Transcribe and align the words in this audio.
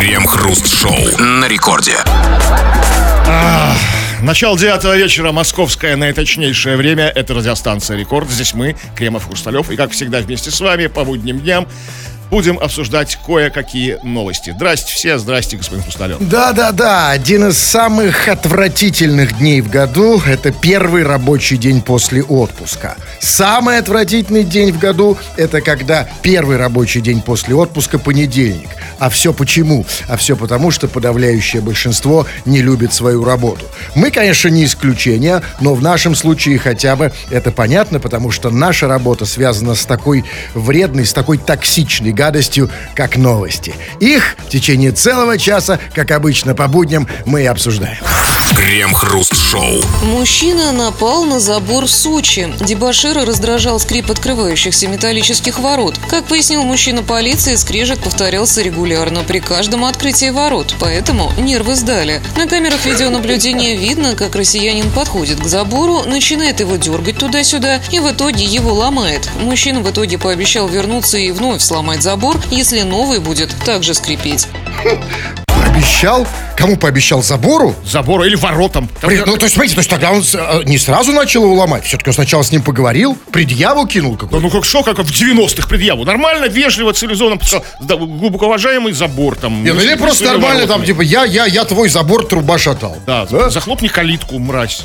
Крем-хруст-шоу 0.00 1.18
на 1.18 1.46
рекорде. 1.46 1.98
Начало 4.22 4.58
девятого 4.58 4.96
вечера, 4.96 5.30
московское 5.30 5.94
наиточнейшее 5.94 6.78
время. 6.78 7.04
Это 7.04 7.34
радиостанция 7.34 7.98
«Рекорд». 7.98 8.30
Здесь 8.30 8.54
мы, 8.54 8.76
Кремов 8.96 9.26
Хрусталев. 9.26 9.70
И, 9.70 9.76
как 9.76 9.90
всегда, 9.90 10.20
вместе 10.20 10.50
с 10.50 10.58
вами 10.58 10.86
по 10.86 11.04
будним 11.04 11.40
дням 11.40 11.68
будем 12.30 12.58
обсуждать 12.58 13.18
кое-какие 13.26 13.98
новости. 14.02 14.50
Здрасте 14.50 14.94
все, 14.94 15.18
здрасте, 15.18 15.56
господин 15.56 15.82
Хрусталев. 15.82 16.18
Да-да-да, 16.20 17.10
один 17.10 17.48
из 17.48 17.58
самых 17.58 18.28
отвратительных 18.28 19.38
дней 19.38 19.60
в 19.60 19.68
году– 19.68 20.22
это 20.26 20.52
первый 20.52 21.02
рабочий 21.02 21.56
день 21.56 21.82
после 21.82 22.22
отпуска. 22.22 22.96
Самый 23.20 23.78
отвратительный 23.78 24.44
день 24.44 24.72
в 24.72 24.78
году– 24.78 25.18
это 25.36 25.60
когда 25.60 26.08
первый 26.22 26.56
рабочий 26.56 27.00
день 27.00 27.20
после 27.20 27.54
отпуска– 27.54 27.98
понедельник. 28.00 28.68
А 28.98 29.08
все 29.08 29.32
почему? 29.32 29.86
А 30.08 30.16
все 30.16 30.36
потому, 30.36 30.70
что 30.70 30.86
подавляющее 30.86 31.62
большинство 31.62 32.26
не 32.44 32.60
любит 32.62 32.92
свою 32.92 33.24
работу. 33.24 33.66
Мы, 33.94 34.10
конечно, 34.10 34.48
не 34.48 34.64
исключение, 34.64 35.42
но 35.60 35.74
в 35.74 35.82
нашем 35.82 36.14
случае 36.14 36.58
хотя 36.58 36.96
бы 36.96 37.12
это 37.30 37.50
понятно, 37.50 37.98
потому 37.98 38.30
что 38.30 38.50
наша 38.50 38.86
работа 38.88 39.24
связана 39.24 39.74
с 39.74 39.86
такой 39.86 40.24
вредной, 40.54 41.06
с 41.06 41.12
такой 41.12 41.38
токсичной 41.38 42.12
гадостью, 42.20 42.68
как 42.94 43.16
новости. 43.16 43.74
Их 43.98 44.36
в 44.46 44.50
течение 44.50 44.92
целого 44.92 45.38
часа, 45.38 45.80
как 45.94 46.10
обычно 46.10 46.54
по 46.54 46.68
будням, 46.68 47.08
мы 47.24 47.44
и 47.44 47.46
обсуждаем. 47.46 47.96
Крем-хруст-шоу. 48.54 49.80
Мужчина 50.02 50.72
напал 50.72 51.24
на 51.24 51.40
забор 51.40 51.86
в 51.86 51.90
Сочи. 51.90 52.52
Дебашира 52.60 53.24
раздражал 53.24 53.80
скрип 53.80 54.10
открывающихся 54.10 54.86
металлических 54.88 55.60
ворот. 55.60 55.96
Как 56.08 56.26
пояснил 56.26 56.62
мужчина 56.62 57.02
полиции, 57.02 57.54
скрежет 57.54 58.00
повторялся 58.00 58.60
регулярно 58.60 59.22
при 59.22 59.38
каждом 59.38 59.84
открытии 59.84 60.30
ворот, 60.30 60.74
поэтому 60.78 61.32
нервы 61.38 61.74
сдали. 61.74 62.20
На 62.36 62.46
камерах 62.46 62.84
видеонаблюдения 62.84 63.76
видно, 63.76 64.14
как 64.14 64.34
россиянин 64.34 64.90
подходит 64.90 65.40
к 65.40 65.46
забору, 65.46 66.02
начинает 66.02 66.60
его 66.60 66.76
дергать 66.76 67.18
туда-сюда 67.18 67.80
и 67.90 67.98
в 67.98 68.10
итоге 68.12 68.44
его 68.44 68.74
ломает. 68.74 69.28
Мужчина 69.40 69.80
в 69.80 69.90
итоге 69.90 70.18
пообещал 70.18 70.68
вернуться 70.68 71.16
и 71.18 71.30
вновь 71.30 71.62
сломать 71.62 72.02
забор, 72.02 72.09
если 72.50 72.82
новый 72.82 73.20
будет 73.20 73.54
также 73.64 73.94
скрипеть. 73.94 74.48
Обещал? 75.80 76.26
Кому 76.56 76.76
пообещал? 76.76 77.22
Забору? 77.22 77.74
Забору 77.84 78.24
или 78.24 78.34
воротам. 78.34 78.88
Там 79.00 79.08
Блин, 79.08 79.22
ну, 79.26 79.36
то 79.36 79.44
есть, 79.44 79.54
смотрите, 79.54 79.74
то 79.74 79.80
есть 79.80 79.88
тогда 79.88 80.10
он 80.10 80.22
э, 80.22 80.62
не 80.64 80.76
сразу 80.78 81.12
начал 81.12 81.44
его 81.44 81.54
ломать. 81.54 81.84
Все-таки 81.84 82.10
он 82.10 82.14
сначала 82.14 82.42
с 82.42 82.52
ним 82.52 82.62
поговорил, 82.62 83.16
предъяву 83.32 83.86
кинул 83.86 84.16
Да 84.16 84.26
какую 84.26 84.42
ну 84.42 84.50
как 84.50 84.64
что, 84.64 84.82
как 84.82 84.98
в 84.98 85.10
90-х 85.10 85.68
предъяву. 85.68 86.04
Нормально, 86.04 86.46
вежливо, 86.46 86.92
цивилизованно 86.92 87.40
да, 87.80 87.96
глубоко 87.96 88.46
уважаемый 88.46 88.92
забор 88.92 89.36
там. 89.36 89.62
Не, 89.64 89.72
ну 89.72 89.80
или 89.80 89.94
просто 89.94 90.24
нормально 90.24 90.66
там, 90.66 90.80
воротами. 90.80 90.86
типа, 90.86 91.02
я, 91.02 91.24
я, 91.24 91.46
я 91.46 91.64
твой 91.64 91.88
забор 91.88 92.26
труба 92.26 92.58
шатал. 92.58 92.96
Да, 93.06 93.26
захлопни 93.48 93.88
калитку, 93.88 94.38
мразь. 94.38 94.84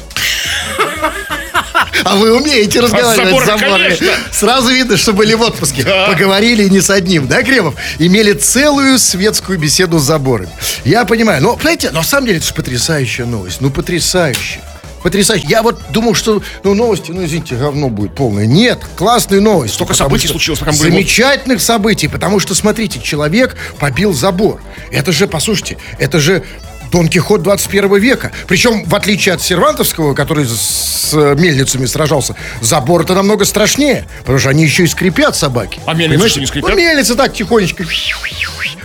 А 2.04 2.16
вы 2.16 2.36
умеете 2.36 2.80
разговаривать 2.80 3.26
забора, 3.26 3.44
с 3.44 3.48
заборами. 3.48 3.98
Сразу 4.32 4.70
видно, 4.70 4.98
что 4.98 5.14
были 5.14 5.34
в 5.34 5.42
отпуске. 5.42 5.84
Да. 5.84 6.08
Поговорили 6.08 6.68
не 6.68 6.82
с 6.82 6.90
одним, 6.90 7.28
да, 7.28 7.44
Кремов? 7.44 7.76
Имели 8.00 8.34
целую 8.34 9.00
светскую 9.00 9.58
беседу 9.58 10.00
с 10.00 10.04
заборами. 10.04 10.50
Я 10.84 11.06
понимаю, 11.06 11.42
но, 11.42 11.58
знаете, 11.60 11.92
на 11.92 12.04
самом 12.04 12.28
деле 12.28 12.38
это 12.40 12.48
же 12.48 12.54
потрясающая 12.54 13.26
новость. 13.26 13.62
Ну, 13.62 13.70
потрясающая. 13.70 14.62
Потрясающе. 15.06 15.46
Я 15.48 15.62
вот 15.62 15.80
думал, 15.92 16.16
что 16.16 16.42
ну, 16.64 16.74
новости, 16.74 17.12
ну, 17.12 17.24
извините, 17.26 17.56
говно 17.56 17.90
будет 17.90 18.16
полное. 18.16 18.48
Нет, 18.48 18.80
классные 18.96 19.40
новости. 19.40 19.76
Столько 19.76 19.94
событий 19.94 20.28
случилось, 20.28 20.60
пока 20.60 20.72
Замечательных 20.72 21.62
событий, 21.62 22.08
потому 22.08 22.40
что, 22.40 22.56
смотрите, 22.56 23.00
человек 23.00 23.56
побил 23.78 24.14
забор. 24.14 24.60
Это 24.92 25.12
же, 25.12 25.28
послушайте, 25.28 25.78
это 26.00 26.20
же 26.20 26.44
Дон 26.92 27.08
Кихот 27.08 27.42
21 27.44 27.96
века. 27.98 28.32
Причем, 28.48 28.84
в 28.86 28.96
отличие 28.96 29.36
от 29.36 29.42
Сервантовского, 29.42 30.14
который 30.14 30.46
с 30.46 31.12
э, 31.14 31.36
мельницами 31.38 31.86
сражался, 31.86 32.36
забор-то 32.62 33.14
намного 33.14 33.46
страшнее, 33.46 34.08
потому 34.20 34.40
что 34.40 34.50
они 34.50 34.64
еще 34.64 34.84
и 34.84 34.88
скрипят 34.88 35.36
собаки. 35.36 35.80
А 35.86 35.94
мельницы 35.94 36.14
Понимаете? 36.16 36.40
не 36.40 36.46
скрипят? 36.48 36.70
Ну, 36.70 36.76
мельницы 36.76 37.16
так 37.16 37.34
тихонечко 37.34 37.84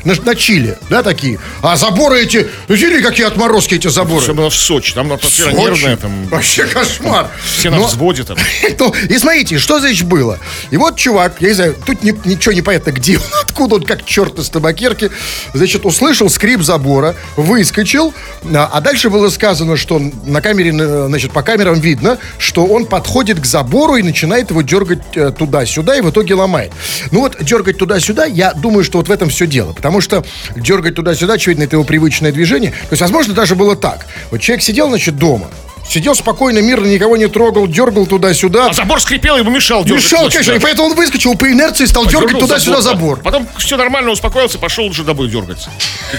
на, 0.05 0.15
на 0.15 0.35
чиле, 0.35 0.79
да, 0.89 1.03
такие. 1.03 1.39
А 1.63 1.77
заборы 1.77 2.23
эти, 2.23 2.47
ну, 2.69 2.75
видели, 2.75 3.03
какие 3.03 3.27
отморозки 3.27 3.75
эти 3.75 3.89
заборы? 3.89 4.23
Особенно 4.23 4.49
в 4.49 4.55
Сочи. 4.55 4.95
Там 4.95 5.13
атмосфера 5.13 5.51
Сочи? 5.51 5.61
нервная. 5.61 5.97
Там, 5.97 6.27
Вообще 6.29 6.65
кошмар. 6.65 7.29
все 7.45 7.71
на 7.71 7.77
Но- 7.79 7.87
взводе 7.87 8.25
там. 8.25 8.37
Ну, 8.79 8.95
и 9.11 9.19
смотрите, 9.19 9.59
что 9.59 9.79
значит 9.79 10.07
было. 10.07 10.39
И 10.71 10.77
вот 10.79 10.97
чувак, 10.97 11.37
я 11.41 11.49
не 11.49 11.55
знаю, 11.55 11.77
тут 11.85 12.03
ни- 12.03 12.19
ничего 12.25 12.53
не 12.53 12.63
понятно, 12.63 12.93
где 12.93 13.19
он, 13.19 13.25
откуда 13.43 13.75
он, 13.77 13.83
как 13.85 14.07
черт 14.07 14.39
из 14.39 14.49
табакерки, 14.49 15.11
значит, 15.53 15.85
услышал 15.85 16.31
скрип 16.31 16.63
забора, 16.63 17.15
выскочил, 17.37 17.90
а, 17.97 18.71
а 18.73 18.81
дальше 18.81 19.11
было 19.11 19.29
сказано, 19.29 19.77
что 19.77 20.01
на 20.25 20.41
камере, 20.41 20.71
э, 20.71 21.07
значит, 21.09 21.33
по 21.33 21.43
камерам 21.43 21.81
видно, 21.81 22.19
что 22.39 22.67
он 22.67 22.87
подходит 22.87 23.41
к 23.41 23.47
забору 23.47 23.97
и 23.97 24.03
начинает 24.03 24.51
его 24.51 24.63
дергать 24.63 25.03
э, 25.15 25.31
туда-сюда 25.31 25.97
и 25.97 26.01
в 26.01 26.11
итоге 26.11 26.35
ломает. 26.35 26.73
Ну 27.11 27.21
вот, 27.21 27.37
дергать 27.43 27.79
туда-сюда, 27.79 28.25
я 28.25 28.53
думаю, 28.53 28.85
что 28.85 28.99
вот 28.99 29.09
в 29.09 29.11
этом 29.11 29.29
все 29.29 29.47
дело, 29.47 29.73
потому 29.73 30.01
что 30.01 30.25
дергать 30.57 30.95
туда-сюда, 30.95 31.35
очевидно, 31.35 31.65
это 31.65 31.77
его 31.77 31.85
привычное 31.85 32.33
движение. 32.33 32.71
То 32.71 32.93
есть, 32.93 33.03
возможно, 33.03 33.35
даже 33.35 33.55
было 33.55 33.77
так. 33.77 34.07
Вот 34.31 34.41
человек 34.41 34.63
сидел, 34.63 34.89
значит, 34.89 35.17
дома, 35.17 35.49
Сидел 35.91 36.15
спокойно, 36.15 36.61
мирно, 36.61 36.87
никого 36.87 37.17
не 37.17 37.27
трогал, 37.27 37.67
дергал 37.67 38.07
туда-сюда. 38.07 38.69
А 38.69 38.73
забор 38.73 39.01
скрипел, 39.01 39.37
ему 39.37 39.51
мешал 39.51 39.83
дергать 39.83 40.05
Мешал, 40.05 40.29
конечно, 40.31 40.53
и 40.53 40.61
поэтому 40.61 40.91
он 40.91 40.95
выскочил 40.95 41.35
по 41.35 41.51
инерции, 41.51 41.85
стал 41.85 42.07
дергать 42.07 42.29
Дергал 42.29 42.43
туда-сюда 42.43 42.81
забор. 42.81 43.17
да. 43.17 43.25
Потом 43.25 43.49
все 43.59 43.77
нормально, 43.77 44.13
успокоился, 44.13 44.59
пошел 44.59 44.85
уже 44.87 45.03
домой 45.03 45.29
дергаться. 45.29 45.69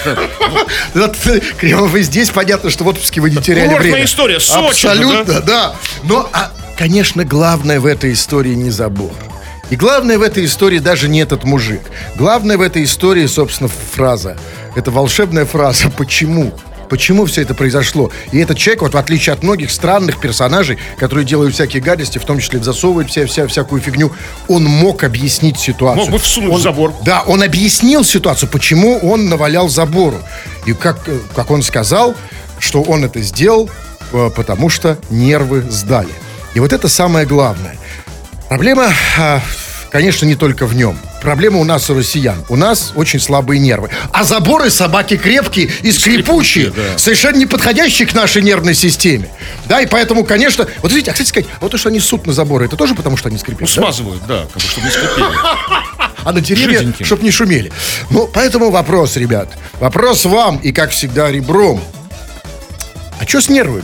Вот, 0.93 1.15
Кремов, 1.57 1.95
и 1.95 2.01
здесь 2.01 2.29
понятно, 2.31 2.69
что 2.69 2.83
в 2.83 2.87
отпуске 2.89 3.21
вы 3.21 3.29
не 3.29 3.37
теряли 3.37 3.77
время. 3.77 4.03
история, 4.03 4.41
Сочи 4.41 4.87
Абсолютно, 4.87 5.39
да. 5.39 5.75
Но, 6.03 6.29
а, 6.33 6.51
конечно, 6.77 7.23
главное 7.23 7.79
в 7.79 7.85
этой 7.85 8.11
истории 8.11 8.55
не 8.55 8.71
забор. 8.71 9.11
И 9.69 9.77
главное 9.77 10.17
в 10.17 10.21
этой 10.21 10.43
истории 10.43 10.79
даже 10.79 11.07
не 11.07 11.21
этот 11.21 11.45
мужик. 11.45 11.81
Главное 12.17 12.57
в 12.57 12.61
этой 12.61 12.83
истории, 12.83 13.25
собственно, 13.25 13.69
фраза. 13.69 14.35
Это 14.75 14.91
волшебная 14.91 15.45
фраза. 15.45 15.89
Почему? 15.89 16.51
Почему 16.91 17.25
все 17.25 17.43
это 17.43 17.53
произошло? 17.53 18.11
И 18.33 18.39
этот 18.39 18.57
человек, 18.57 18.81
вот 18.81 18.93
в 18.95 18.97
отличие 18.97 19.31
от 19.31 19.43
многих 19.43 19.71
странных 19.71 20.19
персонажей, 20.19 20.77
которые 20.97 21.23
делают 21.23 21.53
всякие 21.53 21.81
гадости, 21.81 22.17
в 22.17 22.25
том 22.25 22.39
числе 22.39 22.61
засовывают 22.61 23.09
вся, 23.09 23.25
вся, 23.27 23.47
всякую 23.47 23.81
фигню, 23.81 24.11
он 24.49 24.65
мог 24.65 25.05
объяснить 25.05 25.57
ситуацию. 25.57 26.03
Мог 26.07 26.11
бы 26.11 26.19
всунуть 26.19 26.51
Он- 26.51 26.61
забор. 26.61 26.93
Да, 27.05 27.21
он 27.21 27.43
объяснил 27.43 28.03
ситуацию, 28.03 28.49
почему 28.49 28.97
он 28.97 29.29
навалял 29.29 29.69
забору. 29.69 30.17
И 30.65 30.73
как, 30.73 31.07
э, 31.07 31.17
как 31.33 31.49
он 31.49 31.63
сказал, 31.63 32.13
что 32.59 32.81
он 32.81 33.05
это 33.05 33.21
сделал, 33.21 33.69
э, 34.11 34.29
потому 34.35 34.67
что 34.67 34.97
нервы 35.09 35.61
сдали. 35.69 36.11
И 36.55 36.59
вот 36.59 36.73
это 36.73 36.89
самое 36.89 37.25
главное. 37.25 37.77
Проблема, 38.49 38.89
а, 39.17 39.39
конечно, 39.91 40.25
не 40.25 40.35
только 40.35 40.65
в 40.65 40.75
нем. 40.75 40.97
Проблема 41.21 41.59
у 41.59 41.63
нас 41.63 41.89
у 41.89 41.93
россиян. 41.93 42.43
У 42.49 42.55
нас 42.55 42.93
очень 42.95 43.19
слабые 43.19 43.59
нервы. 43.59 43.89
А 44.11 44.23
заборы 44.23 44.71
собаки 44.71 45.17
крепкие 45.17 45.65
и 45.83 45.91
скрипучие, 45.91 46.65
скрипучие, 46.65 46.71
да. 46.71 46.97
совершенно 46.97 47.37
не 47.37 47.45
подходящие 47.45 48.07
к 48.07 48.13
нашей 48.15 48.41
нервной 48.41 48.73
системе. 48.73 49.29
Да, 49.67 49.79
и 49.81 49.85
поэтому, 49.85 50.23
конечно... 50.23 50.67
Вот 50.81 50.91
видите, 50.91 51.11
а 51.11 51.13
кстати 51.13 51.29
сказать, 51.29 51.49
вот 51.59 51.71
то, 51.71 51.77
что 51.77 51.89
они 51.89 51.99
ссут 51.99 52.25
на 52.25 52.33
заборы, 52.33 52.65
это 52.65 52.75
тоже 52.75 52.95
потому, 52.95 53.17
что 53.17 53.29
они 53.29 53.37
скрипят? 53.37 53.61
Ну, 53.61 53.67
да? 53.67 53.73
смазывают, 53.73 54.23
да, 54.27 54.47
как 54.51 54.61
бы, 54.61 54.67
чтобы 54.67 54.87
не 54.87 54.91
скрипели. 54.91 55.27
а 56.23 56.31
на 56.31 56.41
деревья, 56.41 56.93
чтобы 57.03 57.23
не 57.23 57.31
шумели. 57.31 57.71
Ну, 58.09 58.27
поэтому 58.33 58.71
вопрос, 58.71 59.15
ребят. 59.15 59.49
Вопрос 59.79 60.25
вам 60.25 60.57
и, 60.57 60.71
как 60.71 60.89
всегда, 60.89 61.31
ребром. 61.31 61.81
А 63.19 63.27
что 63.27 63.41
с 63.41 63.49
нервами? 63.49 63.83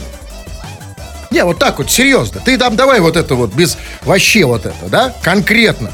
Не, 1.29 1.43
вот 1.43 1.59
так 1.59 1.77
вот, 1.77 1.91
серьезно. 1.91 2.41
Ты 2.43 2.57
там 2.57 2.75
давай 2.75 2.99
вот 2.99 3.15
это 3.15 3.35
вот, 3.35 3.53
без 3.53 3.77
вообще 4.03 4.45
вот 4.45 4.65
это, 4.65 4.87
да? 4.87 5.13
Конкретно. 5.21 5.91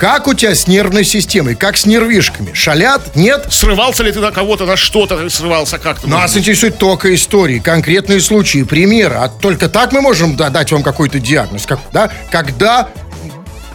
Как 0.00 0.26
у 0.28 0.32
тебя 0.32 0.54
с 0.54 0.66
нервной 0.66 1.04
системой? 1.04 1.54
Как 1.54 1.76
с 1.76 1.84
нервишками? 1.84 2.54
Шалят? 2.54 3.14
Нет? 3.14 3.48
Срывался 3.50 4.02
ли 4.02 4.10
ты 4.10 4.20
на 4.20 4.30
кого-то, 4.30 4.64
на 4.64 4.74
что-то 4.78 5.28
срывался 5.28 5.76
как-то? 5.76 6.08
Нас 6.08 6.34
интересует 6.34 6.78
только 6.78 7.14
истории, 7.14 7.58
конкретные 7.58 8.20
случаи, 8.20 8.62
примеры. 8.62 9.16
А 9.16 9.28
только 9.28 9.68
так 9.68 9.92
мы 9.92 10.00
можем 10.00 10.36
да, 10.36 10.48
дать 10.48 10.72
вам 10.72 10.82
какой-то 10.82 11.18
диагноз. 11.20 11.66
Как, 11.66 11.80
да? 11.92 12.10
Когда 12.30 12.88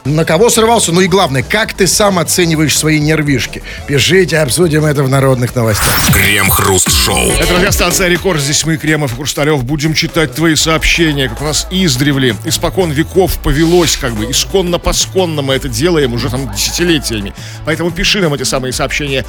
на 0.05 0.23
кого 0.23 0.49
срывался, 0.51 0.91
ну 0.91 1.01
и 1.01 1.07
главное, 1.07 1.43
как 1.43 1.73
ты 1.73 1.87
сам 1.87 2.19
оцениваешь 2.19 2.77
свои 2.77 2.99
нервишки. 2.99 3.63
Пишите, 3.87 4.37
обсудим 4.37 4.85
это 4.85 5.03
в 5.03 5.09
народных 5.09 5.55
новостях. 5.55 5.93
Крем-хруст-шоу. 6.13 7.31
Это 7.39 7.55
радиостанция 7.55 8.07
«Рекорд». 8.07 8.39
Здесь 8.39 8.63
мы, 8.65 8.77
Кремов 8.77 9.13
и 9.13 9.15
Хрусталев, 9.15 9.63
будем 9.63 9.95
читать 9.95 10.35
твои 10.35 10.55
сообщения, 10.55 11.27
как 11.27 11.41
у 11.41 11.45
нас 11.45 11.67
издревле, 11.71 12.35
испокон 12.45 12.91
веков 12.91 13.39
повелось, 13.39 13.97
как 13.97 14.13
бы, 14.13 14.25
исконно-посконно 14.25 15.41
мы 15.41 15.55
это 15.55 15.69
делаем 15.69 16.13
уже 16.13 16.29
там 16.29 16.51
десятилетиями. 16.51 17.33
Поэтому 17.65 17.89
пиши 17.89 18.21
нам 18.21 18.33
эти 18.35 18.43
самые 18.43 18.73
сообщения, 18.73 19.25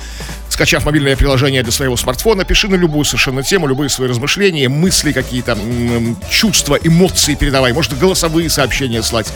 скачав 0.50 0.84
мобильное 0.84 1.16
приложение 1.16 1.62
для 1.62 1.72
своего 1.72 1.96
смартфона, 1.96 2.44
пиши 2.44 2.68
на 2.68 2.74
любую 2.74 3.06
совершенно 3.06 3.42
тему, 3.42 3.66
любые 3.66 3.88
свои 3.88 4.08
размышления, 4.08 4.68
мысли 4.68 5.12
какие-то, 5.12 5.56
чувства, 6.30 6.78
эмоции 6.82 7.34
передавай, 7.34 7.72
может, 7.72 7.98
голосовые 7.98 8.50
сообщения 8.50 9.02
слать. 9.02 9.32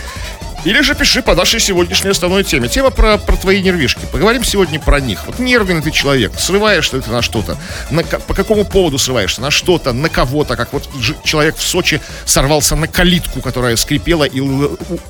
Или 0.65 0.83
же 0.83 0.95
пиши 0.95 1.23
по 1.23 1.35
нашей 1.35 1.59
сегодняшней 1.59 2.11
основной 2.11 2.45
теме. 2.45 2.69
Тема 2.69 2.91
про, 2.91 3.17
про 3.17 3.37
твои 3.37 3.63
нервишки. 3.63 4.01
Поговорим 4.13 4.45
сегодня 4.45 4.79
про 4.79 5.01
них. 5.01 5.27
Вот 5.27 5.39
нервный 5.39 5.81
ты 5.81 5.91
человек, 5.91 6.33
срываешься 6.39 7.01
ты 7.01 7.11
на 7.11 7.23
что-то. 7.23 7.57
На, 7.91 8.03
по 8.03 8.35
какому 8.35 8.65
поводу 8.65 8.99
срываешься? 8.99 9.41
На 9.41 9.51
что-то, 9.51 9.93
на 9.93 10.11
кого-то. 10.11 10.57
Как 10.57 10.73
вот 10.75 10.87
человек 11.25 11.57
в 11.57 11.63
Сочи 11.63 12.01
сорвался 12.27 12.77
на 12.77 12.89
калитку, 12.89 13.41
которая 13.41 13.77
скрипела 13.77 14.25
и 14.25 14.43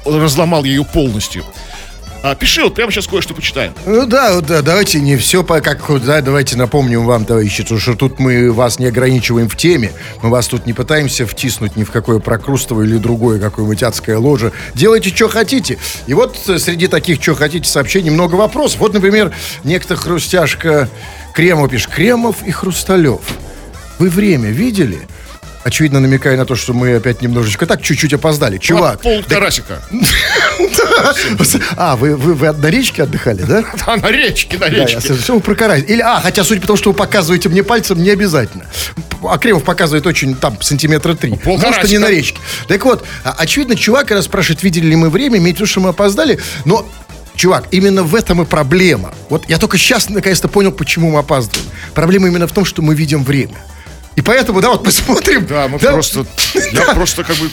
разломал 0.05 0.63
ее 0.63 0.85
полностью. 0.85 1.45
А, 2.23 2.35
пиши, 2.35 2.63
вот 2.63 2.75
прямо 2.75 2.93
сейчас 2.93 3.07
кое-что 3.07 3.33
почитаем. 3.33 3.73
Ну 3.87 4.05
да, 4.05 4.41
да, 4.43 4.61
давайте 4.61 5.01
не 5.01 5.17
все 5.17 5.43
по 5.43 5.61
как, 5.63 5.81
да, 6.05 6.21
давайте 6.21 6.57
напомним 6.57 7.07
вам, 7.07 7.25
товарищи, 7.25 7.65
что 7.65 7.95
тут 7.95 8.19
мы 8.19 8.53
вас 8.53 8.79
не 8.79 8.87
ограничиваем 8.87 9.49
в 9.49 9.57
теме, 9.57 9.93
мы 10.23 10.29
вас 10.29 10.47
тут 10.47 10.67
не 10.67 10.75
пытаемся 10.75 11.27
втиснуть 11.27 11.77
ни 11.77 11.85
в 11.85 11.91
какое 11.91 12.19
прокрустово 12.19 12.83
или 12.83 12.99
другое 12.99 13.41
какое-нибудь 13.41 13.83
адское 13.83 14.19
ложе. 14.19 14.53
Делайте, 14.75 15.09
что 15.09 15.29
хотите. 15.29 15.79
И 16.07 16.13
вот 16.13 16.37
среди 16.59 16.89
таких, 16.89 17.23
что 17.23 17.35
хотите, 17.35 17.69
сообщений 17.69 18.11
много 18.11 18.35
вопросов. 18.35 18.81
Вот, 18.81 18.93
например, 18.93 19.33
некто 19.65 19.97
хрустяшка 19.97 20.91
Кремов 21.33 21.71
пишет. 21.71 21.91
Кремов 21.91 22.43
и 22.45 22.51
Хрусталев. 22.51 23.21
Вы 23.99 24.11
время 24.11 24.51
видели? 24.51 25.09
Очевидно 25.65 26.01
намекая 26.01 26.37
на 26.37 26.47
то, 26.47 26.55
что 26.57 26.73
мы 26.73 26.97
опять 26.97 27.23
немножечко 27.23 27.67
так 27.67 27.83
чуть-чуть 27.83 28.13
опоздали. 28.15 28.59
Чувак. 28.59 29.01
Пол 29.01 29.23
Тарасика. 29.23 29.83
А, 31.77 31.97
вы, 31.97 32.17
на 32.17 32.67
речке 32.67 33.03
отдыхали, 33.03 33.43
да? 33.43 33.65
Да, 33.87 33.97
на 33.97 34.11
речке, 34.11 34.59
на 34.59 34.69
речке. 34.69 35.01
Все 35.01 35.41
про 35.41 35.77
Или, 35.79 36.01
а, 36.01 36.21
хотя, 36.21 36.45
судя 36.45 36.61
по 36.61 36.67
тому, 36.69 36.77
что 36.77 36.91
вы 36.91 36.97
показываете 36.97 37.49
мне 37.49 37.63
пальцем, 37.63 38.03
не 38.03 38.11
обязательно. 38.11 38.67
А 39.23 39.39
Кремов 39.39 39.65
показывает 39.65 40.07
очень, 40.07 40.35
там, 40.35 40.61
сантиметра 40.61 41.15
три. 41.15 41.39
Может, 41.45 41.89
не 41.89 41.99
на 41.99 42.11
речке. 42.11 42.39
Так 42.69 42.85
вот, 42.85 43.05
а, 43.25 43.35
очевидно, 43.39 43.77
чувак, 43.77 44.09
когда 44.09 44.23
спрашивает, 44.23 44.63
видели 44.63 44.87
ли 44.87 44.97
мы 44.97 45.11
время, 45.11 45.39
имеет 45.39 45.57
в 45.57 45.61
виду, 45.61 45.67
что 45.67 45.81
мы 45.81 45.91
опоздали, 45.91 46.39
но 46.65 46.87
Чувак, 47.41 47.69
именно 47.71 48.03
в 48.03 48.15
этом 48.15 48.43
и 48.43 48.45
проблема. 48.45 49.15
Вот 49.31 49.49
я 49.49 49.57
только 49.57 49.79
сейчас 49.79 50.11
наконец-то 50.11 50.47
понял, 50.47 50.73
почему 50.73 51.11
мы 51.11 51.21
опаздываем. 51.21 51.71
Проблема 51.95 52.29
именно 52.29 52.47
в 52.47 52.53
том, 52.53 52.67
что 52.67 52.83
мы 52.83 52.95
видим 52.95 53.25
время. 53.25 53.57
И 54.17 54.23
поэтому, 54.23 54.61
да, 54.61 54.71
вот 54.71 54.85
мы 54.85 54.93
смотрим. 54.93 55.47
Да, 55.47 55.69
мы 55.69 55.79
да, 55.79 55.93
просто. 55.93 56.27
Я 56.73 56.95
просто 56.95 57.25
как 57.25 57.37
бы 57.37 57.49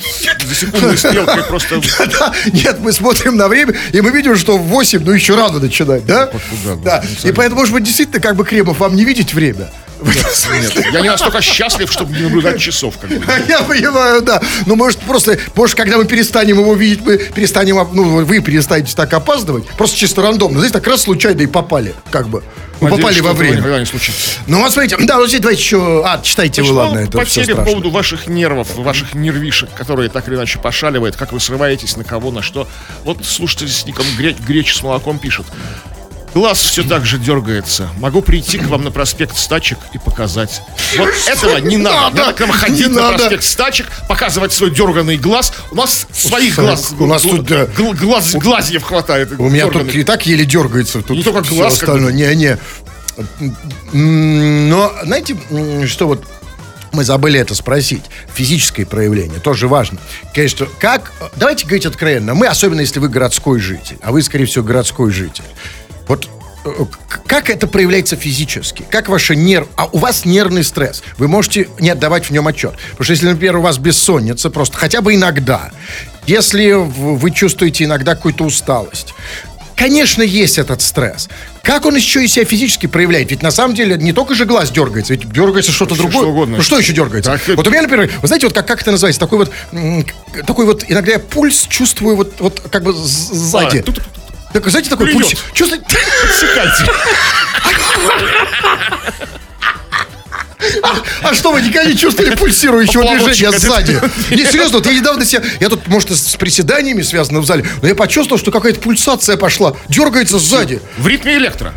за 0.45 0.55
секундной 0.55 0.97
стрелкой 0.97 1.43
просто. 1.43 1.81
Да, 1.97 2.05
да, 2.05 2.33
нет, 2.51 2.79
мы 2.79 2.91
смотрим 2.91 3.37
на 3.37 3.47
время, 3.47 3.75
и 3.91 4.01
мы 4.01 4.11
видим, 4.11 4.35
что 4.35 4.57
в 4.57 4.63
8, 4.63 5.03
ну 5.03 5.11
еще 5.11 5.35
рано 5.35 5.59
начинать, 5.59 6.05
да? 6.05 6.29
Да. 6.65 6.75
да. 6.75 7.03
И 7.23 7.31
поэтому, 7.31 7.61
может 7.61 7.73
быть, 7.73 7.83
действительно, 7.83 8.19
как 8.19 8.35
бы 8.35 8.45
Кремов, 8.45 8.79
вам 8.79 8.95
не 8.95 9.05
видеть 9.05 9.33
время. 9.33 9.69
Нет, 10.03 10.75
нет, 10.75 10.93
я 10.93 11.01
не 11.01 11.09
настолько 11.09 11.41
счастлив, 11.41 11.91
чтобы 11.91 12.15
не 12.15 12.23
наблюдать 12.23 12.59
часов. 12.59 12.97
Как 12.99 13.09
бы. 13.09 13.15
Я 13.47 13.61
понимаю, 13.61 14.21
да. 14.21 14.41
Ну, 14.65 14.75
может, 14.75 14.99
просто, 14.99 15.39
может, 15.55 15.75
когда 15.75 15.97
мы 15.97 16.05
перестанем 16.05 16.59
его 16.59 16.75
видеть, 16.75 17.01
мы 17.03 17.17
перестанем, 17.17 17.87
ну, 17.93 18.23
вы 18.23 18.39
перестанете 18.39 18.95
так 18.95 19.13
опаздывать, 19.13 19.65
просто 19.69 19.97
чисто 19.97 20.21
рандомно. 20.21 20.59
Здесь 20.59 20.71
так 20.71 20.85
раз 20.85 21.01
случайно 21.03 21.41
и 21.41 21.47
попали, 21.47 21.95
как 22.11 22.27
бы. 22.27 22.43
Надеюсь, 22.81 23.01
попали 23.01 23.19
во 23.21 23.33
время. 23.33 23.61
Не. 23.61 23.85
Ну, 24.47 24.61
вот 24.61 24.71
смотрите, 24.71 24.97
да, 25.05 25.17
вот 25.17 25.27
здесь 25.27 25.41
давайте 25.41 25.61
еще... 25.61 26.03
А, 26.05 26.21
читайте 26.21 26.61
вы, 26.61 26.71
ладно, 26.73 26.99
это 26.99 27.23
все 27.25 27.55
по 27.55 27.63
поводу 27.63 27.89
ваших 27.89 28.27
нервов, 28.27 28.75
ваших 28.75 29.13
нервишек, 29.13 29.73
которые 29.73 30.09
так 30.09 30.27
или 30.27 30.35
иначе 30.35 30.59
пошаливают, 30.59 31.15
как 31.15 31.31
вы 31.31 31.39
срываетесь 31.39 31.97
на 31.97 32.03
кого, 32.03 32.31
на 32.31 32.41
что. 32.41 32.67
Вот 33.03 33.25
слушайте, 33.25 33.67
с 33.67 33.85
ником 33.85 34.05
Греч 34.17 34.75
с 34.75 34.81
молоком 34.83 35.19
пишет. 35.19 35.45
Глаз 36.37 36.59
все 36.59 36.83
так 36.83 37.03
же 37.03 37.17
дергается. 37.17 37.89
Могу 37.97 38.21
прийти 38.21 38.59
к 38.59 38.67
вам 38.67 38.83
на 38.83 38.91
проспект 38.91 39.35
Стачек 39.35 39.79
и 39.93 39.97
показать. 39.97 40.61
Вот 40.95 41.09
этого 41.27 41.57
не 41.57 41.77
надо. 41.77 42.15
Надо 42.15 42.33
к 42.33 42.39
нам 42.41 42.51
ходить 42.51 42.89
на 42.89 43.13
проспект 43.13 43.43
Стачек, 43.43 43.87
показывать 44.07 44.53
свой 44.53 44.69
дерганный 44.69 45.17
глаз. 45.17 45.51
У 45.71 45.75
нас 45.75 46.05
своих 46.13 46.57
глаз. 46.57 46.93
У 46.99 47.07
нас 47.07 47.23
тут 47.23 47.49
глаз, 47.99 48.35
глазьев 48.35 48.83
хватает. 48.83 49.31
У 49.39 49.49
меня 49.49 49.65
тут 49.67 49.95
и 49.95 50.03
так 50.03 50.27
еле 50.27 50.45
дергается. 50.45 51.01
Тут 51.01 51.17
не 51.17 51.23
только 51.23 51.41
глаз. 51.49 51.73
Остальное. 51.73 52.13
Не, 52.13 52.35
не. 52.35 52.59
Но, 53.93 54.93
знаете, 55.05 55.35
что 55.87 56.05
вот 56.05 56.23
мы 56.91 57.03
забыли 57.03 57.39
это 57.39 57.55
спросить. 57.55 58.03
Физическое 58.31 58.85
проявление 58.85 59.39
тоже 59.39 59.67
важно. 59.67 59.97
Конечно, 60.35 60.67
как... 60.77 61.11
Давайте 61.35 61.65
говорить 61.65 61.87
откровенно. 61.87 62.35
Мы, 62.35 62.45
особенно 62.45 62.81
если 62.81 62.99
вы 62.99 63.09
городской 63.09 63.59
житель, 63.59 63.97
а 64.03 64.11
вы, 64.11 64.21
скорее 64.21 64.45
всего, 64.45 64.63
городской 64.63 65.11
житель. 65.11 65.43
Вот 66.07 66.29
э, 66.65 66.69
как 67.25 67.49
это 67.49 67.67
проявляется 67.67 68.15
физически? 68.15 68.85
Как 68.89 69.09
ваша 69.09 69.35
нерв... 69.35 69.67
А 69.75 69.85
у 69.87 69.97
вас 69.97 70.25
нервный 70.25 70.63
стресс. 70.63 71.03
Вы 71.17 71.27
можете 71.27 71.69
не 71.79 71.89
отдавать 71.89 72.25
в 72.25 72.31
нем 72.31 72.47
отчет. 72.47 72.73
Потому 72.91 73.03
что 73.03 73.13
если, 73.13 73.27
например, 73.29 73.57
у 73.57 73.61
вас 73.61 73.77
бессонница, 73.77 74.49
просто 74.49 74.77
хотя 74.77 75.01
бы 75.01 75.15
иногда, 75.15 75.71
если 76.25 76.73
вы 76.73 77.31
чувствуете 77.31 77.85
иногда 77.85 78.15
какую-то 78.15 78.43
усталость, 78.43 79.13
Конечно, 79.77 80.23
есть 80.23 80.57
этот 80.57 80.81
стресс. 80.81 81.29
Как 81.61 81.85
он 81.85 81.95
еще 81.95 82.25
и 82.25 82.27
себя 82.27 82.45
физически 82.45 82.87
проявляет? 82.87 83.29
Ведь 83.29 83.43
на 83.43 83.51
самом 83.51 83.75
деле 83.75 83.95
не 83.95 84.11
только 84.11 84.33
же 84.33 84.45
глаз 84.45 84.71
дергается, 84.71 85.13
ведь 85.13 85.31
дергается 85.31 85.71
что-то 85.71 85.93
другое. 85.93 86.23
Что 86.23 86.29
угодно. 86.31 86.57
Ну 86.57 86.63
что 86.63 86.79
еще 86.79 86.93
дергается? 86.93 87.33
Так, 87.33 87.55
вот 87.55 87.67
у 87.67 87.69
меня, 87.69 87.83
например, 87.83 88.09
вы 88.19 88.27
знаете, 88.27 88.47
вот 88.47 88.55
как, 88.55 88.65
как 88.65 88.81
это 88.81 88.89
называется? 88.89 89.19
Такой 89.19 89.37
вот, 89.37 89.51
такой 90.47 90.65
вот, 90.65 90.83
иногда 90.87 91.11
я 91.11 91.19
пульс 91.19 91.67
чувствую 91.69 92.15
вот, 92.15 92.33
вот 92.39 92.59
как 92.71 92.83
бы 92.83 92.91
сзади. 92.91 93.85
А, 93.87 93.93
так, 94.53 94.67
знаете, 94.69 94.89
такой 94.89 95.11
пульс. 95.11 95.33
Чувствуете? 95.53 95.85
Подсекайте. 96.21 96.91
А, 100.83 100.95
а 101.21 101.33
что, 101.33 101.51
вы 101.51 101.61
никогда 101.61 101.89
не 101.89 101.97
чувствовали 101.97 102.35
пульсирующего 102.35 103.03
движения 103.03 103.57
сзади? 103.57 104.01
Не, 104.31 104.45
серьезно, 104.45 104.77
вот 104.79 104.87
я 104.87 104.93
недавно 104.93 105.23
себя... 105.25 105.43
Я 105.59 105.69
тут, 105.69 105.87
может, 105.87 106.11
с 106.11 106.35
приседаниями 106.35 107.03
связано 107.03 107.39
в 107.39 107.45
зале, 107.45 107.65
но 107.81 107.87
я 107.87 107.95
почувствовал, 107.95 108.39
что 108.39 108.51
какая-то 108.51 108.79
пульсация 108.79 109.37
пошла. 109.37 109.75
Дергается 109.87 110.39
сзади. 110.39 110.81
В 110.97 111.07
ритме 111.07 111.37
электро. 111.37 111.73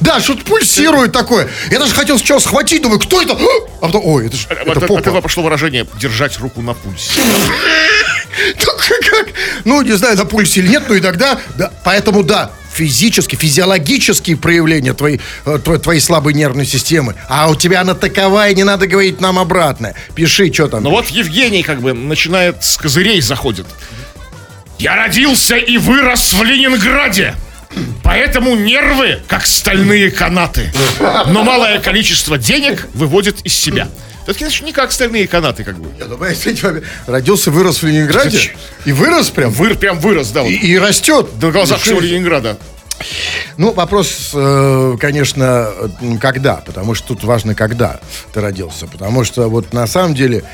Да, 0.00 0.20
что-то 0.20 0.44
пульсирует 0.44 1.12
такое. 1.12 1.48
Я 1.70 1.78
даже 1.78 1.94
хотел 1.94 2.18
сначала 2.18 2.38
схватить, 2.38 2.82
думаю, 2.82 3.00
кто 3.00 3.22
это? 3.22 3.36
А 3.80 3.86
потом, 3.86 4.02
ой, 4.04 4.26
это 4.26 4.36
же 4.36 4.46
это, 4.48 4.70
это 4.70 4.80
попа. 4.80 5.16
От 5.16 5.22
пошло 5.22 5.42
выражение 5.42 5.86
«держать 5.98 6.38
руку 6.38 6.62
на 6.62 6.74
пульсе». 6.74 7.20
Ну, 8.66 8.72
как? 9.10 9.28
Ну, 9.64 9.82
не 9.82 9.92
знаю, 9.92 10.16
на 10.16 10.26
пульсе 10.26 10.60
или 10.60 10.68
нет, 10.68 10.84
но 10.88 10.98
иногда, 10.98 11.38
да, 11.56 11.72
поэтому 11.84 12.22
да, 12.22 12.50
физически, 12.76 13.34
физиологические 13.34 14.36
проявления 14.36 14.92
твоей, 14.92 15.20
э, 15.46 15.58
твоей, 15.58 16.00
слабой 16.00 16.34
нервной 16.34 16.66
системы. 16.66 17.14
А 17.28 17.48
у 17.48 17.56
тебя 17.56 17.80
она 17.80 17.94
таковая, 17.94 18.54
не 18.54 18.64
надо 18.64 18.86
говорить 18.86 19.20
нам 19.20 19.38
обратно. 19.38 19.94
Пиши, 20.14 20.52
что 20.52 20.68
там. 20.68 20.82
Ну 20.82 20.90
вот 20.90 21.08
Евгений 21.08 21.62
как 21.62 21.80
бы 21.80 21.94
начинает 21.94 22.62
с 22.62 22.76
козырей 22.76 23.20
заходит. 23.22 23.66
Я 24.78 24.94
родился 24.96 25.56
и 25.56 25.78
вырос 25.78 26.34
в 26.34 26.42
Ленинграде. 26.42 27.34
Поэтому 28.02 28.56
нервы, 28.56 29.20
как 29.28 29.46
стальные 29.46 30.10
канаты. 30.10 30.72
Но 31.28 31.42
малое 31.42 31.80
количество 31.80 32.38
денег 32.38 32.88
выводит 32.94 33.40
из 33.42 33.54
себя. 33.54 33.88
Это, 34.26 34.38
конечно, 34.38 34.64
не 34.64 34.72
как 34.72 34.90
стальные 34.90 35.28
канаты, 35.28 35.62
как 35.62 35.78
бы. 35.78 35.88
Нет, 35.96 36.08
ну, 36.08 36.82
родился, 37.06 37.52
вырос 37.52 37.82
в 37.82 37.86
Ленинграде. 37.86 38.50
И 38.84 38.92
вырос 38.92 39.30
прям. 39.30 39.50
Выр, 39.50 39.76
прям 39.76 40.00
вырос, 40.00 40.30
да. 40.30 40.42
Вот. 40.42 40.50
И, 40.50 40.54
и 40.54 40.78
растет. 40.78 41.28
На 41.40 41.52
глазах 41.52 41.80
всего 41.80 42.00
Ленинграда. 42.00 42.58
Ну, 43.56 43.72
вопрос, 43.72 44.30
э, 44.34 44.96
конечно, 45.00 45.68
когда, 46.20 46.56
потому 46.56 46.94
что 46.94 47.08
тут 47.08 47.24
важно, 47.24 47.54
когда 47.54 48.00
ты 48.32 48.40
родился. 48.40 48.86
Потому 48.86 49.24
что 49.24 49.48
вот 49.48 49.72
на 49.72 49.86
самом 49.86 50.14
деле, 50.14 50.44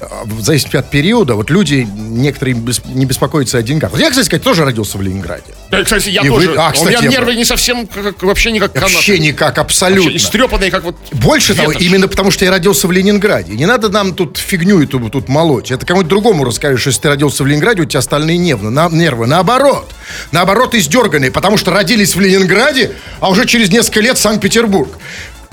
э, 0.00 0.06
в 0.24 0.40
зависимости 0.42 0.76
от 0.76 0.90
периода, 0.90 1.34
вот 1.34 1.50
люди 1.50 1.86
некоторые 1.94 2.56
не 2.86 3.04
беспокоятся 3.04 3.58
о 3.58 3.62
деньгах. 3.62 3.90
Вот 3.90 4.00
я, 4.00 4.10
кстати 4.10 4.26
сказать, 4.26 4.42
тоже 4.44 4.64
родился 4.64 4.98
в 4.98 5.02
Ленинграде. 5.02 5.54
Да, 5.70 5.82
кстати, 5.82 6.10
я 6.10 6.22
И 6.22 6.28
тоже. 6.28 6.50
Вы... 6.50 6.56
А, 6.56 6.72
кстати, 6.72 6.96
У 6.96 7.00
меня 7.00 7.10
нервы 7.10 7.34
не 7.34 7.44
совсем, 7.44 7.86
как, 7.86 8.22
вообще 8.22 8.52
никак 8.52 8.72
канаты. 8.72 8.94
Вообще 8.94 9.18
никак, 9.18 9.58
абсолютно. 9.58 10.10
Вообще 10.10 10.16
истрепанные, 10.16 10.70
как 10.70 10.84
вот 10.84 10.96
Больше 11.12 11.52
ветошь. 11.52 11.74
того, 11.74 11.84
именно 11.84 12.08
потому 12.08 12.30
что 12.30 12.44
я 12.44 12.50
родился 12.50 12.86
в 12.86 12.92
Ленинграде. 12.92 13.54
Не 13.54 13.66
надо 13.66 13.88
нам 13.88 14.14
тут 14.14 14.38
фигню 14.38 14.82
эту 14.82 15.00
тут 15.10 15.28
молоть. 15.28 15.70
Это 15.70 15.84
кому-то 15.84 16.08
другому 16.08 16.44
расскажешь, 16.44 16.86
если 16.86 17.00
ты 17.02 17.08
родился 17.08 17.42
в 17.42 17.46
Ленинграде, 17.46 17.82
у 17.82 17.84
тебя 17.84 17.98
остальные 17.98 18.38
нервы. 18.38 18.70
На, 18.70 18.88
нервы. 18.88 19.26
Наоборот. 19.26 19.90
Наоборот, 20.30 20.74
издерганные, 20.74 21.30
потому 21.30 21.56
что 21.56 21.70
родились 21.92 22.14
в 22.14 22.20
Ленинграде, 22.20 22.92
а 23.20 23.30
уже 23.30 23.46
через 23.46 23.70
несколько 23.70 24.00
лет 24.00 24.18
Санкт-Петербург. 24.18 24.90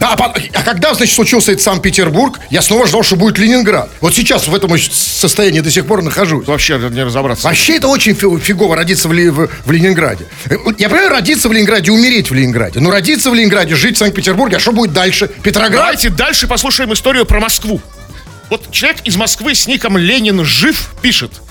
А, 0.01 0.13
а 0.13 0.63
когда, 0.63 0.93
значит, 0.93 1.13
случился 1.13 1.51
этот 1.51 1.61
Санкт-Петербург, 1.61 2.39
я 2.49 2.61
снова 2.61 2.87
ждал, 2.87 3.03
что 3.03 3.17
будет 3.17 3.37
Ленинград. 3.37 3.89
Вот 3.99 4.15
сейчас 4.15 4.47
в 4.47 4.55
этом 4.55 4.71
состоянии 4.79 5.59
до 5.59 5.69
сих 5.69 5.85
пор 5.85 6.01
нахожусь. 6.01 6.47
Вообще 6.47 6.77
не 6.77 7.03
разобраться. 7.03 7.45
Вообще 7.45 7.75
это 7.75 7.89
очень 7.89 8.15
фигово 8.15 8.77
родиться 8.77 9.09
в, 9.09 9.11
в, 9.11 9.49
в 9.65 9.71
Ленинграде. 9.71 10.25
Я 10.77 10.87
понимаю, 10.87 11.09
родиться 11.09 11.49
в 11.49 11.51
Ленинграде, 11.51 11.91
умереть 11.91 12.31
в 12.31 12.33
Ленинграде. 12.33 12.79
Но 12.79 12.91
родиться 12.91 13.29
в 13.29 13.33
Ленинграде, 13.33 13.75
жить 13.75 13.97
в 13.97 13.99
Санкт-Петербурге, 13.99 14.55
а 14.55 14.59
что 14.61 14.71
будет 14.71 14.93
дальше? 14.93 15.29
Петроград? 15.43 15.73
Давайте 15.73 16.09
дальше 16.09 16.47
послушаем 16.47 16.93
историю 16.93 17.25
про 17.25 17.41
Москву. 17.41 17.81
Вот 18.49 18.71
человек 18.71 19.01
из 19.03 19.17
Москвы 19.17 19.53
с 19.53 19.67
ником 19.67 19.97
Ленин 19.97 20.45
жив 20.45 20.91
пишет. 21.01 21.41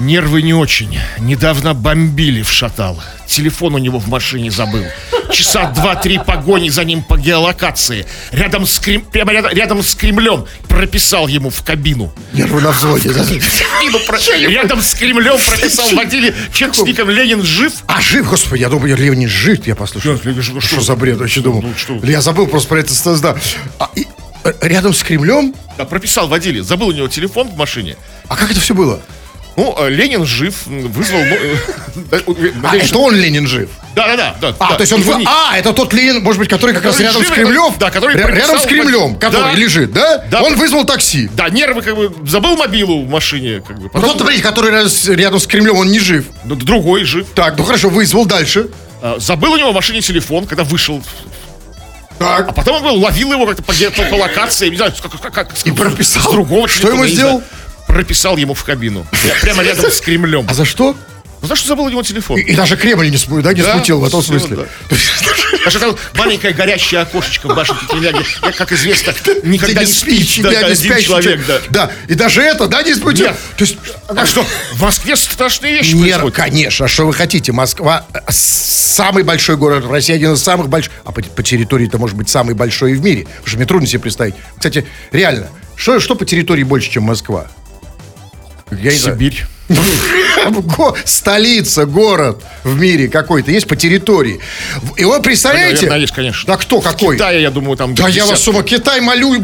Нервы 0.00 0.42
не 0.42 0.54
очень. 0.54 0.98
Недавно 1.20 1.72
бомбили 1.72 2.42
в 2.42 2.50
Шатал. 2.50 3.00
Телефон 3.26 3.76
у 3.76 3.78
него 3.78 3.98
в 3.98 4.08
машине 4.08 4.50
забыл. 4.50 4.84
Часа 5.32 5.70
два-три 5.70 6.18
погони 6.18 6.68
за 6.68 6.84
ним 6.84 7.02
по 7.02 7.16
геолокации. 7.16 8.04
Рядом 8.32 8.66
с, 8.66 8.78
Крем... 8.78 9.02
Прямо 9.02 9.32
рядом, 9.32 9.52
рядом 9.52 9.82
с 9.82 9.94
Кремлем 9.94 10.46
прописал 10.68 11.28
ему 11.28 11.50
в 11.50 11.62
кабину. 11.62 12.12
Нервы 12.32 12.60
на 12.60 12.70
взводе. 12.72 13.10
да. 13.10 13.24
Кабину 13.24 13.98
про- 14.06 14.18
Рядом 14.48 14.82
с 14.82 14.94
Кремлем 14.94 15.36
прописал 15.48 15.88
водили 15.94 16.34
чек 16.52 16.74
с 16.74 16.80
ником 16.82 17.08
Ленин 17.08 17.42
жив. 17.42 17.72
А 17.86 18.00
жив, 18.00 18.28
господи, 18.28 18.62
я 18.62 18.68
думаю, 18.68 18.96
Ленин 18.96 19.28
жив, 19.28 19.64
я 19.66 19.74
послушал. 19.76 20.18
Что, 20.18 20.60
что? 20.60 20.80
за 20.80 20.96
бред, 20.96 21.18
вообще 21.18 21.40
думал. 21.40 21.62
Ну, 21.62 21.72
что? 21.76 21.94
Я 22.04 22.20
забыл 22.20 22.46
просто 22.46 22.68
про 22.68 22.80
это, 22.80 22.92
да. 23.20 23.36
А, 23.78 23.90
и, 23.94 24.06
э, 24.44 24.52
рядом 24.60 24.92
с 24.92 25.02
Кремлем? 25.02 25.54
Да, 25.78 25.84
прописал 25.84 26.28
водили. 26.28 26.60
Забыл 26.60 26.88
у 26.88 26.92
него 26.92 27.08
телефон 27.08 27.48
в 27.48 27.56
машине. 27.56 27.96
А 28.28 28.36
как 28.36 28.50
это 28.50 28.60
все 28.60 28.74
было? 28.74 29.00
Ну, 29.56 29.72
э, 29.78 29.88
Ленин 29.88 30.24
жив, 30.26 30.66
вызвал... 30.66 31.20
ну, 31.20 31.34
э, 31.36 31.56
да, 32.10 32.16
э, 32.18 32.52
А, 32.64 32.76
это 32.76 32.98
он 32.98 33.14
Ленин 33.14 33.46
жив. 33.46 33.68
Да, 33.94 34.06
А, 34.12 34.16
да, 34.40 34.74
то 34.74 34.80
есть 34.80 34.92
он... 34.92 35.04
А, 35.26 35.56
это 35.56 35.72
тот 35.72 35.92
Ленин, 35.92 36.22
может 36.24 36.40
быть, 36.40 36.48
который 36.48 36.74
как 36.74 36.84
раз 36.84 36.98
рядом 36.98 37.24
с 37.24 37.28
Кремлем? 37.30 37.72
да, 37.78 37.90
который 37.92 38.16
Ря- 38.16 38.34
Рядом 38.34 38.58
с 38.58 38.64
Кремлем, 38.66 39.16
который 39.16 39.52
Да. 39.52 39.58
лежит, 39.58 39.92
да? 39.92 40.24
Да. 40.28 40.42
Он 40.42 40.56
вызвал 40.56 40.84
такси. 40.84 41.30
Да, 41.34 41.48
нервы 41.50 41.82
как 41.82 41.94
бы... 41.94 42.12
Забыл 42.26 42.56
мобилу 42.56 43.04
в 43.04 43.08
машине. 43.08 43.62
Как 43.66 43.78
бы. 43.78 43.88
Ну, 43.94 44.14
тот, 44.14 44.28
который 44.40 44.72
рядом 44.72 45.38
с- 45.38 45.46
Кремлем, 45.46 45.76
он 45.76 45.88
не 45.92 46.00
жив. 46.00 46.24
д- 46.44 46.56
другой 46.56 47.04
жив. 47.04 47.28
Так, 47.36 47.56
ну 47.56 47.62
хорошо, 47.62 47.90
вызвал 47.90 48.26
дальше. 48.26 48.70
А, 49.00 49.18
Забыл 49.20 49.52
у 49.52 49.56
него 49.56 49.70
в 49.70 49.74
машине 49.74 50.00
телефон, 50.00 50.46
когда 50.46 50.64
вышел. 50.64 51.00
А 52.18 52.38
Так. 52.42 52.54
потом 52.54 52.84
он 52.84 52.98
ловил 53.02 53.32
его 53.32 53.46
как-то 53.46 53.62
по, 53.62 53.72
по, 53.72 54.02
по 54.02 54.14
локации, 54.16 54.68
не 54.70 54.76
знаю, 54.76 54.92
как, 55.00 55.20
как, 55.20 55.32
как- 55.32 55.48
И 55.64 55.70
прописал. 55.72 56.22
с 56.22 56.30
другого 56.32 56.66
Что 56.68 56.88
ему 56.88 57.04
не 57.04 57.12
сделал? 57.12 57.38
знаю. 57.38 57.44
Прописал 57.94 58.36
ему 58.36 58.54
в 58.54 58.64
кабину. 58.64 59.06
Пря- 59.12 59.40
Прямо 59.40 59.62
рядом 59.62 59.90
с 59.90 60.00
Кремлем. 60.00 60.46
А 60.48 60.54
за 60.54 60.64
что? 60.64 60.96
Ну, 61.40 61.46
за 61.48 61.54
что 61.56 61.68
забыл 61.68 61.84
у 61.84 61.90
него 61.90 62.02
телефон? 62.02 62.38
И, 62.40 62.42
и 62.42 62.54
даже 62.56 62.76
Кремль 62.76 63.08
не, 63.10 63.16
сму- 63.18 63.40
да, 63.40 63.52
не 63.52 63.62
Да, 63.62 63.74
смутил 63.74 64.00
в 64.00 64.04
этом 64.04 64.20
всё, 64.20 64.30
смысле. 64.38 64.56
да. 64.56 64.96
Даже 65.64 65.78
там 65.78 65.94
маленькое 66.16 66.52
горящее 66.54 67.02
окошечко 67.02 67.46
в 67.48 67.54
башенке 67.54 67.86
Теляги, 67.86 68.24
как 68.56 68.72
известно, 68.72 69.12
никогда 69.44 69.82
где 69.82 69.86
не 69.86 69.92
спит, 69.92 70.42
да, 70.42 70.68
не 70.68 70.74
спящий 70.74 71.04
человек, 71.06 71.40
да. 71.46 71.60
Да, 71.70 71.90
и 72.08 72.14
даже 72.14 72.42
это, 72.42 72.66
да, 72.66 72.82
не 72.82 72.94
смутил. 72.94 73.26
Нет. 73.26 73.36
То 73.56 73.64
есть, 73.64 73.76
А 74.08 74.26
что, 74.26 74.44
в 74.72 74.80
Москве 74.82 75.14
страшные 75.16 75.74
вещи 75.74 75.92
Нет, 75.94 76.18
происходят. 76.20 76.34
конечно, 76.34 76.86
а 76.86 76.88
что 76.88 77.06
вы 77.06 77.12
хотите? 77.12 77.52
Москва 77.52 78.06
э, 78.12 78.18
самый 78.30 79.22
большой 79.22 79.56
город 79.56 79.84
в 79.84 79.92
России, 79.92 80.14
один 80.14 80.32
из 80.32 80.42
самых 80.42 80.68
больших, 80.68 80.92
а 81.04 81.12
по, 81.12 81.22
по 81.22 81.42
территории 81.42 81.86
это 81.86 81.98
может 81.98 82.16
быть 82.16 82.28
самый 82.28 82.54
большой 82.56 82.92
и 82.92 82.94
в 82.94 83.02
мире. 83.04 83.22
Потому 83.26 83.46
что 83.46 83.56
мне 83.58 83.66
трудно 83.66 83.86
себе 83.86 84.00
представить. 84.00 84.34
Кстати, 84.56 84.84
реально, 85.12 85.48
что, 85.76 86.00
что 86.00 86.14
по 86.14 86.24
территории 86.24 86.62
больше, 86.64 86.90
чем 86.90 87.02
Москва? 87.04 87.48
Я. 88.80 88.90
Сибирь. 88.92 89.44
Столица, 91.04 91.86
город 91.86 92.42
в 92.64 92.78
мире 92.78 93.08
какой-то 93.08 93.50
есть 93.50 93.66
по 93.66 93.76
территории. 93.76 94.40
И 94.96 95.04
вы 95.04 95.20
представляете? 95.22 95.76
Наверное, 95.86 96.00
есть, 96.00 96.12
конечно. 96.14 96.46
Да 96.46 96.56
кто, 96.58 96.80
какой? 96.80 97.16
Китая, 97.16 97.38
я 97.38 97.50
думаю, 97.50 97.76
там... 97.76 97.94
Да 97.94 98.08
я 98.08 98.24
вас 98.26 98.40
десятки. 98.40 98.44
с 98.44 98.48
ума. 98.48 98.62
Китай 98.62 99.00
молю, 99.00 99.34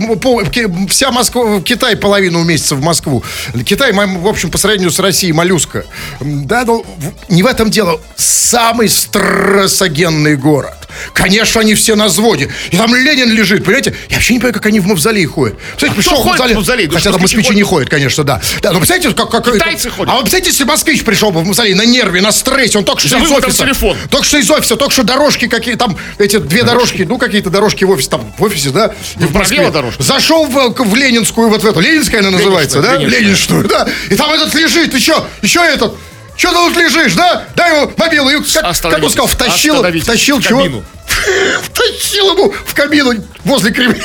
вся 0.89 1.11
Москва, 1.11 1.61
Китай 1.63 1.97
половину 1.97 2.45
месяца 2.45 2.75
в 2.77 2.83
Москву. 2.83 3.25
Китай, 3.65 3.93
в 3.93 4.27
общем, 4.27 4.51
по 4.51 4.59
сравнению 4.59 4.91
с 4.91 4.99
Россией, 4.99 5.33
моллюска. 5.33 5.85
Да, 6.21 6.65
но 6.65 6.83
в- 6.83 7.33
не 7.33 7.43
в 7.43 7.47
этом 7.47 7.71
дело. 7.71 8.01
Самый 8.17 8.89
стрессогенный 8.89 10.37
город. 10.37 10.80
Конечно, 11.13 11.61
они 11.61 11.75
все 11.75 11.95
на 11.97 12.07
взводе. 12.07 12.51
И 12.71 12.77
там 12.77 12.95
Ленин 12.95 13.31
лежит, 13.31 13.65
понимаете? 13.65 13.95
Я 14.09 14.17
вообще 14.17 14.35
не 14.35 14.39
понимаю, 14.39 14.55
как 14.55 14.67
они 14.67 14.81
в 14.81 14.87
мавзолей 14.87 15.25
ходят. 15.27 15.59
Представляете, 15.59 15.87
А 15.87 15.93
кто 15.93 15.95
пришел 15.95 16.23
в 16.23 16.23
ходит 16.23 16.39
в 16.39 16.41
мавзолей- 16.41 16.55
мавзолей? 16.57 16.87
Да 16.87 16.95
Хотя 16.99 17.13
там 17.13 17.21
москвичи 17.21 17.37
москвичи 17.43 17.57
не 17.57 17.63
ходят? 17.63 17.71
ходят, 17.71 17.91
конечно, 17.91 18.25
да. 18.25 18.41
Да, 18.63 18.73
но 18.73 18.79
представляете, 18.79 19.15
как... 19.17 19.31
как 19.31 19.53
Китайцы 19.53 19.91
ходят. 19.91 20.11
А 20.11 20.15
вот 20.17 20.23
представляете, 20.23 20.51
если 20.51 20.65
москвич 20.65 21.05
пришел 21.05 21.31
бы 21.31 21.41
в 21.41 21.45
мавзолей 21.47 21.75
на 21.75 21.85
нерве, 21.85 22.21
на 22.21 22.33
стрессе, 22.33 22.79
он 22.79 22.85
только 22.85 23.01
что 23.07 23.17
из 23.19 23.31
офиса. 23.31 23.65
телефон. 23.65 23.97
Только 24.11 24.27
что 24.27 24.39
из 24.39 24.51
офиса, 24.51 24.77
только 24.77 24.93
что 24.93 25.03
дорожки 25.03 25.47
какие 25.49 25.75
там, 25.75 25.97
эти 26.19 26.39
две 26.39 26.63
дорожки, 26.63 27.03
ну 27.03 27.19
какие-то 27.19 27.51
дорожки 27.51 27.85
в 27.85 27.91
офисе, 27.91 28.11
там 28.11 28.33
в 28.37 28.43
офисе, 28.43 28.71
да, 28.71 28.95
и 29.19 29.25
в 29.25 29.35
Москве. 29.35 29.71
Дорожка? 29.71 30.03
Зашел 30.03 30.47
в, 30.47 30.75
в 30.77 30.95
Ленинскую, 30.97 31.49
вот 31.49 31.63
в 31.63 31.67
эту, 31.67 31.81
Ленинская 31.81 32.21
она 32.21 32.31
называется, 32.31 32.83
да? 32.83 32.97
Ленинская. 32.97 33.21
Ленинскую, 33.21 33.69
да. 33.69 33.89
И 34.11 34.15
там 34.17 34.33
этот 34.33 34.53
лежит, 34.55 34.99
что, 35.01 35.27
еще 35.43 35.61
этот, 35.61 35.95
что 36.41 36.49
ты 36.49 36.55
тут 36.55 36.77
лежишь, 36.77 37.15
да? 37.15 37.45
Дай 37.55 37.77
ему 37.77 37.93
мобилу, 37.99 38.31
и 38.31 38.43
как, 38.43 38.75
как 38.81 39.03
он 39.03 39.11
сказал, 39.11 39.27
втащил, 39.27 39.83
втащил 40.01 40.41
чего? 40.41 40.83
Втащил 41.63 42.33
ему 42.33 42.51
в 42.65 42.75
кабину 42.75 43.13
возле 43.45 43.73
Кремля. 43.73 44.03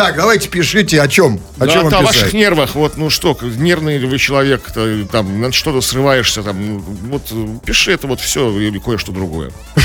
Так, 0.00 0.16
давайте 0.16 0.48
пишите, 0.48 0.98
о 1.02 1.08
чем, 1.08 1.38
о 1.58 1.66
Да, 1.66 1.72
чем 1.72 1.86
о 1.86 1.90
вам 1.90 2.04
ваших 2.06 2.22
писать. 2.22 2.32
нервах, 2.32 2.74
вот, 2.74 2.96
ну 2.96 3.10
что, 3.10 3.36
нервный 3.42 4.02
вы 4.06 4.18
человек, 4.18 4.62
то, 4.72 5.04
там, 5.12 5.42
на 5.42 5.52
что-то 5.52 5.82
срываешься, 5.82 6.42
там, 6.42 6.56
ну, 6.76 6.84
вот, 7.10 7.22
э, 7.30 7.46
пиши 7.66 7.92
это 7.92 8.06
вот 8.06 8.18
все 8.18 8.50
или 8.58 8.78
кое-что 8.78 9.12
другое. 9.12 9.50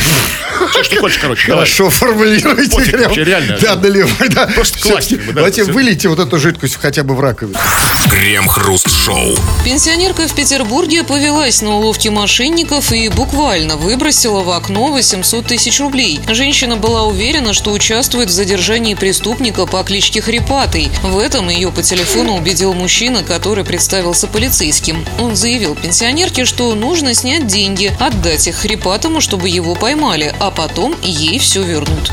Всё, 0.72 0.84
что 0.84 1.00
хочешь, 1.01 1.17
короче. 1.19 1.51
Хорошо 1.51 1.89
вообще, 1.89 3.24
реально. 3.25 3.57
Да, 3.62 3.75
наливай, 3.75 4.29
да. 4.29 4.48
Просто 4.48 4.79
да, 4.88 5.34
Давайте 5.34 5.63
вылейте 5.65 6.07
вот 6.07 6.19
эту 6.19 6.39
жидкость 6.39 6.77
хотя 6.81 7.03
бы 7.03 7.13
в 7.13 7.19
раковину. 7.19 7.57
Крем-хруст-шоу. 8.10 9.36
Пенсионерка 9.65 10.27
в 10.27 10.34
Петербурге 10.34 11.03
повелась 11.03 11.62
на 11.62 11.75
уловки 11.75 12.07
мошенников 12.07 12.91
и 12.93 13.10
буквально 13.10 13.75
выбросила 13.75 14.41
в 14.43 14.50
окно 14.51 14.91
800 14.91 15.45
тысяч 15.45 15.79
рублей. 15.79 16.19
Женщина 16.29 16.77
была 16.77 17.03
уверена, 17.03 17.53
что 17.53 17.72
участвует 17.72 18.29
в 18.29 18.34
задержании 18.34 18.93
преступника 18.93 19.65
по 19.65 19.84
кличке 19.84 20.04
Хрипатый. 20.13 20.89
В 21.03 21.17
этом 21.17 21.50
ее 21.50 21.71
по 21.71 21.81
телефону 21.81 22.35
убедил 22.35 22.74
мужчина, 22.74 23.24
который 23.24 23.63
представился 23.63 24.27
полицейским. 24.27 25.05
Он 25.19 25.35
заявил 25.35 25.75
пенсионерке, 25.75 26.45
что 26.45 26.74
нужно 26.75 27.13
снять 27.13 27.47
деньги, 27.47 27.91
отдать 28.00 28.47
их 28.47 28.55
Хрипатому, 28.55 29.21
чтобы 29.21 29.50
его 29.50 29.75
поймали, 29.75 30.33
а 30.39 30.51
потом 30.51 30.95
ей 31.01 31.39
все 31.39 31.62
вернут. 31.63 32.12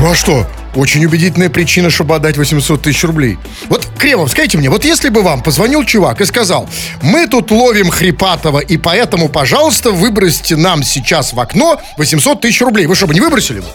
Ну 0.00 0.10
а 0.10 0.14
что? 0.14 0.46
Очень 0.74 1.04
убедительная 1.06 1.48
причина, 1.48 1.90
чтобы 1.90 2.14
отдать 2.16 2.36
800 2.36 2.82
тысяч 2.82 3.02
рублей. 3.04 3.38
Вот, 3.68 3.86
Кремов, 3.98 4.30
скажите 4.30 4.58
мне, 4.58 4.70
вот 4.70 4.84
если 4.84 5.08
бы 5.08 5.22
вам 5.22 5.42
позвонил 5.42 5.84
чувак 5.84 6.20
и 6.20 6.24
сказал, 6.24 6.68
мы 7.02 7.26
тут 7.26 7.50
ловим 7.50 7.90
Хрипатова, 7.90 8.58
и 8.60 8.76
поэтому, 8.76 9.28
пожалуйста, 9.28 9.90
выбросьте 9.90 10.56
нам 10.56 10.82
сейчас 10.82 11.32
в 11.32 11.40
окно 11.40 11.80
800 11.96 12.40
тысяч 12.40 12.60
рублей. 12.60 12.86
Вы 12.86 12.94
что, 12.94 13.06
бы 13.06 13.14
не 13.14 13.20
выбросили 13.20 13.60
бы? 13.60 13.66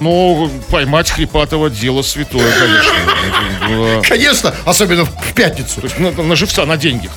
Ну, 0.00 0.50
поймать 0.70 1.10
Хрипатова 1.10 1.68
дело 1.68 2.00
святое, 2.00 2.50
конечно. 2.58 4.00
Конечно, 4.08 4.54
особенно 4.64 5.04
в 5.04 5.34
пятницу. 5.34 5.82
То 5.82 5.86
есть 5.86 5.98
на, 5.98 6.10
на 6.10 6.36
живца, 6.36 6.64
на 6.64 6.76
деньги. 6.78 7.10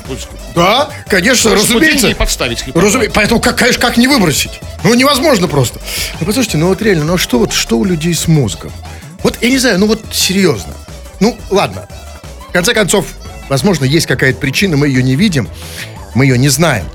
Да, 0.54 0.90
конечно, 1.08 1.50
чтобы 1.50 1.56
разумеется. 1.56 2.08
деньги 2.08 2.14
подставить 2.14 2.62
Хрипатова. 2.62 2.86
Разуме- 2.90 3.12
Поэтому, 3.14 3.40
как, 3.40 3.58
конечно, 3.58 3.82
как 3.82 3.96
не 3.96 4.08
выбросить? 4.08 4.60
Ну, 4.84 4.94
невозможно 4.94 5.48
просто. 5.48 5.80
Ну, 6.20 6.26
послушайте, 6.26 6.58
ну 6.58 6.68
вот 6.68 6.82
реально, 6.82 7.06
ну 7.06 7.14
а 7.14 7.18
что 7.18 7.40
вот, 7.40 7.54
что 7.54 7.78
у 7.80 7.86
людей 7.86 8.14
с 8.14 8.28
мозгом? 8.28 8.72
Вот, 9.24 9.38
я 9.42 9.50
не 9.50 9.58
знаю, 9.58 9.80
ну 9.80 9.88
вот 9.88 10.02
серьезно. 10.12 10.74
Ну, 11.20 11.38
ладно. 11.50 11.88
В 12.50 12.52
конце 12.52 12.74
концов, 12.74 13.06
возможно, 13.50 13.86
есть 13.86 14.06
какая-то 14.06 14.40
причина, 14.40 14.78
мы 14.78 14.88
ее 14.88 15.02
не 15.02 15.16
видим, 15.16 15.50
мы 16.14 16.26
ее 16.26 16.38
не 16.38 16.50
знаем. 16.50 16.86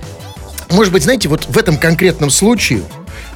Может 0.70 0.92
быть, 0.92 1.02
знаете, 1.02 1.28
вот 1.28 1.46
в 1.46 1.56
этом 1.56 1.78
конкретном 1.78 2.30
случае, 2.30 2.82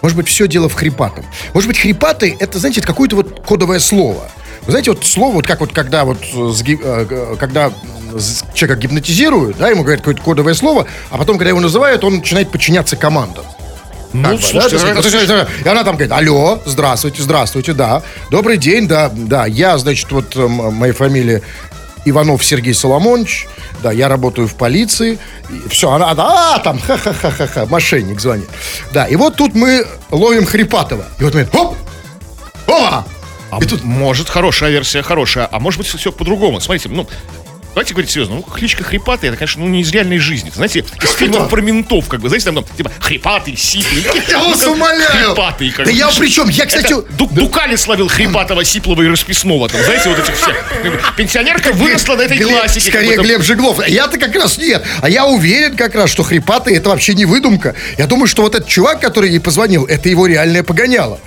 может 0.02 0.16
быть, 0.16 0.28
все 0.28 0.46
дело 0.46 0.68
в 0.68 0.74
хрипатом. 0.74 1.24
Может 1.54 1.68
быть, 1.68 1.78
хрипатый, 1.78 2.36
это, 2.38 2.58
знаете, 2.58 2.82
какое-то 2.82 3.16
вот 3.16 3.44
кодовое 3.46 3.78
слово. 3.78 4.30
Вы 4.66 4.72
знаете, 4.72 4.90
вот 4.90 5.04
слово, 5.04 5.34
вот 5.36 5.46
как 5.46 5.60
вот 5.60 5.72
когда 5.72 6.04
вот, 6.04 6.18
э, 6.34 6.52
э, 6.66 7.36
когда 7.38 7.72
человека 8.54 8.80
гипнотизируют, 8.80 9.56
да, 9.56 9.70
ему 9.70 9.82
говорят 9.82 10.02
какое-то 10.02 10.22
кодовое 10.22 10.54
слово, 10.54 10.86
а 11.10 11.18
потом, 11.18 11.38
когда 11.38 11.48
его 11.48 11.60
называют, 11.60 12.04
он 12.04 12.16
начинает 12.18 12.50
подчиняться 12.50 12.96
командам. 12.96 13.44
Ну, 14.12 14.22
Как 14.24 14.32
бы, 14.32 14.42
слушайте, 14.42 14.76
да, 14.78 14.90
это- 14.92 15.08
это- 15.08 15.48
И 15.64 15.68
она 15.68 15.84
там 15.84 15.94
говорит, 15.96 16.12
алло, 16.12 16.60
здравствуйте, 16.66 17.22
здравствуйте, 17.22 17.72
да, 17.72 18.02
добрый 18.30 18.56
день, 18.58 18.86
да, 18.86 19.10
да, 19.12 19.46
я, 19.46 19.78
значит, 19.78 20.10
вот 20.12 20.36
м, 20.36 20.50
моя 20.74 20.92
фамилия 20.92 21.40
Иванов 22.04 22.44
Сергей 22.44 22.74
Соломонович, 22.74 23.46
да, 23.82 23.90
я 23.92 24.08
работаю 24.08 24.48
в 24.48 24.54
полиции, 24.56 25.18
все, 25.70 25.90
она, 25.90 26.10
она, 26.10 26.54
а, 26.56 26.58
там, 26.58 26.78
ха-ха-ха-ха, 26.80 27.66
мошенник 27.66 28.20
звонит, 28.20 28.48
да, 28.92 29.06
и 29.06 29.16
вот 29.16 29.36
тут 29.36 29.54
мы 29.54 29.86
ловим 30.10 30.44
Хрипатова, 30.46 31.04
и 31.18 31.24
вот 31.24 31.34
мы, 31.34 31.46
хоп, 31.46 31.76
опа, 32.66 33.04
А 33.50 33.60
тут 33.60 33.84
может 33.84 34.28
хорошая 34.30 34.70
версия, 34.70 35.02
хорошая, 35.02 35.46
а 35.50 35.60
может 35.60 35.76
быть 35.78 35.86
все 35.86 36.10
по-другому. 36.10 36.58
Смотрите, 36.58 36.88
ну, 36.88 37.06
давайте 37.74 37.94
говорить 37.94 38.10
серьезно. 38.10 38.36
Ну, 38.36 38.42
кличка 38.42 38.84
Хрипатый, 38.84 39.28
это, 39.28 39.38
конечно, 39.38 39.62
ну, 39.62 39.68
не 39.68 39.80
из 39.80 39.90
реальной 39.90 40.18
жизни. 40.18 40.48
Это, 40.48 40.56
знаете, 40.56 40.84
из 41.02 41.10
фильмов 41.12 41.48
про 41.48 41.60
ментов, 41.60 42.08
как 42.08 42.20
бы, 42.20 42.28
знаете, 42.28 42.46
там, 42.46 42.56
там, 42.56 42.64
типа, 42.76 42.90
Хрипатый, 43.00 43.56
Сиплый. 43.56 44.04
Я 44.28 44.38
вас 44.38 44.64
умоляю. 44.66 45.26
Хрипатый. 45.28 45.70
Как 45.70 45.86
Да 45.86 45.92
я 45.92 46.08
при 46.08 46.28
чем? 46.28 46.48
Я, 46.48 46.66
кстати, 46.66 46.94
Дукали 47.18 47.76
словил 47.76 48.08
Хрипатова, 48.08 48.64
Сиплова 48.64 49.02
и 49.02 49.08
Расписного. 49.08 49.68
Там, 49.68 49.82
знаете, 49.82 50.08
вот 50.08 50.18
этих 50.18 50.34
всех. 50.34 50.56
Пенсионерка 51.16 51.72
выросла 51.72 52.16
на 52.16 52.22
этой 52.22 52.38
классике. 52.38 52.90
Скорее. 52.90 53.16
Глеб 53.16 53.42
Жиглов. 53.42 53.80
А 53.80 53.88
Я-то 53.88 54.18
как 54.18 54.34
раз 54.34 54.58
нет. 54.58 54.84
А 55.00 55.08
я 55.08 55.26
уверен 55.26 55.76
как 55.76 55.94
раз, 55.94 56.10
что 56.10 56.22
хрипатый 56.22 56.74
это 56.74 56.90
вообще 56.90 57.14
не 57.14 57.24
выдумка. 57.24 57.74
Я 57.98 58.06
думаю, 58.06 58.26
что 58.26 58.42
вот 58.42 58.54
этот 58.54 58.68
чувак, 58.68 59.00
который 59.00 59.30
ей 59.30 59.40
позвонил, 59.40 59.84
это 59.84 60.08
его 60.08 60.26
реальное 60.26 60.62
погоняло. 60.62 61.20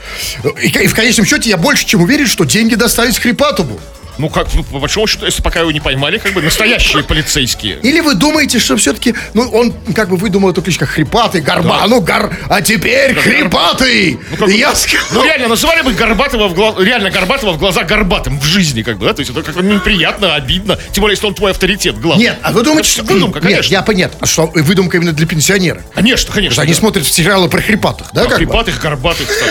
И, 0.61 0.87
в 0.87 0.95
конечном 0.95 1.25
счете 1.25 1.49
я 1.49 1.57
больше 1.57 1.85
чем 1.85 2.01
уверен, 2.01 2.27
что 2.27 2.43
деньги 2.43 2.75
достались 2.75 3.17
хрипатому. 3.17 3.79
Ну 4.17 4.29
как, 4.29 4.47
ну, 4.53 4.63
по 4.63 4.79
большому 4.79 5.07
счету, 5.07 5.25
если 5.25 5.41
пока 5.41 5.59
его 5.59 5.71
не 5.71 5.79
поймали, 5.79 6.17
как 6.17 6.33
бы 6.33 6.41
настоящие 6.41 7.03
полицейские. 7.07 7.79
Или 7.79 7.99
вы 7.99 8.15
думаете, 8.15 8.59
что 8.59 8.77
все-таки, 8.77 9.13
ну, 9.33 9.49
он 9.49 9.73
как 9.93 10.09
бы 10.09 10.17
выдумал 10.17 10.51
эту 10.51 10.61
кличку 10.61 10.85
хрипатый, 10.85 11.41
горба, 11.41 11.79
Да. 11.81 11.87
ну, 11.87 12.01
гор, 12.01 12.33
а 12.49 12.61
теперь 12.61 13.13
хрипатый! 13.15 14.19
Ну, 14.31 14.37
как 14.37 14.47
бы, 14.47 14.53
Я 14.53 14.69
ну, 14.69 14.75
сказал, 14.75 15.23
реально, 15.23 15.47
называли 15.49 15.81
бы 15.81 15.93
Горбатова 15.93 16.47
в 16.47 16.53
глаз... 16.53 16.75
реально 16.79 17.09
Горбатова 17.09 17.53
в 17.53 17.57
глаза 17.57 17.83
Горбатым 17.83 18.39
в 18.39 18.43
жизни, 18.45 18.81
как 18.83 18.97
бы, 18.97 19.05
да? 19.05 19.13
То 19.13 19.19
есть 19.21 19.31
это 19.31 19.43
как-то 19.43 19.61
неприятно, 19.61 20.35
обидно. 20.35 20.77
Тем 20.91 21.01
более, 21.01 21.15
если 21.15 21.27
он 21.27 21.33
твой 21.35 21.51
авторитет 21.51 21.99
главный. 21.99 22.25
Нет, 22.25 22.37
а 22.41 22.51
вы 22.51 22.63
думаете, 22.63 22.89
Это 22.91 23.03
что... 23.03 23.13
выдумка, 23.13 23.39
Нет, 23.39 23.43
конечно. 23.49 23.71
я 23.73 23.81
понятно, 23.81 24.17
а 24.21 24.25
что 24.25 24.47
выдумка 24.47 24.97
именно 24.97 25.11
для 25.13 25.27
пенсионера. 25.27 25.81
Конечно, 25.93 26.33
конечно. 26.33 26.61
Они 26.63 26.73
да. 26.73 26.79
смотрят 26.79 27.05
сериалы 27.05 27.49
про 27.49 27.61
хрипатых, 27.61 28.07
да, 28.13 28.21
как 28.21 28.29
бы? 28.31 28.35
Хрипатых, 28.37 28.79
горбатых. 28.81 29.27
там. 29.27 29.49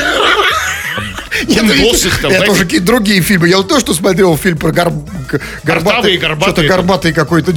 Нет, 1.47 1.65
Босых 1.81 2.21
там, 2.21 2.31
Это 2.31 2.51
уже 2.53 2.65
какие-то 2.65 2.87
другие 2.87 3.21
фильмы. 3.21 3.49
Я 3.49 3.59
вот 3.59 3.69
то, 3.69 3.81
что 3.81 3.95
смотрел 3.95 4.37
фильм 4.37 4.59
про 4.59 4.73
горбатый. 4.73 5.41
Горбатые 5.65 6.19
Что-то 6.19 6.65
горбатый 6.65 7.13
какой-то. 7.13 7.53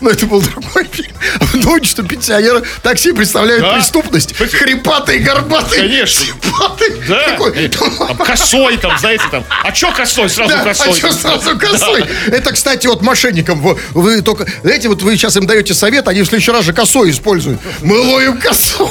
Но 0.00 0.10
это 0.10 0.26
был 0.26 0.40
другой 0.40 0.84
фильм. 0.90 1.10
А 1.40 1.56
думаете, 1.56 1.86
что 1.88 2.02
пенсионеры 2.02 2.62
так 2.82 2.98
себе 2.98 3.14
представляют 3.14 3.62
Да. 3.62 3.74
преступность? 3.74 4.34
Хрипатый, 4.36 5.18
горбатый. 5.18 5.78
Конечно. 5.78 6.24
Хрипатый. 6.40 6.90
Да, 7.08 7.28
Такой. 7.30 7.68
там 7.68 8.16
косой 8.16 8.76
там, 8.78 8.98
знаете, 8.98 9.24
там. 9.30 9.44
А 9.62 9.72
чё 9.72 9.92
косой? 9.92 10.28
Сразу 10.30 10.50
Да, 10.52 10.64
косой. 10.64 10.90
а 10.90 10.94
что 10.94 11.12
сразу 11.12 11.58
косой? 11.58 12.04
Это, 12.28 12.52
кстати, 12.52 12.86
вот 12.86 13.02
мошенникам. 13.02 13.60
Вы, 13.60 13.78
вы 13.94 14.22
только, 14.22 14.46
знаете, 14.62 14.88
вот 14.88 15.02
вы 15.02 15.16
сейчас 15.16 15.36
им 15.36 15.46
даете 15.46 15.74
совет, 15.74 16.08
они 16.08 16.22
в 16.22 16.26
следующий 16.26 16.52
раз 16.52 16.64
же 16.64 16.72
косой 16.72 17.10
используют. 17.10 17.60
Мы 17.82 17.98
ловим 17.98 18.40
за- 18.42 18.86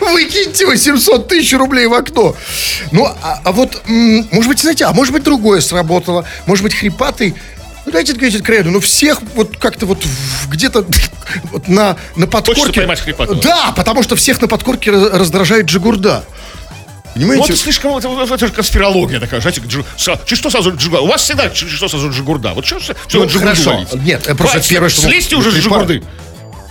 Выкиньте 0.00 0.66
800 0.66 1.28
тысяч 1.28 1.52
рублей 1.54 1.86
в 1.86 1.94
окно. 1.94 2.34
Ну, 2.92 3.04
а, 3.06 3.40
а 3.44 3.52
вот, 3.52 3.82
может 3.86 4.48
быть, 4.48 4.60
знаете, 4.60 4.84
а 4.86 4.92
может 4.92 5.12
быть, 5.12 5.22
другое 5.22 5.60
сработало. 5.60 6.26
Может 6.46 6.62
быть, 6.62 6.74
хрипатый. 6.74 7.34
Ну, 7.86 7.92
дайте 7.92 8.12
говорить 8.14 8.34
откровенно, 8.34 8.70
ну, 8.70 8.80
всех 8.80 9.20
вот 9.34 9.56
как-то 9.58 9.86
вот 9.86 10.02
где-то 10.48 10.86
вот 11.52 11.68
на, 11.68 11.96
на 12.16 12.26
подкорке... 12.26 12.72
поймать 12.80 13.00
Хрипатова? 13.00 13.40
Да, 13.42 13.72
потому 13.76 14.02
что 14.02 14.16
всех 14.16 14.40
на 14.40 14.48
подкорке 14.48 14.90
раз- 14.90 15.10
раздражает 15.12 15.66
Джигурда. 15.66 16.24
Понимаете? 17.14 17.42
Вот 17.42 17.50
это 17.50 17.58
слишком, 17.58 17.96
это, 17.96 18.08
это 18.08 18.46
же 18.46 18.52
конспирология 18.52 19.20
такая, 19.20 19.40
знаете, 19.40 19.60
джи- 19.60 19.84
са- 19.96 20.18
что 20.34 20.50
сразу 20.50 20.74
джигурда? 20.76 21.02
У 21.02 21.06
вас 21.06 21.22
всегда 21.22 21.48
чи- 21.50 21.68
что 21.68 21.88
сразу 21.88 22.10
джигурда? 22.10 22.54
Вот 22.54 22.66
что, 22.66 22.80
что 22.80 22.94
Ну, 23.12 23.26
джигурду 23.26 23.38
хорошо. 23.38 23.86
Нет, 23.98 24.22
это 24.22 24.34
просто 24.34 24.54
Хватит, 24.56 24.68
первое, 24.70 24.88
что- 24.88 25.02
Слезьте 25.02 25.36
уже 25.36 25.52
с 25.52 25.54
джигурды. 25.54 26.02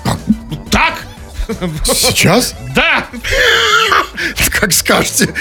Ну, 0.05 0.67
Так? 0.70 1.05
Сейчас? 1.86 2.55
Да! 2.75 3.05
как 4.60 4.74
скажете. 4.74 5.34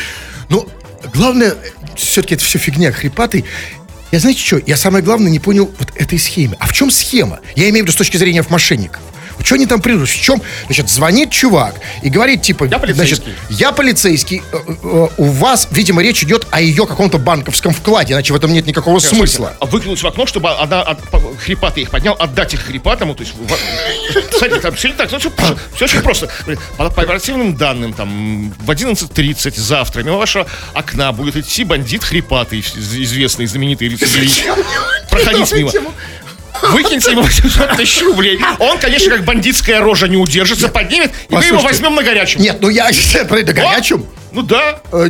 Ну, 0.49 0.69
главное, 1.15 1.55
все-таки 1.97 2.35
это 2.35 2.45
все 2.45 2.59
фигня, 2.59 2.93
хрипатый. 2.93 3.45
Я 4.13 4.19
знаете 4.21 4.41
что, 4.41 4.61
я 4.67 4.77
самое 4.77 5.03
главное 5.03 5.31
не 5.31 5.39
понял 5.39 5.73
вот 5.79 5.91
этой 5.97 6.19
схемы. 6.19 6.55
А 6.61 6.67
в 6.67 6.73
чем 6.75 6.91
схема? 6.91 7.41
Я 7.57 7.71
имею 7.71 7.85
в 7.85 7.87
виду 7.87 7.93
с 7.93 7.97
точки 7.97 8.19
зрения 8.19 8.45
мошенников. 8.51 9.01
Что 9.43 9.55
они 9.57 9.67
там 9.67 9.81
придумали? 9.81 10.07
В 10.07 10.15
чем? 10.21 10.43
Значит, 10.67 10.89
звонит 10.89 11.31
чувак 11.31 11.75
и 12.03 12.11
говорит, 12.11 12.43
типа, 12.43 12.65
Я 12.65 12.79
значит, 12.95 13.23
я 13.51 13.73
полицейский, 13.73 14.43
э, 14.53 14.57
э, 14.83 15.09
у 15.17 15.25
вас, 15.25 15.69
видимо, 15.71 16.03
речь 16.03 16.23
идет 16.23 16.47
о 16.51 16.61
ее 16.61 16.87
каком-то 16.87 17.19
банковском 17.19 17.73
вкладе, 17.73 18.15
иначе 18.15 18.33
в 18.33 18.37
этом 18.37 18.53
нет 18.53 18.67
никакого 18.67 18.99
смысла. 18.99 19.55
А 19.61 19.67
выкинуть 19.67 20.03
в 20.03 20.07
окно, 20.07 20.27
чтобы 20.27 20.51
она 20.51 20.83
от, 20.83 20.99
хрипатый 21.41 21.83
их 21.85 21.91
поднял, 21.91 22.15
отдать 22.19 22.55
их 22.55 22.61
хрипатому, 22.61 23.15
то 23.15 23.23
есть... 23.23 23.35
Смотрите, 24.39 24.61
там 24.61 24.75
все 24.75 24.89
не 24.89 24.95
так, 24.95 25.09
все, 25.09 25.85
очень 25.85 26.01
просто. 26.01 26.29
По, 26.77 26.87
оперативным 26.87 27.57
данным, 27.57 27.93
там, 27.93 28.51
в 28.51 28.71
11.30 28.71 29.59
завтра 29.59 30.03
мимо 30.03 30.17
вашего 30.17 30.47
окна 30.75 31.13
будет 31.13 31.37
идти 31.37 31.65
бандит 31.65 32.05
хрипатый, 32.05 32.61
из- 32.61 32.77
известный, 32.77 33.47
знаменитый 33.47 33.89
рецидивист. 33.89 34.45
Проходить 35.11 35.53
мимо. 35.53 35.71
Выкиньте 36.71 37.13
ему 37.13 37.23
800 37.23 37.77
тысяч 37.77 38.03
рублей. 38.03 38.39
Он, 38.59 38.79
конечно, 38.79 39.11
как 39.11 39.25
бандитская 39.25 39.81
рожа 39.81 40.09
не 40.09 40.17
удержится, 40.17 40.69
поднимет, 40.69 41.11
и 41.29 41.35
мы 41.35 41.45
его 41.45 41.57
послушайте. 41.57 41.67
возьмем 41.83 41.95
на 41.97 42.03
горячем. 42.03 42.41
Нет, 42.41 42.59
ну 42.61 42.69
я 42.69 42.91
про 43.29 43.39
это 43.41 43.53
горячем, 43.53 44.07
Ну 44.33 44.43
да, 44.43 44.81
э, 44.93 45.09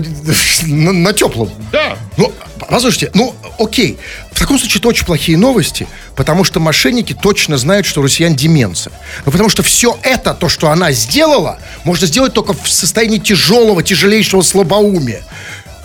на, 0.66 0.92
на 0.92 1.12
теплом. 1.12 1.50
да. 1.70 1.96
Ну, 2.16 2.32
послушайте, 2.68 3.10
ну, 3.14 3.34
окей. 3.58 3.98
В 4.32 4.38
таком 4.38 4.58
случае 4.58 4.78
это 4.78 4.88
очень 4.88 5.04
плохие 5.04 5.36
новости, 5.36 5.86
потому 6.16 6.42
что 6.44 6.58
мошенники 6.58 7.12
точно 7.12 7.58
знают, 7.58 7.86
что 7.86 8.00
у 8.00 8.04
россиян 8.04 8.34
деменция. 8.34 8.92
Ну, 9.26 9.30
потому 9.32 9.48
что 9.50 9.62
все 9.62 9.98
это, 10.02 10.34
то, 10.34 10.48
что 10.48 10.70
она 10.70 10.90
сделала, 10.92 11.58
можно 11.84 12.06
сделать 12.06 12.32
только 12.32 12.54
в 12.54 12.68
состоянии 12.68 13.18
тяжелого, 13.18 13.82
тяжелейшего 13.82 14.42
слабоумия. 14.42 15.22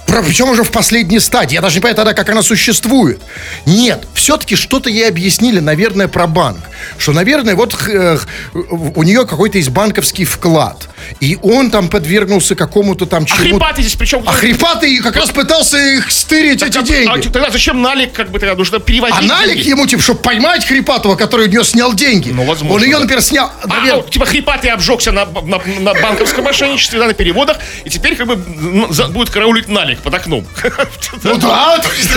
Причем 0.07 0.49
уже 0.49 0.63
в 0.63 0.71
последней 0.71 1.19
стадии. 1.19 1.55
Я 1.55 1.61
даже 1.61 1.75
не 1.75 1.81
понимаю 1.81 1.95
тогда, 1.95 2.13
как 2.13 2.29
она 2.29 2.41
существует. 2.41 3.21
Нет, 3.65 4.07
все-таки 4.13 4.55
что-то 4.55 4.89
ей 4.89 5.07
объяснили, 5.07 5.59
наверное, 5.59 6.07
про 6.07 6.27
банк. 6.27 6.59
Что, 6.97 7.11
наверное, 7.11 7.55
вот 7.55 7.75
э, 7.87 8.17
у 8.53 9.03
нее 9.03 9.25
какой-то 9.25 9.57
есть 9.57 9.69
банковский 9.69 10.25
вклад. 10.25 10.87
И 11.19 11.37
он 11.41 11.71
там 11.71 11.89
подвергнулся 11.89 12.55
какому-то 12.55 13.05
там 13.05 13.23
А 13.23 13.25
чему-то. 13.25 13.43
хрипатый 13.43 13.83
здесь 13.83 13.95
причем... 13.95 14.23
А 14.25 14.31
хрипатый 14.33 14.97
как 14.99 15.15
раз 15.15 15.29
пытался 15.31 15.77
их 15.77 16.11
стырить, 16.11 16.61
эти 16.63 16.77
А, 16.77 16.81
деньги. 16.81 17.27
тогда 17.29 17.49
зачем 17.49 17.81
налик, 17.81 18.13
как 18.13 18.29
бы, 18.31 18.39
тогда 18.39 18.55
нужно 18.55 18.79
переводить 18.79 19.17
А 19.17 19.21
налик 19.21 19.55
деньги? 19.55 19.69
ему, 19.69 19.85
типа, 19.87 20.01
чтобы 20.01 20.19
поймать 20.19 20.65
Хрипатова, 20.65 21.15
который 21.15 21.47
у 21.47 21.49
нее 21.49 21.63
снял 21.63 21.93
деньги. 21.93 22.31
Ну, 22.31 22.43
возможно, 22.43 22.75
Он 22.75 22.83
ее, 22.83 22.93
да. 22.95 22.99
например, 23.01 23.21
снял. 23.23 23.51
А, 23.63 23.67
наверное, 23.67 24.03
а, 24.05 24.09
типа 24.09 24.25
хрипатый 24.25 24.69
обжегся 24.71 25.11
на, 25.11 25.25
на, 25.25 25.59
на 25.79 25.93
банковском 25.93 26.43
мошенничестве, 26.43 26.99
да, 26.99 27.07
на 27.07 27.13
переводах, 27.13 27.57
и 27.85 27.89
теперь 27.89 28.15
как 28.15 28.27
бы 28.27 28.33
м, 28.33 28.93
за- 28.93 29.07
будет 29.07 29.29
караулить 29.29 29.67
налик 29.67 29.99
под 29.99 30.13
окном. 30.13 30.45
Ну 31.23 31.37
да, 31.37 31.77
то 31.79 31.89
есть- 31.93 32.09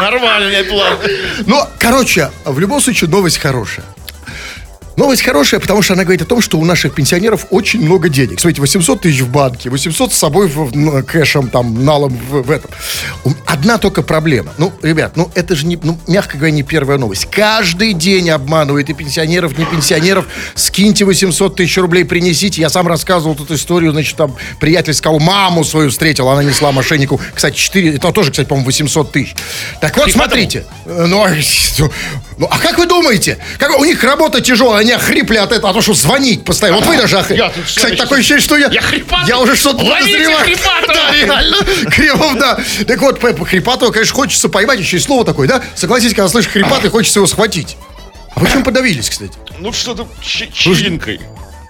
Нормальный 0.00 0.64
план. 0.64 0.98
Но, 1.46 1.68
короче, 1.78 2.30
в 2.44 2.58
любом 2.58 2.80
случае 2.80 3.10
новость 3.10 3.38
хорошая. 3.38 3.84
Новость 4.96 5.22
хорошая, 5.22 5.60
потому 5.60 5.82
что 5.82 5.94
она 5.94 6.04
говорит 6.04 6.22
о 6.22 6.26
том, 6.26 6.40
что 6.40 6.58
у 6.58 6.64
наших 6.64 6.94
пенсионеров 6.94 7.46
очень 7.50 7.82
много 7.82 8.08
денег. 8.08 8.40
Смотрите, 8.40 8.60
800 8.60 9.00
тысяч 9.00 9.20
в 9.20 9.30
банке, 9.30 9.70
800 9.70 10.12
с 10.12 10.16
собой 10.16 10.48
в, 10.48 10.74
ну, 10.76 11.02
кэшем, 11.02 11.48
там, 11.48 11.84
налом 11.84 12.16
в, 12.30 12.42
в 12.42 12.50
этом. 12.50 12.70
Одна 13.46 13.78
только 13.78 14.02
проблема. 14.02 14.52
Ну, 14.58 14.72
ребят, 14.82 15.16
ну 15.16 15.30
это 15.34 15.56
же, 15.56 15.66
не, 15.66 15.78
ну, 15.82 15.98
мягко 16.06 16.36
говоря, 16.36 16.52
не 16.52 16.62
первая 16.62 16.98
новость. 16.98 17.26
Каждый 17.30 17.94
день 17.94 18.30
обманывает 18.30 18.90
и 18.90 18.94
пенсионеров, 18.94 19.56
не 19.56 19.64
пенсионеров. 19.64 20.26
Скиньте 20.54 21.04
800 21.04 21.56
тысяч 21.56 21.76
рублей, 21.78 22.04
принесите. 22.04 22.60
Я 22.60 22.68
сам 22.68 22.86
рассказывал 22.86 23.34
тут 23.34 23.50
историю, 23.50 23.92
значит, 23.92 24.16
там 24.16 24.36
приятель 24.60 24.94
сказал, 24.94 25.20
маму 25.20 25.64
свою 25.64 25.90
встретил, 25.90 26.28
она 26.28 26.42
несла 26.42 26.72
мошеннику, 26.72 27.20
кстати, 27.34 27.56
4, 27.56 27.96
это 27.96 28.12
тоже, 28.12 28.30
кстати, 28.30 28.46
по-моему, 28.46 28.66
800 28.66 29.12
тысяч. 29.12 29.34
Так 29.80 29.96
вот, 29.96 30.04
Хрипатому? 30.04 30.24
смотрите, 30.24 30.64
Э, 30.84 31.06
Ну, 31.06 31.24
а, 31.24 31.30
ну, 32.42 32.48
а 32.50 32.58
как 32.58 32.76
вы 32.76 32.86
думаете? 32.86 33.38
Как, 33.56 33.78
у 33.78 33.84
них 33.84 34.02
работа 34.02 34.40
тяжелая, 34.40 34.80
они 34.80 34.90
охрипли 34.90 35.36
от 35.36 35.52
этого, 35.52 35.70
а 35.70 35.72
то, 35.72 35.80
что 35.80 35.94
звонить 35.94 36.44
постоянно. 36.44 36.80
Вот 36.80 36.88
вы 36.88 36.96
даже 36.96 37.18
охрипли. 37.20 37.52
Кстати, 37.64 37.94
такое 37.94 38.18
ощущение, 38.18 38.42
что 38.42 38.56
я... 38.56 38.66
Я 38.68 38.80
хрипатый. 38.80 39.28
Я 39.28 39.38
уже 39.38 39.54
что-то 39.54 39.78
подозреваю. 39.78 40.56
Да, 40.88 41.12
реально. 41.14 41.56
Кремов, 41.88 42.34
да. 42.40 42.58
Так 42.88 43.00
вот, 43.00 43.20
Хрипатова, 43.48 43.92
конечно, 43.92 44.12
хочется 44.16 44.48
поймать, 44.48 44.80
еще 44.80 44.96
и 44.96 45.00
слово 45.00 45.24
такое, 45.24 45.46
да? 45.46 45.62
Согласитесь, 45.76 46.16
когда 46.16 46.28
слышишь 46.28 46.50
Хрипатый, 46.50 46.90
хочется 46.90 47.20
его 47.20 47.28
схватить. 47.28 47.76
А 48.34 48.40
вы 48.40 48.48
чем 48.50 48.64
подавились, 48.64 49.08
кстати? 49.08 49.34
Ну 49.60 49.72
что-то 49.72 50.08
чи- 50.20 50.50
чилинкой. 50.52 51.20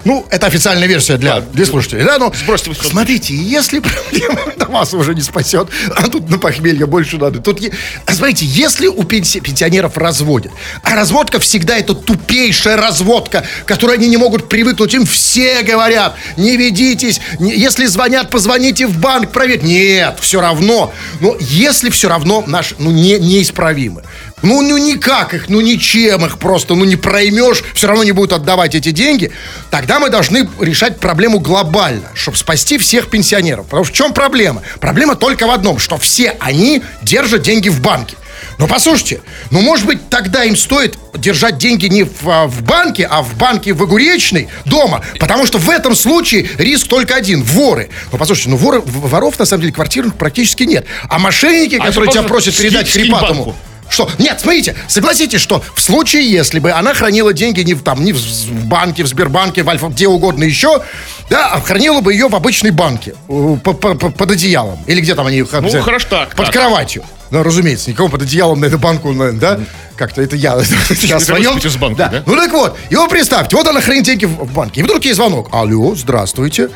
Ну, 0.05 0.27
это 0.31 0.47
официальная 0.47 0.89
версия 0.89 1.17
для, 1.17 1.41
для 1.41 1.65
слушателей, 1.67 2.05
да? 2.05 2.19
Но 2.19 2.33
Сбросьте 2.35 2.71
800 2.71 2.91
смотрите, 2.93 3.35
если 3.35 3.79
проблема 3.81 4.41
да 4.59 4.67
вас 4.67 4.93
уже 4.95 5.15
не 5.15 5.21
спасет, 5.21 5.69
а 5.95 6.09
тут 6.09 6.29
на 6.29 6.39
похмелье 6.39 6.87
больше 6.87 7.19
надо. 7.19 7.41
Тут, 7.41 7.61
а 8.07 8.13
смотрите, 8.15 8.45
если 8.47 8.87
у 8.89 9.03
пенси- 9.03 9.41
пенсионеров 9.41 9.97
разводят, 9.97 10.53
а 10.83 10.95
разводка 10.95 11.39
всегда 11.39 11.77
это 11.77 11.95
тупейшая 11.95 12.77
разводка, 12.77 13.45
которой 13.67 13.97
они 13.97 14.09
не 14.09 14.17
могут 14.17 14.49
привыкнуть, 14.49 14.95
им 14.95 15.07
все 15.07 15.63
говорят, 15.63 16.17
не 16.37 16.57
ведитесь, 16.57 17.21
не- 17.39 17.55
если 17.57 17.87
звонят, 17.87 18.31
позвоните 18.31 18.87
в 18.87 18.99
банк, 18.99 19.31
проверь. 19.31 19.63
Нет, 19.63 20.19
все 20.21 20.41
равно. 20.41 20.93
Но 21.21 21.37
если 21.39 21.91
все 21.91 22.09
равно 22.09 22.43
наш, 22.47 22.75
ну, 22.79 22.91
не, 22.91 23.19
неисправимы. 23.19 24.03
Ну, 24.43 24.61
ну 24.63 24.77
никак 24.77 25.35
их, 25.35 25.49
ну 25.49 25.61
ничем 25.61 26.25
их 26.27 26.39
просто, 26.39 26.75
ну 26.75 26.85
не 26.85 26.97
проймешь, 26.97 27.63
все 27.75 27.87
равно 27.87 28.05
не 28.05 28.13
будут 28.13 28.33
отдавать 28.33 28.75
эти 28.75 28.91
деньги. 28.91 29.31
Тогда 29.71 29.99
мы 29.99 30.11
должны 30.11 30.49
решать 30.61 30.99
проблему 30.99 31.39
глобально, 31.39 32.09
чтобы 32.15 32.37
спасти 32.37 32.79
всех 32.79 33.09
пенсионеров. 33.09 33.67
Потому 33.67 33.85
что 33.85 33.95
в 33.95 33.97
чем 33.97 34.13
проблема? 34.13 34.63
Проблема 34.81 35.15
только 35.15 35.47
в 35.47 35.51
одном, 35.51 35.79
что 35.79 35.97
все 35.97 36.37
они 36.41 36.83
держат 37.03 37.43
деньги 37.43 37.69
в 37.69 37.81
банке. 37.81 38.17
Но 38.59 38.67
послушайте, 38.67 39.21
ну 39.51 39.61
может 39.61 39.87
быть 39.87 40.09
тогда 40.09 40.45
им 40.45 40.57
стоит 40.57 40.99
держать 41.15 41.59
деньги 41.59 41.87
не 41.87 42.05
в, 42.05 42.29
а, 42.29 42.47
в 42.47 42.63
банке, 42.63 43.07
а 43.09 43.23
в 43.23 43.37
банке 43.37 43.73
в 43.73 43.83
огуречной 43.83 44.49
дома, 44.65 45.05
потому 45.19 45.47
что 45.47 45.59
в 45.59 45.71
этом 45.71 45.95
случае 45.95 46.49
риск 46.59 46.89
только 46.89 47.15
один– 47.15 47.43
воры. 47.45 47.91
Ну 48.11 48.19
послушайте, 48.19 48.51
ну 48.51 48.57
воры, 48.57 48.81
воров 48.85 49.39
на 49.39 49.45
самом 49.45 49.63
деле 49.63 49.73
квартирных 49.73 50.15
практически 50.17 50.65
нет. 50.65 50.87
А 51.09 51.19
мошенники, 51.19 51.77
А 51.77 51.87
которые 51.87 52.11
тебя 52.11 52.23
просят 52.23 52.55
скинь- 52.55 52.63
передать 52.63 52.89
скинь 52.89 53.03
Хрипатому, 53.05 53.45
банку? 53.45 53.57
Что? 53.93 54.09
Нет, 54.19 54.41
смотрите, 54.41 54.75
согласитесь, 54.89 55.41
что 55.43 55.63
в 55.75 55.81
случае, 55.83 56.25
если 56.31 56.61
бы 56.61 56.71
она 56.73 56.95
хранила 56.95 57.35
деньги 57.35 57.61
не 57.61 57.75
в, 57.75 57.83
там, 57.83 58.03
не 58.03 58.15
в, 58.15 58.19
банке, 58.65 59.03
в 59.05 59.07
Сбербанке, 59.07 59.63
в 59.63 59.69
Альфа, 59.69 59.89
где 59.89 60.09
угодно 60.09 60.45
еще, 60.45 60.83
да, 61.29 61.51
а 61.53 61.61
хранила 61.61 62.01
бы 62.01 62.15
ее 62.15 62.29
в 62.29 62.35
обычной 62.35 62.71
банке, 62.71 63.15
по- 63.27 63.75
по- 63.75 63.95
по- 63.95 64.11
под 64.11 64.31
одеялом. 64.31 64.79
Или 64.87 65.03
где 65.03 65.15
там 65.15 65.27
они 65.27 65.43
Ну, 65.43 65.83
хорошо, 65.83 66.07
так, 66.09 66.35
Под 66.35 66.49
кроватью. 66.49 67.05
Ну, 67.31 67.43
разумеется, 67.43 67.91
никого 67.91 68.09
под 68.09 68.23
одеялом 68.23 68.61
на 68.61 68.67
эту 68.67 68.79
банку, 68.79 69.15
да? 69.35 69.61
Как-то 69.97 70.23
это 70.23 70.37
я 70.37 70.59
сейчас 70.63 71.25
Это 71.25 71.35
вы 71.35 71.45
спите 71.45 71.69
с 71.71 71.77
банкой, 71.77 72.07
да? 72.11 72.23
Ну, 72.25 72.35
так 72.37 72.51
вот, 72.53 72.79
вы 72.91 73.09
представьте, 73.09 73.57
вот 73.57 73.67
она 73.67 73.83
хранит 73.83 74.05
деньги 74.05 74.25
в 74.25 74.53
банке, 74.53 74.81
и 74.81 74.85
вдруг 74.85 75.05
ей 75.05 75.13
звонок. 75.13 75.49
Алло, 75.53 75.95
здравствуйте. 75.95 76.71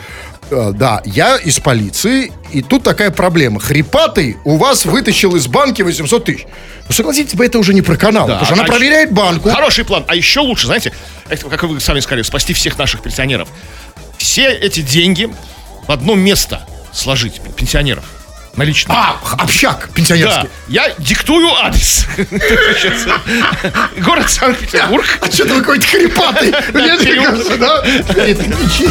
Э, 0.50 0.72
Да, 0.74 1.02
я 1.04 1.36
из 1.36 1.58
полиции, 1.60 2.32
и 2.52 2.62
тут 2.62 2.82
такая 2.82 3.10
проблема. 3.10 3.60
Хрипатый 3.60 4.36
у 4.44 4.56
вас 4.56 4.84
вытащил 4.84 5.34
из 5.36 5.46
банки 5.46 5.82
800 5.82 6.24
тысяч. 6.24 6.46
Ну, 6.88 6.94
согласитесь, 6.94 7.38
это 7.38 7.58
уже 7.58 7.74
не 7.74 7.82
про 7.82 7.96
канал, 7.96 8.26
потому 8.26 8.44
что 8.44 8.54
она 8.54 8.64
а 8.64 8.66
проверяет 8.66 9.12
банку. 9.12 9.50
Хороший 9.50 9.84
план. 9.84 10.04
А 10.06 10.14
еще 10.14 10.40
лучше, 10.40 10.66
знаете, 10.66 10.92
это, 11.28 11.48
как 11.48 11.64
вы 11.64 11.80
сами 11.80 12.00
сказали, 12.00 12.22
спасти 12.22 12.52
всех 12.52 12.78
наших 12.78 13.02
пенсионеров. 13.02 13.48
Все 14.18 14.48
эти 14.48 14.80
деньги 14.80 15.28
в 15.86 15.90
одно 15.90 16.14
место 16.14 16.62
сложить 16.92 17.40
пенсионеров. 17.56 18.04
Налично. 18.56 18.94
А, 18.94 19.16
общак 19.38 19.88
Да, 19.88 19.94
пенсионерский. 19.94 20.48
я 20.68 20.90
диктую 20.98 21.48
адрес. 21.52 22.06
Город 24.02 24.30
Санкт-Петербург. 24.30 25.04
А 25.20 25.30
что 25.30 25.44
ты 25.44 25.60
какой-то 25.60 25.86
хрипатый? 25.86 26.50
Да? 26.50 27.82
Ничего. 27.84 28.90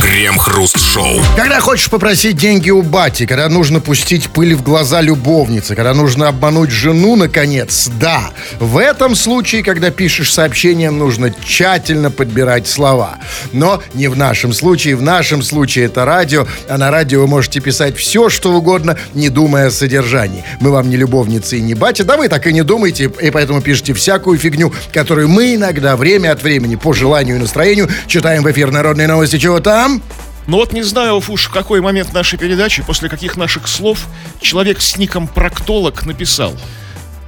Крем-хруст-шоу. 0.00 1.20
Когда 1.36 1.60
хочешь 1.60 1.88
попросить 1.88 2.36
деньги 2.36 2.70
у 2.70 2.82
бати, 2.82 3.26
когда 3.26 3.48
нужно 3.48 3.80
пустить 3.80 4.28
пыль 4.28 4.54
в 4.54 4.62
глаза 4.62 5.00
любовницы, 5.00 5.74
когда 5.76 5.94
нужно 5.94 6.28
обмануть 6.28 6.70
жену, 6.70 7.16
наконец, 7.16 7.88
да. 8.00 8.30
В 8.58 8.76
этом 8.78 9.14
случае, 9.14 9.62
когда 9.62 9.90
пишешь 9.90 10.32
сообщение, 10.32 10.90
нужно 10.90 11.32
тщательно 11.44 12.10
подбирать 12.10 12.66
слова. 12.68 13.18
Но 13.52 13.82
не 13.94 14.08
в 14.08 14.16
нашем 14.16 14.52
случае. 14.52 14.96
В 14.96 15.02
нашем 15.02 15.42
случае 15.42 15.86
это 15.86 16.04
радио, 16.04 16.46
а 16.68 16.76
на 16.76 16.90
радио 16.90 17.20
вы 17.20 17.26
можете 17.28 17.60
писать 17.60 17.96
все, 17.96 18.28
что 18.28 18.52
угодно, 18.64 18.96
не 19.12 19.28
думая 19.28 19.66
о 19.66 19.70
содержании. 19.70 20.42
Мы 20.58 20.70
вам 20.70 20.88
не 20.88 20.96
любовницы 20.96 21.58
и 21.58 21.60
не 21.60 21.74
батя, 21.74 22.02
да 22.02 22.16
вы 22.16 22.28
так 22.28 22.46
и 22.46 22.52
не 22.52 22.62
думаете, 22.62 23.12
и 23.20 23.30
поэтому 23.30 23.60
пишите 23.60 23.92
всякую 23.92 24.38
фигню, 24.38 24.72
которую 24.90 25.28
мы 25.28 25.54
иногда 25.54 25.96
время 25.96 26.32
от 26.32 26.42
времени 26.42 26.76
по 26.76 26.94
желанию 26.94 27.36
и 27.36 27.38
настроению 27.38 27.90
читаем 28.06 28.42
в 28.42 28.50
эфир 28.50 28.70
«Народные 28.70 29.06
новости». 29.06 29.38
Чего 29.38 29.60
там? 29.60 30.02
Ну 30.46 30.56
вот 30.56 30.72
не 30.72 30.82
знаю, 30.82 31.22
уж 31.28 31.46
в 31.46 31.52
какой 31.52 31.82
момент 31.82 32.14
нашей 32.14 32.38
передачи, 32.38 32.82
после 32.82 33.10
каких 33.10 33.36
наших 33.36 33.68
слов, 33.68 34.06
человек 34.40 34.80
с 34.80 34.96
ником 34.96 35.28
Проктолог 35.28 36.06
написал. 36.06 36.54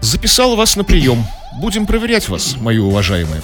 Записал 0.00 0.56
вас 0.56 0.76
на 0.76 0.84
прием. 0.84 1.26
Будем 1.60 1.86
проверять 1.86 2.30
вас, 2.30 2.56
мои 2.58 2.78
уважаемые. 2.78 3.42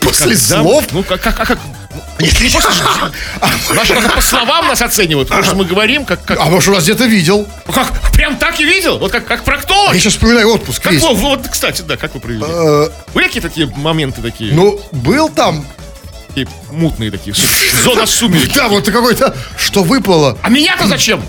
После 0.00 0.26
Когда- 0.36 0.62
слов? 0.62 0.84
Ну, 0.92 1.02
как, 1.02 1.20
как, 1.20 1.36
как, 1.36 1.58
ну, 1.94 2.02
не 2.20 2.28
после 2.28 2.50
ж- 2.50 3.72
Наши 3.74 3.94
как 3.94 4.14
по 4.14 4.20
словам 4.20 4.68
нас 4.68 4.80
оценивают, 4.82 5.28
потому 5.28 5.44
что 5.44 5.54
мы 5.56 5.64
говорим, 5.64 6.04
как, 6.04 6.24
как, 6.24 6.38
А 6.40 6.44
может, 6.46 6.68
у 6.68 6.72
вас 6.74 6.84
где-то 6.84 7.04
видел? 7.06 7.46
как 7.72 7.92
прям 8.12 8.36
так 8.36 8.58
и 8.60 8.64
видел, 8.64 8.98
вот 8.98 9.12
как, 9.12 9.26
как 9.26 9.44
проктолог. 9.44 9.92
Я 9.94 10.00
сейчас 10.00 10.14
вспоминаю 10.14 10.48
отпуск 10.54 10.82
Как 10.82 10.92
вы, 10.92 11.14
вот, 11.14 11.46
кстати, 11.48 11.82
да, 11.82 11.96
как 11.96 12.14
вы 12.14 12.20
провели? 12.20 12.44
Э, 12.46 12.88
Были 13.14 13.26
какие 13.26 13.42
такие 13.42 13.66
моменты 13.76 14.20
такие, 14.22 14.52
Ну, 14.54 14.80
был 14.92 15.28
там, 15.28 15.66
такие 16.28 16.46
мутные 16.70 17.10
такие, 17.10 17.34
зона 17.84 18.06
сумерек? 18.06 18.52
да, 18.54 18.68
вот 18.68 18.84
какой-то, 18.90 19.34
что 19.58 19.82
выпало. 19.82 20.38
А 20.42 20.48
меня-то 20.50 20.86
зачем? 20.86 21.22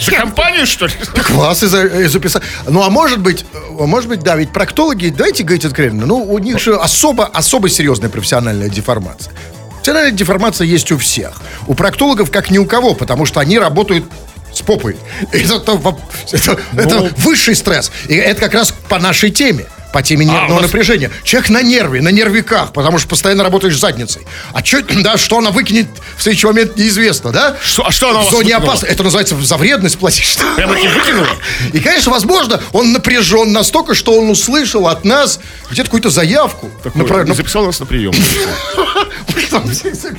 За 0.00 0.10
компанию, 0.12 0.66
что 0.66 0.86
ли? 0.86 0.92
Класс 1.24 1.62
и, 1.62 1.66
за- 1.66 1.86
и 1.86 2.04
записать. 2.06 2.42
Ну, 2.68 2.82
а 2.82 2.90
может 2.90 3.20
быть, 3.20 3.44
э, 3.52 3.58
может 3.86 4.08
быть, 4.08 4.20
да, 4.20 4.36
ведь 4.36 4.50
проктологи, 4.52 5.08
давайте 5.08 5.42
говорить 5.42 5.64
откровенно, 5.64 6.06
ну, 6.06 6.22
у 6.22 6.38
них 6.38 6.58
же 6.58 6.74
особо, 6.76 7.26
особо 7.26 7.68
серьезная 7.68 8.10
профессиональная 8.10 8.68
деформация. 8.68 9.32
Профессиональная 9.76 10.12
деформация 10.12 10.66
есть 10.66 10.90
у 10.92 10.98
всех. 10.98 11.40
У 11.66 11.74
проктологов 11.74 12.30
как 12.30 12.50
ни 12.50 12.58
у 12.58 12.66
кого, 12.66 12.94
потому 12.94 13.24
что 13.26 13.40
они 13.40 13.58
работают 13.58 14.04
с 14.52 14.60
попой. 14.62 14.96
Это, 15.32 15.54
это, 15.56 15.96
это- 16.32 16.58
это 16.76 17.10
высший 17.18 17.54
стресс. 17.54 17.90
И 18.08 18.14
это 18.14 18.40
как 18.40 18.54
раз 18.54 18.72
по 18.88 18.98
нашей 18.98 19.30
теме. 19.30 19.66
По 19.92 20.02
теме 20.02 20.26
нервного 20.26 20.60
нас- 20.60 20.62
напряжения. 20.70 21.10
Человек 21.24 21.48
на 21.50 21.62
нерве, 21.62 22.02
на 22.02 22.10
нервиках, 22.10 22.72
потому 22.72 22.98
что 22.98 23.08
постоянно 23.08 23.42
работаешь 23.44 23.74
с 23.76 23.80
задницей. 23.80 24.22
А 24.52 24.62
чё, 24.62 24.82
да, 25.02 25.16
что 25.16 25.38
она 25.38 25.50
выкинет 25.50 25.86
в 26.16 26.22
следующий 26.22 26.46
момент, 26.46 26.76
неизвестно, 26.76 27.32
да? 27.32 27.56
Что- 27.62 27.86
а 27.86 27.90
что 27.92 28.10
она 28.10 28.20
В 28.20 28.24
вас 28.24 28.30
зоне 28.30 28.56
опасности. 28.56 28.92
Это 28.92 29.02
называется 29.02 29.36
за 29.40 29.56
вредность 29.56 29.98
платишь. 29.98 30.36
Прямо 30.56 30.74
таки 30.74 30.88
выкинула? 30.88 31.26
И, 31.72 31.80
конечно, 31.80 32.12
возможно, 32.12 32.60
он 32.72 32.92
напряжен 32.92 33.52
настолько, 33.52 33.94
что 33.94 34.12
он 34.18 34.28
услышал 34.28 34.86
от 34.88 35.04
нас 35.04 35.40
где-то 35.70 35.84
какую-то 35.88 36.10
заявку. 36.10 36.70
Напра- 36.94 37.28
И 37.30 37.34
записал 37.34 37.64
нас 37.66 37.80
на 37.80 37.86
прием. 37.86 38.12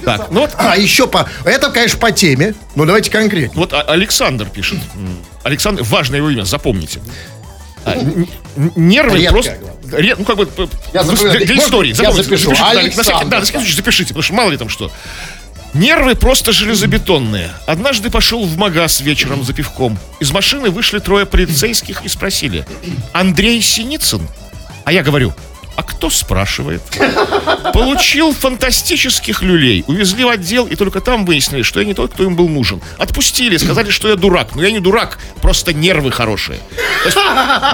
Так, 0.06 0.28
ну 0.32 0.42
вот, 0.42 0.52
А, 0.58 0.78
еще 0.78 1.08
по... 1.08 1.30
Это, 1.44 1.70
конечно, 1.70 2.00
по 2.00 2.12
теме. 2.12 2.54
Но 2.76 2.86
давайте 2.86 3.12
конкретнее. 3.12 3.52
вот 3.56 3.74
А- 3.74 3.82
Александр 3.82 4.46
пишет. 4.46 4.80
Александр, 5.44 5.84
важное 5.84 6.18
его 6.20 6.30
имя, 6.30 6.44
запомните. 6.44 7.00
А, 7.88 8.70
Нервы 8.76 9.28
просто... 9.30 9.58
ре- 9.92 10.16
Ну, 10.18 10.26
как 10.26 10.38
бы... 10.38 10.50
Я 10.94 11.04
ну, 11.04 11.14
для, 11.14 11.58
истории. 11.58 11.90
я 11.90 12.12
запишу? 12.12 12.52
запишите, 12.52 12.56
да, 12.60 12.74
на 12.74 12.80
Александр. 12.80 13.26
Да, 13.30 13.40
на 13.40 13.44
всякий 13.44 13.60
случай 13.60 13.76
запишите, 13.76 14.08
потому 14.10 14.24
что 14.24 14.34
мало 14.34 14.50
ли 14.52 14.58
там 14.58 14.70
что. 14.70 14.92
Нервы 15.74 16.16
просто 16.16 16.52
железобетонные. 16.52 17.52
Однажды 17.66 18.10
пошел 18.10 18.46
в 18.46 18.58
магаз 18.58 19.02
вечером 19.02 19.44
за 19.44 19.54
пивком. 19.54 19.98
Из 20.20 20.32
машины 20.32 20.70
вышли 20.70 21.00
трое 21.00 21.26
полицейских 21.26 22.04
и 22.04 22.08
спросили. 22.08 22.66
Андрей 23.14 23.62
Синицын? 23.62 24.28
А 24.86 24.92
я 24.92 25.04
говорю, 25.04 25.34
а 25.78 25.84
кто 25.84 26.10
спрашивает? 26.10 26.82
Получил 27.72 28.34
фантастических 28.34 29.44
люлей. 29.44 29.84
Увезли 29.88 30.24
в 30.24 30.30
отдел, 30.30 30.66
и 30.66 30.76
только 30.76 31.02
там 31.02 31.26
выяснили, 31.26 31.62
что 31.62 31.80
я 31.80 31.86
не 31.86 31.94
тот, 31.94 32.14
кто 32.14 32.24
им 32.24 32.36
был 32.36 32.50
нужен. 32.50 32.82
Отпустили, 32.98 33.58
сказали, 33.58 33.92
что 33.92 34.10
я 34.10 34.16
дурак. 34.16 34.56
Но 34.56 34.64
я 34.64 34.72
не 34.72 34.80
дурак, 34.80 35.20
просто 35.42 35.74
нервы 35.74 36.12
хорошие. 36.12 36.58
То 37.04 37.06
есть, 37.06 37.18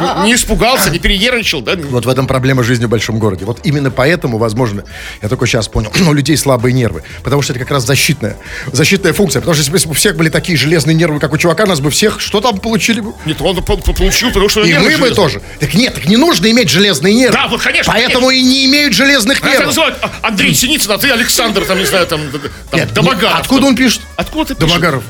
ну, 0.02 0.26
не 0.26 0.34
испугался, 0.36 0.90
не 0.90 1.00
перенервничал, 1.00 1.62
да? 1.62 1.76
Вот 1.78 2.06
в 2.06 2.10
этом 2.10 2.28
проблема 2.28 2.62
жизни 2.64 2.86
в 2.86 2.90
большом 2.90 3.20
городе. 3.20 3.46
Вот 3.46 3.62
именно 3.64 3.90
поэтому, 3.90 4.38
возможно, 4.38 4.84
я 5.22 5.30
только 5.30 5.48
сейчас 5.48 5.70
понял, 5.70 5.92
у 6.10 6.14
людей 6.14 6.36
слабые 6.36 6.74
нервы. 6.74 7.04
Потому 7.24 7.42
что 7.42 7.54
это 7.54 7.60
как 7.60 7.72
раз 7.72 7.86
защитная, 7.86 8.36
защитная 8.74 9.14
функция. 9.14 9.40
Потому 9.40 9.56
что 9.56 9.64
если 9.72 9.88
бы 9.88 9.92
у 9.92 9.94
всех 9.94 10.18
были 10.18 10.28
такие 10.30 10.58
железные 10.58 10.94
нервы, 10.96 11.20
как 11.20 11.32
у 11.32 11.38
чувака, 11.38 11.66
нас 11.66 11.80
бы 11.80 11.90
всех, 11.90 12.20
что 12.20 12.42
там 12.42 12.60
получили 12.60 13.00
бы? 13.00 13.14
Нет, 13.26 13.42
он 13.42 13.56
по- 13.64 13.78
по- 13.78 13.94
получил, 13.94 14.28
потому 14.28 14.50
что 14.50 14.62
И 14.64 14.74
мы 14.74 14.98
бы 14.98 15.12
тоже. 15.12 15.42
Так 15.62 15.74
нет, 15.74 15.96
так 15.96 16.06
не 16.06 16.18
нужно 16.18 16.52
иметь 16.52 16.70
железные 16.70 17.14
нервы. 17.14 17.34
Да, 17.38 17.48
вот, 17.48 17.62
конечно, 17.62 17.93
Поэтому 17.94 18.30
и 18.30 18.42
не 18.42 18.66
имеют 18.66 18.94
железных 18.94 19.44
нервов. 19.44 19.68
называют? 19.68 19.98
А- 20.02 20.28
Андрей 20.28 20.54
Синицын, 20.54 20.92
а 20.92 20.98
ты 20.98 21.10
Александр, 21.12 21.64
там, 21.66 21.78
не 21.78 21.86
знаю, 21.86 22.08
там, 22.08 22.22
там 22.32 22.42
Нет, 22.74 22.94
Домогаров. 22.94 23.40
Откуда 23.40 23.68
он 23.68 23.76
пишет? 23.76 24.02
Откуда 24.16 24.50
ты 24.50 24.56
пишешь? 24.56 24.70
Домогаров. 24.70 25.04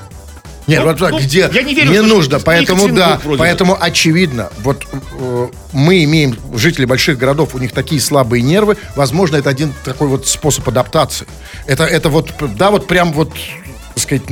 Нет, 0.66 0.80
Ну, 0.80 0.86
вот 0.86 0.98
так, 0.98 1.12
ну, 1.12 1.20
где? 1.20 1.50
я 1.54 1.62
не 1.62 1.74
верю, 1.74 1.92
не 1.92 2.02
нужно, 2.02 2.40
поэтому 2.40 2.88
да, 2.88 3.20
поэтому 3.38 3.78
очевидно, 3.80 4.50
вот 4.60 4.86
э, 4.94 5.48
мы 5.74 6.04
имеем 6.06 6.38
жители 6.56 6.86
больших 6.86 7.18
городов, 7.18 7.54
у 7.54 7.58
них 7.60 7.74
такие 7.74 8.00
слабые 8.00 8.42
нервы, 8.42 8.78
возможно, 8.96 9.36
это 9.36 9.50
один 9.50 9.74
такой 9.84 10.08
вот 10.08 10.26
способ 10.26 10.68
адаптации. 10.70 11.28
Это, 11.66 11.84
это 11.84 12.08
вот, 12.08 12.32
да, 12.56 12.72
вот 12.72 12.88
прям 12.88 13.12
вот, 13.12 13.34
так 13.94 14.04
сказать, 14.04 14.24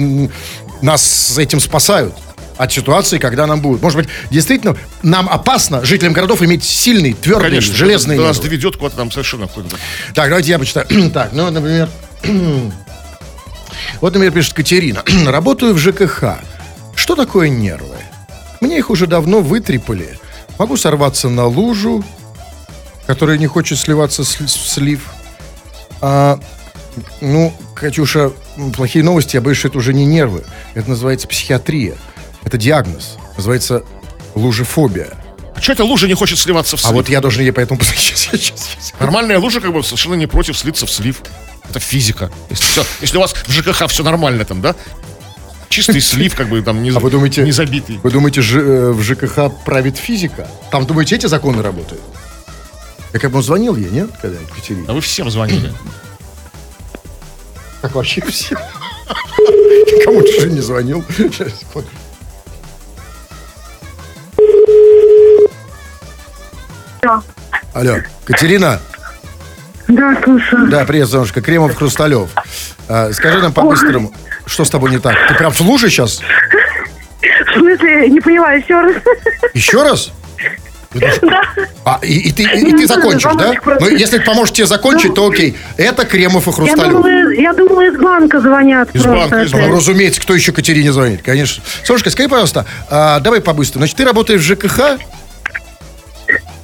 нас 0.82 1.38
этим 1.38 1.60
спасают 1.60 2.14
от 2.58 2.72
ситуации, 2.72 3.18
когда 3.18 3.48
нам 3.48 3.62
будет. 3.62 3.82
Может 3.82 3.98
быть, 3.98 4.10
действительно, 4.30 4.76
нам 5.04 5.28
опасно, 5.30 5.84
жителям 5.84 6.14
городов, 6.14 6.42
иметь 6.44 6.64
сильные, 6.64 7.14
твердые, 7.14 7.50
Конечно, 7.50 7.76
железные 7.76 8.18
это 8.18 8.28
нас 8.28 8.40
доведет 8.40 8.78
куда-то 8.78 8.98
там 8.98 9.12
совершенно 9.12 9.48
куда-то. 9.48 9.78
Так, 10.14 10.30
давайте 10.30 10.52
я 10.52 10.60
почитаю. 10.60 10.88
так, 11.14 11.32
ну, 11.34 11.50
например... 11.50 11.90
вот, 14.02 14.14
например, 14.14 14.32
пишет 14.32 14.54
Катерина. 14.54 15.04
Работаю 15.26 15.74
в 15.74 15.78
ЖКХ. 15.78 16.40
Что 16.96 17.16
такое 17.16 17.50
нервы? 17.50 17.96
Мне 18.60 18.78
их 18.78 18.90
уже 18.90 19.08
давно 19.08 19.42
вытрепали. 19.42 20.20
Могу 20.60 20.78
сорваться 20.78 21.30
на 21.30 21.46
лужу, 21.46 22.04
которая 23.08 23.38
не 23.38 23.48
хочет 23.48 23.80
сливаться 23.80 24.24
с- 24.24 24.38
слив. 24.48 25.10
А, 26.02 26.40
ну, 27.22 27.54
Катюша, 27.74 28.32
плохие 28.76 29.04
новости. 29.04 29.36
Я 29.36 29.42
боюсь, 29.42 29.58
что 29.58 29.70
это 29.70 29.80
уже 29.80 29.94
не 29.94 30.06
нервы. 30.06 30.44
Это 30.76 30.90
называется 30.90 31.28
психиатрия. 31.28 31.96
Это 32.44 32.58
диагноз. 32.58 33.18
Называется 33.38 33.84
лужефобия. 34.36 35.10
А 35.56 35.62
что 35.62 35.74
это 35.74 35.84
лужа 35.84 36.08
не 36.08 36.14
хочет 36.14 36.40
сливаться 36.40 36.76
в 36.78 36.80
А 36.80 36.84
слив? 36.84 36.94
вот 36.94 37.10
я 37.10 37.22
должен 37.22 37.44
ей 37.44 37.52
поэтому... 37.52 37.80
Сейчас. 37.96 38.94
Нормальная 39.00 39.38
лужа 39.40 39.62
как 39.62 39.74
бы 39.74 39.84
совершенно 39.84 40.16
не 40.16 40.28
против 40.28 40.58
слиться 40.58 40.86
в 40.86 40.92
слив. 40.92 41.22
Это 41.70 41.80
физика. 41.80 42.32
Если, 42.50 42.66
всё- 42.66 42.86
если 43.02 43.18
у 43.18 43.22
вас 43.22 43.34
в 43.34 43.52
ЖКХ 43.52 43.88
все 43.88 44.04
нормально 44.04 44.44
там, 44.46 44.62
да? 44.62 44.76
Чистый 45.70 46.02
слив, 46.02 46.36
как 46.36 46.50
бы 46.50 46.62
там 46.62 46.82
не, 46.82 46.90
А 46.90 47.00
вы 47.00 47.10
думаете, 47.12 47.44
не 47.44 47.52
забитый. 47.52 48.00
Вы 48.04 48.10
думаете, 48.12 48.42
Ж- 48.42 48.58
э, 48.60 48.92
в 48.92 49.02
ЖКХ 49.04 49.52
правит 49.66 49.98
физика? 49.98 50.48
Там, 50.72 50.86
думаете, 50.86 51.16
эти 51.16 51.28
законы 51.28 51.62
работают? 51.62 52.02
Я 53.14 53.20
как 53.20 53.32
бы 53.32 53.38
он 53.38 53.44
звонил 53.44 53.76
ей, 53.76 53.90
нет? 53.90 54.10
Когда 54.22 54.40
Екатерине? 54.40 54.86
А 54.88 54.94
вы 54.94 55.02
всем 55.02 55.30
звонили. 55.30 55.72
Как 57.82 57.96
вообще 57.96 58.22
все? 58.22 58.56
Кому-то 60.06 60.42
же 60.42 60.50
не 60.50 60.62
звонил. 60.62 61.04
Алло, 67.74 67.96
Катерина? 68.26 68.80
Да, 69.88 70.16
слушаю. 70.24 70.70
Да, 70.70 70.86
привет, 70.86 71.08
Зонушка. 71.08 71.42
Кремов, 71.42 71.76
Хрусталев. 71.76 72.30
А, 72.88 73.12
скажи 73.12 73.40
нам 73.40 73.52
по-быстрому, 73.54 74.14
что 74.46 74.66
с 74.66 74.70
тобой 74.70 74.92
не 74.92 75.00
так? 75.00 75.16
Ты 75.28 75.34
прям 75.34 75.52
в 75.52 75.60
луже 75.62 75.90
сейчас? 75.90 76.20
В 76.22 77.54
смысле, 77.58 78.08
не 78.10 78.22
поняла, 78.22 78.54
еще 78.54 78.80
раз. 78.80 78.96
Еще 79.54 79.82
раз? 79.82 80.12
Да. 80.94 81.42
А, 81.86 82.00
и, 82.04 82.30
и 82.30 82.32
ты, 82.32 82.44
и, 82.44 82.72
ты 82.72 82.86
закончишь, 82.86 83.32
да? 83.36 83.54
Ну, 83.80 83.88
если 83.88 84.20
поможешь 84.20 84.54
тебе 84.54 84.68
закончить, 84.68 85.16
то 85.16 85.28
окей. 85.28 85.58
Это 85.78 86.06
Кремов 86.06 86.48
и 86.48 86.50
Я 86.52 86.56
Хрусталев. 86.56 86.92
думала, 86.92 87.32
я 87.32 87.54
думала, 87.54 87.82
из 87.88 87.98
банка 87.98 88.40
звонят. 88.42 88.90
Из 88.94 89.04
банка, 89.06 89.42
из. 89.42 89.52
Ну, 89.54 89.76
разумеется, 89.76 90.22
кто 90.22 90.36
еще 90.36 90.52
Катерине 90.52 90.92
звонит, 90.92 91.22
конечно. 91.24 91.64
Солнышко, 91.84 92.10
скажи, 92.12 92.30
пожалуйста, 92.30 92.66
а, 92.90 93.20
давай 93.22 93.42
побыстрее. 93.42 93.80
Значит, 93.80 93.98
ты 93.98 94.06
работаешь 94.06 94.42
в 94.42 94.44
ЖКХ, 94.44 95.00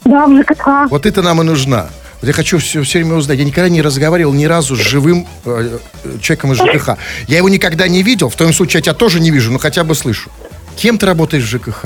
Да, 0.07 0.25
в 0.25 0.41
ЖКХ. 0.41 0.89
вот 0.89 1.05
это 1.05 1.21
нам 1.21 1.41
и 1.41 1.45
нужна. 1.45 1.89
Вот 2.21 2.27
я 2.27 2.33
хочу 2.33 2.57
все, 2.57 2.81
все 2.81 2.99
время 2.99 3.15
узнать. 3.15 3.37
Я 3.37 3.45
никогда 3.45 3.69
не 3.69 3.81
разговаривал 3.81 4.33
ни 4.33 4.45
разу 4.45 4.75
с 4.75 4.79
живым 4.79 5.27
э, 5.45 5.77
э, 6.03 6.17
человеком 6.21 6.53
из 6.53 6.57
ЖКХ. 6.57 6.97
Я 7.27 7.37
его 7.37 7.49
никогда 7.49 7.87
не 7.87 8.01
видел. 8.03 8.29
В 8.29 8.35
твоем 8.35 8.53
случае 8.53 8.79
я 8.79 8.81
тебя 8.83 8.93
тоже 8.93 9.19
не 9.19 9.29
вижу, 9.31 9.51
но 9.51 9.59
хотя 9.59 9.83
бы 9.83 9.93
слышу. 9.93 10.29
Кем 10.77 10.97
ты 10.97 11.05
работаешь 11.05 11.43
в 11.43 11.47
ЖКХ? 11.47 11.85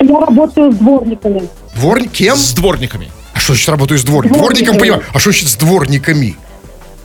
Я 0.00 0.18
работаю 0.20 0.72
с 0.72 0.76
дворниками. 0.76 1.48
Дворник? 1.76 2.10
Кем? 2.12 2.36
С 2.36 2.52
дворниками. 2.52 3.12
А 3.34 3.38
что 3.40 3.52
значит 3.52 3.68
работаю 3.68 3.98
с? 3.98 4.04
Дворниками. 4.04 4.38
Дворником, 4.38 4.78
понимаю. 4.78 5.02
А 5.12 5.18
что 5.18 5.30
значит 5.30 5.48
с 5.48 5.54
дворниками? 5.54 6.36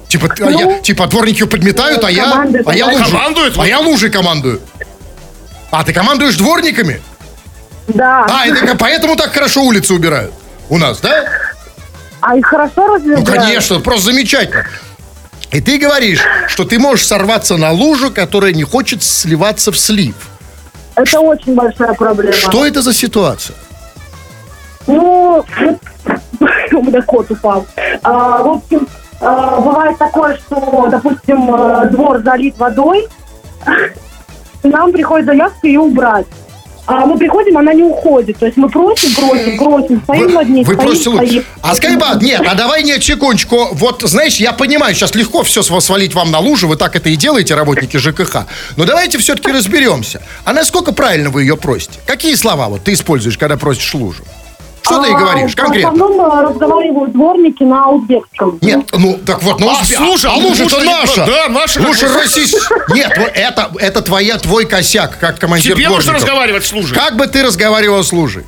Типа, 0.08 0.30
а 0.40 0.50
Ну, 0.50 0.72
я, 0.72 0.80
типа 0.80 1.08
дворники 1.08 1.46
подметают, 1.46 2.04
а 2.04 2.10
я, 2.10 2.24
команды 2.24 2.64
а 2.66 2.76
я 2.76 2.88
лужу. 2.88 3.06
Командуют? 3.06 3.58
А 3.58 3.68
я 3.68 3.80
лужей 3.80 4.10
командую. 4.10 4.62
А, 5.70 5.84
ты 5.84 5.94
командуешь 5.94 6.38
дворниками? 6.38 7.02
Да. 7.88 8.26
А, 8.30 8.46
это 8.46 8.76
поэтому 8.76 9.16
так 9.16 9.32
хорошо 9.32 9.64
улицы 9.64 9.94
убирают. 9.94 10.34
У 10.70 10.78
нас, 10.78 11.00
да? 11.00 11.26
А 12.20 12.36
их 12.36 12.46
хорошо 12.46 12.88
разве? 12.88 13.18
Ну, 13.18 13.26
конечно, 13.26 13.80
просто 13.80 14.12
замечательно. 14.12 14.66
И 15.52 15.62
ты 15.62 15.78
говоришь, 15.78 16.22
что 16.48 16.66
ты 16.66 16.78
можешь 16.78 17.06
сорваться 17.06 17.56
на 17.56 17.72
лужу, 17.72 18.12
которая 18.12 18.54
не 18.54 18.64
хочет 18.64 19.02
сливаться 19.02 19.72
в 19.72 19.78
слив. 19.78 20.16
Это 20.96 21.22
очень 21.22 21.56
большая 21.56 21.94
проблема. 21.94 22.34
Что 22.34 22.66
это 22.66 22.82
за 22.82 22.94
ситуация? 22.94 23.56
Ну, 24.88 25.46
у 26.72 26.84
меня 26.84 27.02
кот 27.04 27.32
упал. 27.32 27.66
А, 28.04 28.44
в 28.44 28.48
общем, 28.48 28.88
а, 29.22 29.62
бывает 29.62 29.98
такое, 29.98 30.38
что, 30.38 30.88
допустим, 30.90 31.54
э, 31.54 31.90
двор 31.92 32.22
залит 32.24 32.58
водой, 32.58 33.08
нам 34.64 34.92
приходит 34.92 35.28
заявка 35.28 35.68
ее 35.68 35.80
убрать. 35.80 36.28
А 36.88 37.06
мы 37.06 37.18
приходим, 37.18 37.58
она 37.58 37.74
не 37.74 37.84
уходит. 37.84 38.38
То 38.38 38.46
есть 38.46 38.58
мы 38.58 38.70
просим, 38.70 39.14
просим, 39.14 39.58
просим, 39.58 40.02
стоим 40.04 40.34
над 40.34 40.48
ней, 40.50 40.64
Вы 40.64 40.74
стоим, 40.74 40.88
просите 40.88 41.10
лучше. 41.10 41.26
стоим. 41.28 41.44
А 41.62 41.76
скажи, 41.76 41.98
ба, 41.98 42.18
нет, 42.22 42.42
а 42.48 42.56
давай 42.56 42.82
нет, 42.84 43.04
секундочку. 43.04 43.68
Вот, 43.74 44.02
знаешь, 44.04 44.38
я 44.38 44.54
понимаю, 44.54 44.96
сейчас 44.96 45.14
легко 45.14 45.44
все 45.44 45.62
свалить 45.62 46.16
вам 46.16 46.32
на 46.32 46.40
лужу, 46.40 46.68
вы 46.70 46.78
так 46.78 46.96
это 46.96 47.10
и 47.10 47.18
делаете, 47.18 47.56
работники 47.56 47.98
ЖКХ. 47.98 48.46
Но 48.78 48.86
давайте 48.86 49.18
все-таки 49.18 49.52
разберемся. 49.52 50.22
А 50.46 50.54
насколько 50.54 50.94
правильно 50.94 51.30
вы 51.30 51.42
ее 51.42 51.58
просите? 51.58 52.00
Какие 52.06 52.36
слова 52.36 52.70
вот 52.70 52.84
ты 52.86 52.94
используешь, 52.94 53.38
когда 53.38 53.58
просишь 53.58 53.94
лужу? 53.94 54.24
Что 54.88 55.02
ты 55.04 55.08
ей 55.10 55.16
А, 55.16 55.20
говоришь 55.20 55.56
конкретно? 55.56 55.92
В 55.92 55.94
основном 55.94 56.22
э, 56.32 56.42
разговаривают 56.50 57.12
дворники 57.12 57.64
на 57.64 57.90
узбекском. 57.90 58.58
Нет, 58.62 58.80
ну 58.94 59.20
так 59.26 59.44
вот, 59.44 59.60
ну 59.60 59.70
А, 59.70 59.82
узбе- 59.82 59.96
слушай, 59.98 60.32
а 60.32 60.36
ну, 60.36 60.48
лужа-то 60.48 60.64
лужа 60.76 60.80
не- 60.80 60.94
наша. 60.94 61.26
да, 61.26 61.50
наша, 61.50 61.82
Лучше 61.82 62.08
бы. 62.08 62.14
российская. 62.22 62.60
Нет, 62.94 63.12
это, 63.36 63.72
это 63.80 64.02
твоя, 64.02 64.38
твой 64.38 64.66
косяк, 64.66 65.20
как 65.20 65.40
командир 65.40 65.76
Тебе 65.76 65.90
нужно 65.90 66.14
разговаривать 66.14 66.66
с 66.66 66.72
лужей. 66.72 66.98
Как 66.98 67.16
бы 67.18 67.28
ты 67.28 67.44
разговаривал 67.44 68.04
с 68.04 68.12
лужей? 68.14 68.44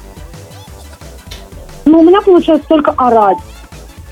Ну, 1.86 2.00
у 2.00 2.04
меня 2.04 2.22
получается 2.22 2.68
только 2.68 2.92
орать. 2.92 3.38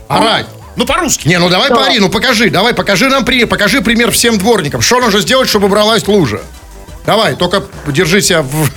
Орать. 0.08 0.48
Ну, 0.76 0.86
по-русски. 0.86 1.28
Не, 1.28 1.40
ну 1.40 1.50
давай 1.50 1.70
Да. 1.70 1.76
пари, 1.76 2.00
ну 2.00 2.10
покажи, 2.10 2.50
давай, 2.50 2.74
покажи 2.74 3.08
нам 3.10 3.26
пример, 3.26 3.48
покажи 3.48 3.82
пример 3.82 4.12
всем 4.12 4.38
дворникам. 4.38 4.82
Что 4.82 5.00
нужно 5.00 5.22
сделать, 5.22 5.50
чтобы 5.50 5.66
убралась 5.68 6.08
лужа? 6.08 6.42
Давай, 7.08 7.36
только 7.38 7.64
держи 7.88 8.22
себя 8.22 8.42
в... 8.42 8.70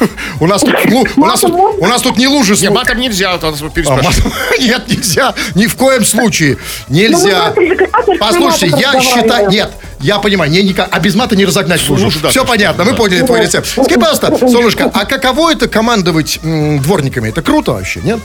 У 0.40 0.46
нас 0.46 0.62
тут, 0.62 0.74
у 1.16 1.20
нас 1.26 1.40
тут, 1.40 1.52
у 1.52 1.86
нас 1.86 2.00
тут 2.00 2.16
не 2.16 2.26
лужи. 2.26 2.54
Не, 2.54 2.68
слу- 2.68 2.72
матом 2.74 2.98
нельзя, 2.98 3.32
вот 3.32 3.44
он 3.44 3.54
А, 3.54 3.68
переспрашивает. 3.70 4.24
мат- 4.24 4.32
Нет, 4.60 4.88
нельзя. 4.88 5.34
Ни 5.54 5.66
в 5.66 5.76
коем 5.76 6.02
случае. 6.04 6.56
Нельзя. 6.88 7.52
Ну, 7.54 7.62
мы 7.62 7.76
же 7.76 7.88
Послушайте, 8.18 8.70
матом 8.76 8.80
я 8.80 9.00
считаю... 9.02 9.50
Нет, 9.50 9.70
я 10.00 10.18
понимаю, 10.18 10.50
не, 10.50 10.62
никак, 10.62 10.88
а 10.90 10.98
без 10.98 11.14
мата 11.14 11.36
не 11.36 11.44
разогнать 11.44 11.86
лужу. 11.88 12.06
Лужу, 12.06 12.20
да, 12.22 12.30
Все 12.30 12.44
понятно, 12.46 12.84
мы 12.84 12.92
да. 12.92 12.96
поняли 12.96 13.20
твой 13.22 13.38
Да. 13.40 13.44
рецепт. 13.44 13.68
Скажи, 13.68 13.94
пожалуйста, 14.00 14.34
Солнышко, 14.38 14.90
а 14.92 15.04
каково 15.04 15.52
это 15.52 15.68
командовать 15.68 16.40
м, 16.42 16.78
дворниками? 16.80 17.28
Это 17.28 17.42
круто 17.42 17.72
вообще, 17.72 18.00
нет? 18.02 18.18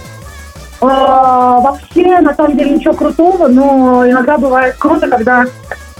А, 0.82 1.60
вообще, 1.60 2.20
на 2.22 2.34
самом 2.34 2.58
деле, 2.58 2.72
ничего 2.72 2.94
крутого, 2.94 3.50
но 3.50 4.10
иногда 4.10 4.38
бывает 4.38 4.76
круто, 4.78 5.08
когда 5.10 5.46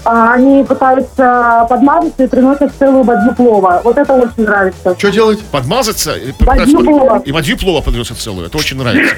они 0.04 0.64
пытаются 0.64 1.66
подмазаться 1.68 2.24
и 2.24 2.26
приносят 2.26 2.72
целую 2.78 3.04
бадью 3.04 3.34
плова. 3.34 3.80
Вот 3.84 3.96
это 3.98 4.12
очень 4.14 4.44
нравится. 4.44 4.94
Что 4.98 5.10
делать? 5.10 5.40
Подмазаться 5.46 6.14
и, 6.16 6.32
Бадью 6.40 6.78
плова. 6.84 7.22
и 7.24 7.32
бадью 7.32 7.58
плова 7.58 7.80
подается 7.82 8.14
целую. 8.14 8.46
Это 8.46 8.58
очень 8.58 8.76
нравится. 8.78 9.16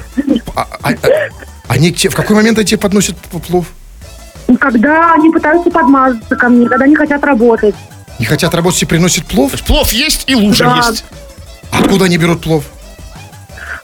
А- 0.55 0.67
а- 0.81 0.89
а- 0.89 1.29
они 1.67 1.91
в 1.93 2.15
какой 2.15 2.35
момент 2.35 2.57
они 2.57 2.67
тебе 2.67 2.77
подносят 2.79 3.15
плов? 3.47 3.67
Когда 4.59 5.13
они 5.13 5.31
пытаются 5.31 5.71
подмазаться 5.71 6.35
ко 6.35 6.49
мне, 6.49 6.67
когда 6.67 6.85
они 6.85 6.95
хотят 6.95 7.23
работать. 7.23 7.75
Не 8.19 8.25
хотят 8.25 8.53
работать 8.53 8.81
и 8.83 8.85
приносят 8.85 9.25
плов? 9.25 9.51
То 9.51 9.55
есть 9.57 9.65
плов 9.65 9.91
есть 9.93 10.23
и 10.29 10.35
лужа 10.35 10.65
Да. 10.65 10.75
есть. 10.77 11.05
Откуда 11.71 12.05
они 12.05 12.17
берут 12.17 12.41
плов? 12.41 12.65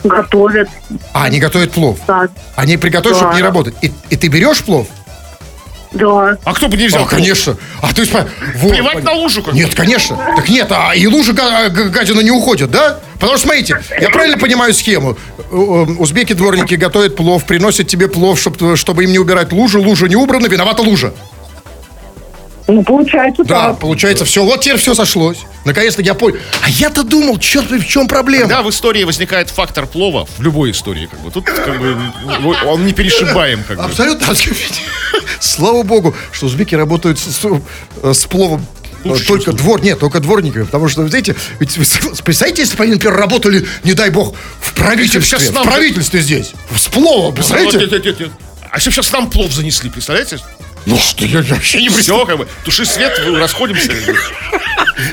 Готовят, 0.04 0.70
А, 1.14 1.26
они 1.26 1.40
готовят 1.40 1.72
плов. 1.72 2.00
да. 2.08 2.30
Они 2.56 2.78
приготовят, 2.78 3.18
Да. 3.18 3.22
чтобы 3.22 3.36
не 3.36 3.42
работать. 3.42 3.76
И, 3.82 3.92
и 4.10 4.16
ты 4.16 4.28
берешь 4.28 4.64
плов? 4.64 4.88
Да. 5.92 6.38
А 6.44 6.54
кто 6.54 6.68
взял? 6.68 7.04
А, 7.04 7.08
конечно. 7.08 7.58
А 7.82 7.94
ты 7.94 8.04
спа- 8.04 8.28
вот, 8.56 8.72
Плевать 8.72 8.98
пон- 8.98 9.04
на 9.04 9.14
лужу 9.14 9.42
как 9.42 9.54
Нет, 9.54 9.74
конечно. 9.74 10.18
Так 10.36 10.48
нет, 10.48 10.68
а 10.72 10.94
и 10.96 11.08
лужи 11.08 11.34
га- 11.34 11.70
гадина 11.70 12.20
не 12.22 12.32
уходят, 12.32 12.70
да? 12.70 13.00
Потому 13.16 13.38
что, 13.38 13.48
смотрите, 13.48 13.82
я 14.00 14.10
правильно 14.10 14.38
понимаю 14.38 14.74
схему? 14.74 15.18
Э, 15.38 15.42
э, 15.52 15.56
Узбеки-дворники 15.98 16.76
готовят 16.76 17.16
плов, 17.16 17.46
приносят 17.46 17.88
тебе 17.88 18.08
плов, 18.08 18.40
чтобы, 18.40 18.78
чтобы 18.78 19.04
им 19.06 19.12
не 19.12 19.20
убирать 19.20 19.52
лужу. 19.52 19.82
Лужа 19.82 20.08
не 20.08 20.16
убрана, 20.16 20.48
виновата 20.48 20.84
лужа. 20.84 21.14
Ну, 22.72 22.84
получается 22.84 23.44
Да, 23.44 23.70
так. 23.70 23.80
получается, 23.80 24.26
все. 24.26 24.44
Вот 24.46 24.62
теперь 24.62 24.78
все 24.78 24.94
сошлось. 24.94 25.40
Наконец-то 25.66 26.02
я 26.02 26.14
понял. 26.14 26.38
А 26.64 26.70
я-то 26.70 27.04
думал, 27.04 27.38
черт, 27.40 27.70
в 27.72 27.84
чем 27.86 28.08
проблема? 28.08 28.44
Когда 28.44 28.62
в 28.62 28.70
истории 28.70 29.04
возникает 29.04 29.50
фактор 29.50 29.88
плова, 29.88 30.28
в 30.38 30.42
любой 30.42 30.72
истории, 30.72 31.08
как 31.08 31.20
бы, 31.22 31.32
тут 31.32 31.46
как 31.46 31.80
бы 31.80 31.98
ну, 32.42 32.56
он 32.68 32.86
не 32.86 32.94
перешибаем, 32.94 33.64
как 33.68 33.78
бы. 33.78 33.84
Абсолютно. 33.84 34.28
Слава 35.40 35.84
богу, 35.84 36.16
что 36.32 36.46
узбеки 36.46 36.76
работают 36.76 37.18
с, 37.20 37.24
с- 37.42 38.14
с 38.14 38.26
пловом. 38.26 38.66
Лучше, 39.06 39.26
только 39.26 39.54
двор, 39.54 39.82
нет, 39.82 39.98
только 39.98 40.20
дворниками, 40.20 40.64
потому 40.66 40.90
что, 40.90 41.08
знаете, 41.08 41.34
ведь 41.60 41.74
представляете, 42.24 42.64
если 42.64 42.76
бы 42.76 42.84
они, 42.84 42.94
например, 42.94 43.16
работали, 43.16 43.66
не 43.86 43.94
дай 43.94 44.10
бог, 44.10 44.36
в 44.60 44.74
правительстве, 44.74 45.22
Сейчас 45.22 45.44
в 45.50 45.54
нам- 45.54 45.64
правительстве 45.64 46.20
здесь, 46.20 46.52
с 46.76 46.88
пловом, 46.88 47.34
представляете? 47.34 47.78
нет, 47.78 47.92
нет, 47.92 48.06
нет, 48.06 48.20
нет. 48.20 48.30
А 48.70 48.76
если 48.78 48.92
сейчас 48.92 49.12
нам 49.14 49.30
плов 49.30 49.54
занесли, 49.54 49.90
представляете? 49.90 50.40
Ну 50.90 50.98
что, 50.98 51.24
я 51.24 51.44
вообще 51.44 51.82
не 51.84 51.90
Все, 51.90 52.26
как 52.26 52.40
бы, 52.40 52.48
туши 52.66 52.84
свет, 52.84 53.20
расходимся. 53.28 53.92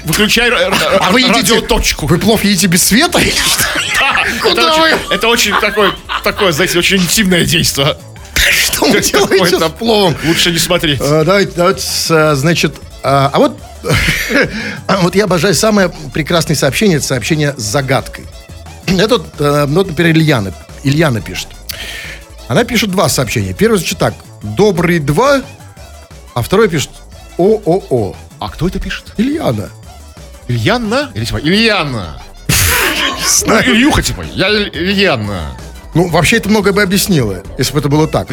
Выключай 0.04 0.50
А 0.50 1.10
вы 1.10 1.20
едите, 1.20 1.54
радиоточку. 1.54 2.06
вы 2.06 2.18
плов 2.18 2.42
едите 2.44 2.66
без 2.66 2.82
света? 2.82 3.18
или 3.18 3.30
что? 3.30 3.64
Да, 4.00 4.24
Куда 4.40 4.62
это, 4.62 4.80
вы? 4.80 4.86
очень, 4.88 5.12
это 5.12 5.28
очень 5.28 5.60
такое, 5.60 5.92
такое, 6.24 6.52
знаете, 6.52 6.78
очень 6.78 6.96
интимное 6.96 7.44
действие. 7.44 7.94
Что 8.50 8.86
вы 8.86 9.00
делаете 9.00 9.58
с 9.58 9.68
пловом? 9.72 10.16
Лучше 10.24 10.50
не 10.50 10.58
смотреть. 10.58 10.98
А, 11.02 11.24
Давайте, 11.24 11.52
давайте, 11.54 11.82
а, 12.10 12.34
значит, 12.34 12.74
а 13.02 13.30
а 13.32 13.38
вот, 13.38 13.58
а 14.86 14.96
вот 15.02 15.14
я 15.14 15.24
обожаю 15.24 15.54
самое 15.54 15.92
прекрасное 16.14 16.56
сообщение, 16.56 16.96
это 16.98 17.06
сообщение 17.06 17.54
с 17.56 17.62
загадкой. 17.62 18.24
Это, 18.86 19.18
вот, 19.18 19.26
э, 19.40 19.66
ну, 19.68 19.84
например, 19.84 20.16
Ильяна, 20.16 20.54
Ильяна 20.84 21.20
пишет. 21.20 21.48
Она 22.48 22.64
пишет 22.64 22.90
два 22.90 23.08
сообщения. 23.10 23.52
Первое 23.52 23.78
звучит 23.78 23.98
так. 23.98 24.14
Добрый 24.42 25.00
два, 25.00 25.42
а 26.36 26.42
второе 26.42 26.68
пишет 26.68 26.90
ООО. 27.38 28.14
А 28.38 28.50
кто 28.50 28.68
это 28.68 28.78
пишет? 28.78 29.14
Ильяна. 29.16 29.70
Ильяна? 30.48 31.10
Или 31.14 31.24
типа 31.24 31.38
Ильяна? 31.38 32.20
Ну, 33.46 33.54
Ильюха, 33.60 34.02
типа. 34.02 34.22
Я 34.34 34.48
Иль- 34.50 34.70
Ильяна. 34.70 35.56
Ну, 35.94 36.08
вообще 36.10 36.36
это 36.36 36.50
многое 36.50 36.74
бы 36.74 36.82
объяснило, 36.82 37.42
если 37.56 37.72
бы 37.72 37.78
это 37.78 37.88
было 37.88 38.06
так. 38.06 38.28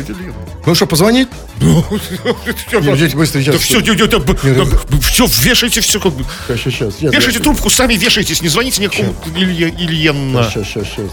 Ну 0.66 0.76
что, 0.76 0.86
позвонить? 0.86 1.30
Не, 1.62 2.92
взять 2.92 3.16
быстро 3.16 3.40
Да 3.40 3.46
сейчас. 3.46 3.62
все, 3.62 3.80
все, 3.80 5.50
вешайте 5.50 5.80
все. 5.80 6.00
Сейчас, 6.02 6.60
сейчас. 6.96 7.00
Вешайте 7.00 7.40
трубку, 7.40 7.70
сами 7.70 7.94
вешайтесь, 7.94 8.42
не 8.42 8.50
звоните 8.50 8.82
никакому 8.82 9.16
Илья, 9.34 9.70
Ильяна. 9.70 10.44
Сейчас, 10.44 10.68
сейчас, 10.68 10.88
сейчас. 10.88 11.12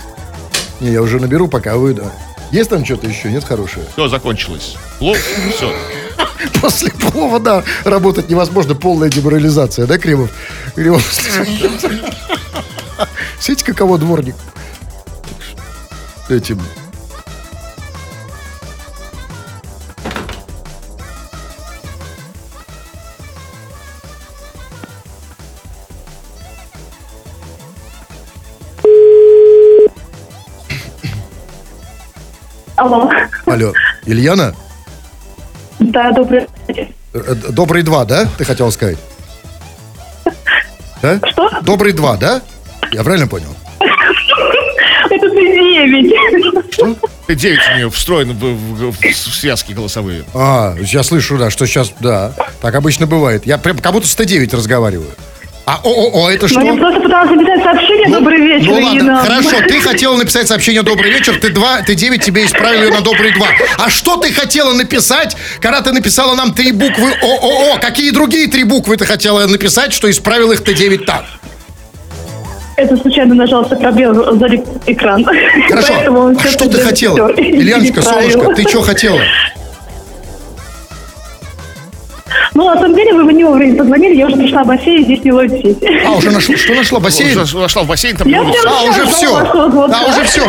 Не, 0.80 0.90
я 0.90 1.02
уже 1.02 1.20
наберу, 1.20 1.46
пока 1.46 1.76
вы, 1.76 1.94
да. 1.94 2.10
Есть 2.50 2.70
там 2.70 2.84
что-то 2.84 3.06
еще? 3.06 3.30
Нет, 3.30 3.44
хорошее? 3.44 3.86
Все, 3.92 4.08
закончилось. 4.08 4.74
Плов, 4.98 5.18
все. 5.56 5.72
После 6.60 6.90
плова, 6.90 7.40
да, 7.40 7.64
работать 7.84 8.28
невозможно. 8.30 8.74
Полная 8.74 9.08
деморализация, 9.08 9.86
да, 9.86 9.98
Кремов? 9.98 10.30
Кремов. 10.74 11.02
Смотрите, 13.38 13.64
каково 13.64 13.98
дворник. 13.98 14.36
этим. 16.28 16.60
Алло. 32.76 33.10
Алло, 33.44 33.74
Ильяна? 34.06 34.54
Да, 35.80 36.12
добрый 36.12 36.46
Э, 37.12 37.34
Добрый 37.50 37.82
два, 37.82 38.04
да? 38.04 38.28
Ты 38.38 38.44
хотел 38.44 38.70
сказать? 38.70 38.98
Да? 41.02 41.18
Что? 41.26 41.50
Добрый 41.62 41.92
два, 41.92 42.16
да? 42.16 42.40
Я 42.92 43.02
правильно 43.02 43.26
понял? 43.26 43.54
Это 43.80 45.28
ты 45.30 45.36
девять. 45.36 46.14
Т9 47.26 47.58
у 47.72 47.76
нее 47.76 47.90
встроен 47.90 48.32
в, 48.32 48.44
в- 48.44 48.92
в 48.92 49.14
связки 49.34 49.72
голосовые. 49.72 50.24
А, 50.34 50.76
я 50.78 51.02
слышу, 51.02 51.36
да, 51.38 51.50
что 51.50 51.66
сейчас, 51.66 51.92
да. 52.00 52.32
Так 52.60 52.74
обычно 52.74 53.06
бывает. 53.06 53.46
Я 53.46 53.58
прям 53.58 53.78
как 53.78 53.92
будто 53.92 54.06
с 54.06 54.16
Т9 54.16 54.54
разговариваю. 54.56 55.08
А, 55.70 55.78
о, 55.84 55.88
о, 55.88 56.24
о, 56.24 56.30
это 56.32 56.48
что? 56.48 56.58
Ну, 56.58 56.74
я 56.74 56.80
просто 56.80 57.00
пыталась 57.00 57.30
написать 57.30 57.62
сообщение 57.62 58.08
«Добрый 58.08 58.38
вечер». 58.40 58.66
Ну 58.66 58.80
ладно, 58.84 59.04
на- 59.04 59.22
хорошо, 59.22 59.56
ты 59.68 59.80
хотела 59.80 60.16
написать 60.16 60.48
сообщение 60.48 60.82
«Добрый 60.82 61.12
вечер», 61.12 61.38
ты 61.38 61.50
два, 61.50 61.80
ты 61.82 61.94
9, 61.94 62.24
тебе 62.24 62.44
исправили 62.44 62.90
на 62.90 63.02
«Добрый 63.02 63.32
два». 63.34 63.46
А 63.78 63.88
что 63.88 64.16
ты 64.16 64.32
хотела 64.32 64.72
написать, 64.72 65.36
когда 65.60 65.80
ты 65.80 65.92
написала 65.92 66.34
нам 66.34 66.54
три 66.54 66.72
буквы 66.72 67.12
ООО? 67.22 67.78
Какие 67.80 68.10
другие 68.10 68.48
три 68.48 68.64
буквы 68.64 68.96
ты 68.96 69.04
хотела 69.04 69.46
написать, 69.46 69.92
что 69.92 70.10
исправил 70.10 70.50
их 70.50 70.62
Т9 70.62 71.04
так? 71.04 71.24
Это 72.76 72.96
случайно 72.96 73.36
нажался 73.36 73.76
пробел 73.76 74.36
сзади 74.38 74.64
экран. 74.86 75.24
Хорошо, 75.68 76.34
а 76.44 76.48
что 76.48 76.68
ты 76.68 76.80
хотела? 76.80 77.28
Ильяночка, 77.36 78.02
солнышко, 78.02 78.54
ты 78.56 78.62
что 78.68 78.82
хотела? 78.82 79.20
Ну, 82.54 82.64
на 82.66 82.74
самом 82.74 82.94
деле, 82.94 83.12
вы 83.14 83.24
мне 83.24 83.44
вовремя 83.44 83.76
позвонили, 83.78 84.16
я 84.16 84.26
уже 84.26 84.36
пришла 84.36 84.64
в 84.64 84.66
бассейн, 84.66 85.04
здесь 85.04 85.22
не 85.24 85.32
ловит 85.32 85.52
сеть. 85.62 85.78
А, 86.06 86.12
уже 86.12 86.30
нашла, 86.30 86.56
что 86.56 86.74
нашла, 86.74 87.00
бассейн? 87.00 87.38
Уже 87.38 87.56
Вошла 87.58 87.82
в 87.82 87.86
бассейн, 87.86 88.16
там 88.16 88.28
Я 88.28 88.44
не 88.44 88.52
прям- 88.52 88.64
А, 88.68 88.82
уже 88.84 89.06
все. 89.06 89.36
А, 89.36 89.88
да. 89.88 90.06
уже 90.06 90.24
все. 90.24 90.44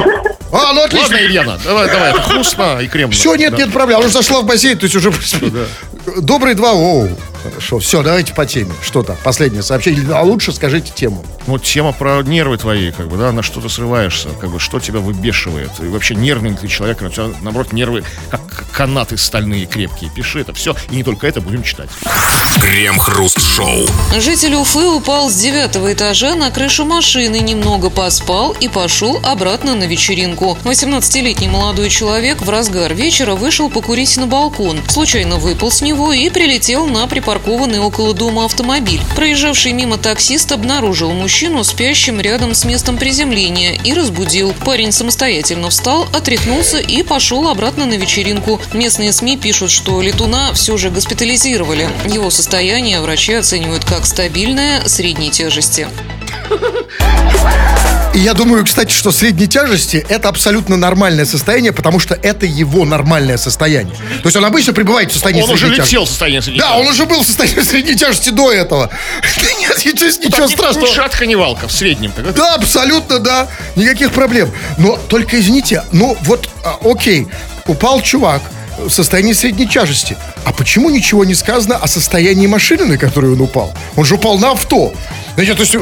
А, 0.54 0.74
ну 0.74 0.82
отлично. 0.84 1.16
Ильяна, 1.16 1.58
давай, 1.64 1.88
давай, 1.88 2.12
это 2.12 2.22
вкусно 2.22 2.80
и 2.82 2.88
кремно. 2.88 3.14
Все, 3.14 3.36
нет, 3.36 3.52
Да. 3.52 3.58
нет 3.58 3.72
проблем. 3.72 3.98
Она 4.00 4.06
уже 4.08 4.14
зашла 4.14 4.42
в 4.42 4.46
бассейн, 4.46 4.78
то 4.78 4.86
есть 4.86 4.96
уже... 4.96 5.12
Добрый 6.22 6.56
два, 6.56 6.72
оу. 6.74 7.10
Хорошо, 7.44 7.80
все, 7.80 8.04
давайте 8.04 8.34
по 8.34 8.46
теме. 8.46 8.74
Что 8.82 9.04
там? 9.04 9.18
Последнее 9.24 9.64
сообщение. 9.64 10.06
А 10.14 10.22
лучше 10.22 10.52
скажите 10.52 10.92
тему. 10.94 11.24
Ну, 11.48 11.58
тема 11.58 11.92
про 11.92 12.22
нервы 12.22 12.58
твои, 12.58 12.92
как 12.92 13.08
бы, 13.08 13.18
да, 13.18 13.32
на 13.32 13.42
что 13.42 13.62
ты 13.62 13.70
срываешься, 13.70 14.30
как 14.40 14.52
бы, 14.52 14.60
что 14.60 14.80
тебя 14.80 15.00
выбешивает. 15.00 15.72
И 15.80 15.88
вообще 15.88 16.16
нервный 16.16 16.54
ты 16.54 16.68
человек, 16.68 17.02
у 17.02 17.10
тебя, 17.10 17.30
наоборот, 17.42 17.74
нервы, 17.74 18.04
как 18.30 18.42
канаты 18.72 19.18
стальные, 19.18 19.66
крепкие. 19.66 20.12
Пиши 20.14 20.40
это 20.40 20.54
все, 20.54 20.76
и 20.90 20.96
не 20.98 21.04
только 21.04 21.28
это 21.28 21.42
будем 21.42 21.64
читать. 21.64 21.90
Крем-хруст-шоу. 22.60 23.88
Житель 24.18 24.56
Уфы 24.56 24.86
упал 24.86 25.30
с 25.30 25.36
девятого 25.36 25.94
этажа 25.94 26.36
на 26.36 26.52
крышу 26.52 26.86
машины, 26.86 27.40
немного 27.40 27.90
поспал 27.90 28.56
и 28.60 28.68
пошел 28.68 29.20
обратно 29.24 29.76
на 29.76 29.86
вечеринку. 29.86 30.58
18-летний 30.64 31.48
молодой 31.48 31.90
человек 31.90 32.42
в 32.42 32.50
разгар 32.50 32.94
вечера 32.94 33.36
вышел 33.36 33.70
покурить 33.70 34.18
на 34.18 34.28
балкон. 34.28 34.80
Случайно 34.88 35.38
выпал 35.38 35.72
с 35.72 35.82
него 35.82 36.14
и 36.14 36.30
прилетел 36.30 36.86
на 36.88 37.08
припаркованный 37.32 37.80
около 37.80 38.14
дома 38.14 38.44
автомобиль. 38.44 39.00
Проезжавший 39.16 39.72
мимо 39.72 39.98
таксист 39.98 40.52
обнаружил 40.52 41.12
мужчину 41.12 41.64
спящим 41.64 42.20
рядом 42.20 42.54
с 42.54 42.66
местом 42.66 42.98
приземления 42.98 43.80
и 43.86 43.94
разбудил. 43.94 44.54
Парень 44.66 44.92
самостоятельно 44.92 45.70
встал, 45.70 46.08
отряхнулся 46.14 46.80
и 46.80 47.04
пошел 47.04 47.48
обратно 47.48 47.86
на 47.86 47.94
вечеринку. 47.94 48.60
Местные 48.74 49.14
СМИ 49.14 49.38
пишут, 49.38 49.72
что 49.72 50.02
летуна 50.02 50.52
все 50.54 50.76
же 50.76 50.90
госпитализировали. 50.90 51.90
Его 52.06 52.30
состояние 52.30 53.00
врачи 53.00 53.34
оценивают 53.34 53.86
как 53.86 54.06
стабильное 54.06 54.86
средней 54.88 55.32
тяжести. 55.32 55.88
И 58.14 58.20
я 58.20 58.34
думаю, 58.34 58.66
кстати, 58.66 58.92
что 58.92 59.12
средней 59.12 59.48
тяжести 59.48 60.06
это 60.10 60.28
абсолютно 60.28 60.76
нормальное 60.76 61.24
состояние, 61.26 61.72
потому 61.72 61.98
что 62.00 62.14
это 62.14 62.46
его 62.46 62.84
нормальное 62.84 63.38
состояние. 63.38 63.96
То 64.22 64.26
есть 64.26 64.36
он 64.36 64.44
обычно 64.44 64.74
пребывает 64.74 65.12
в 65.12 65.14
состоянии 65.14 65.42
Он 65.42 65.50
уже 65.50 65.60
средней 65.60 65.78
тяжести. 65.78 65.94
летел 65.94 66.06
в 66.06 66.10
состояние 66.10 66.42
средней 66.42 66.60
Да, 66.60 66.76
он 66.76 66.88
уже 66.88 67.06
был 67.06 67.22
в 67.24 67.26
состоянии 67.26 67.62
средней 67.62 67.96
тяжести 67.96 68.30
до 68.32 68.52
этого. 68.52 68.90
Нет, 69.60 69.86
ничего, 69.86 70.10
ничего 70.28 70.48
страшного. 70.50 70.88
Шатка 70.88 71.26
не 71.26 71.38
валка, 71.38 71.70
в 71.70 71.72
среднем. 71.72 72.12
Да, 72.36 72.56
абсолютно, 72.56 73.20
да. 73.20 73.48
Никаких 73.78 74.12
проблем. 74.12 74.52
Но 74.78 74.98
только 74.98 75.40
извините, 75.40 75.84
ну 75.94 76.18
вот, 76.24 76.50
а, 76.66 76.80
окей, 76.84 77.30
упал 77.66 78.02
чувак 78.02 78.42
в 78.78 78.90
состоянии 78.90 79.32
средней 79.32 79.68
тяжести. 79.68 80.18
А 80.44 80.52
почему 80.52 80.90
ничего 80.90 81.24
не 81.24 81.34
сказано 81.34 81.78
о 81.78 81.88
состоянии 81.88 82.48
машины, 82.48 82.86
на 82.86 82.98
которую 82.98 83.36
он 83.36 83.42
упал? 83.42 83.74
Он 83.96 84.04
же 84.04 84.16
упал 84.16 84.38
на 84.38 84.52
авто. 84.52 84.94
Значит, 85.36 85.56
то 85.56 85.64
есть, 85.64 85.76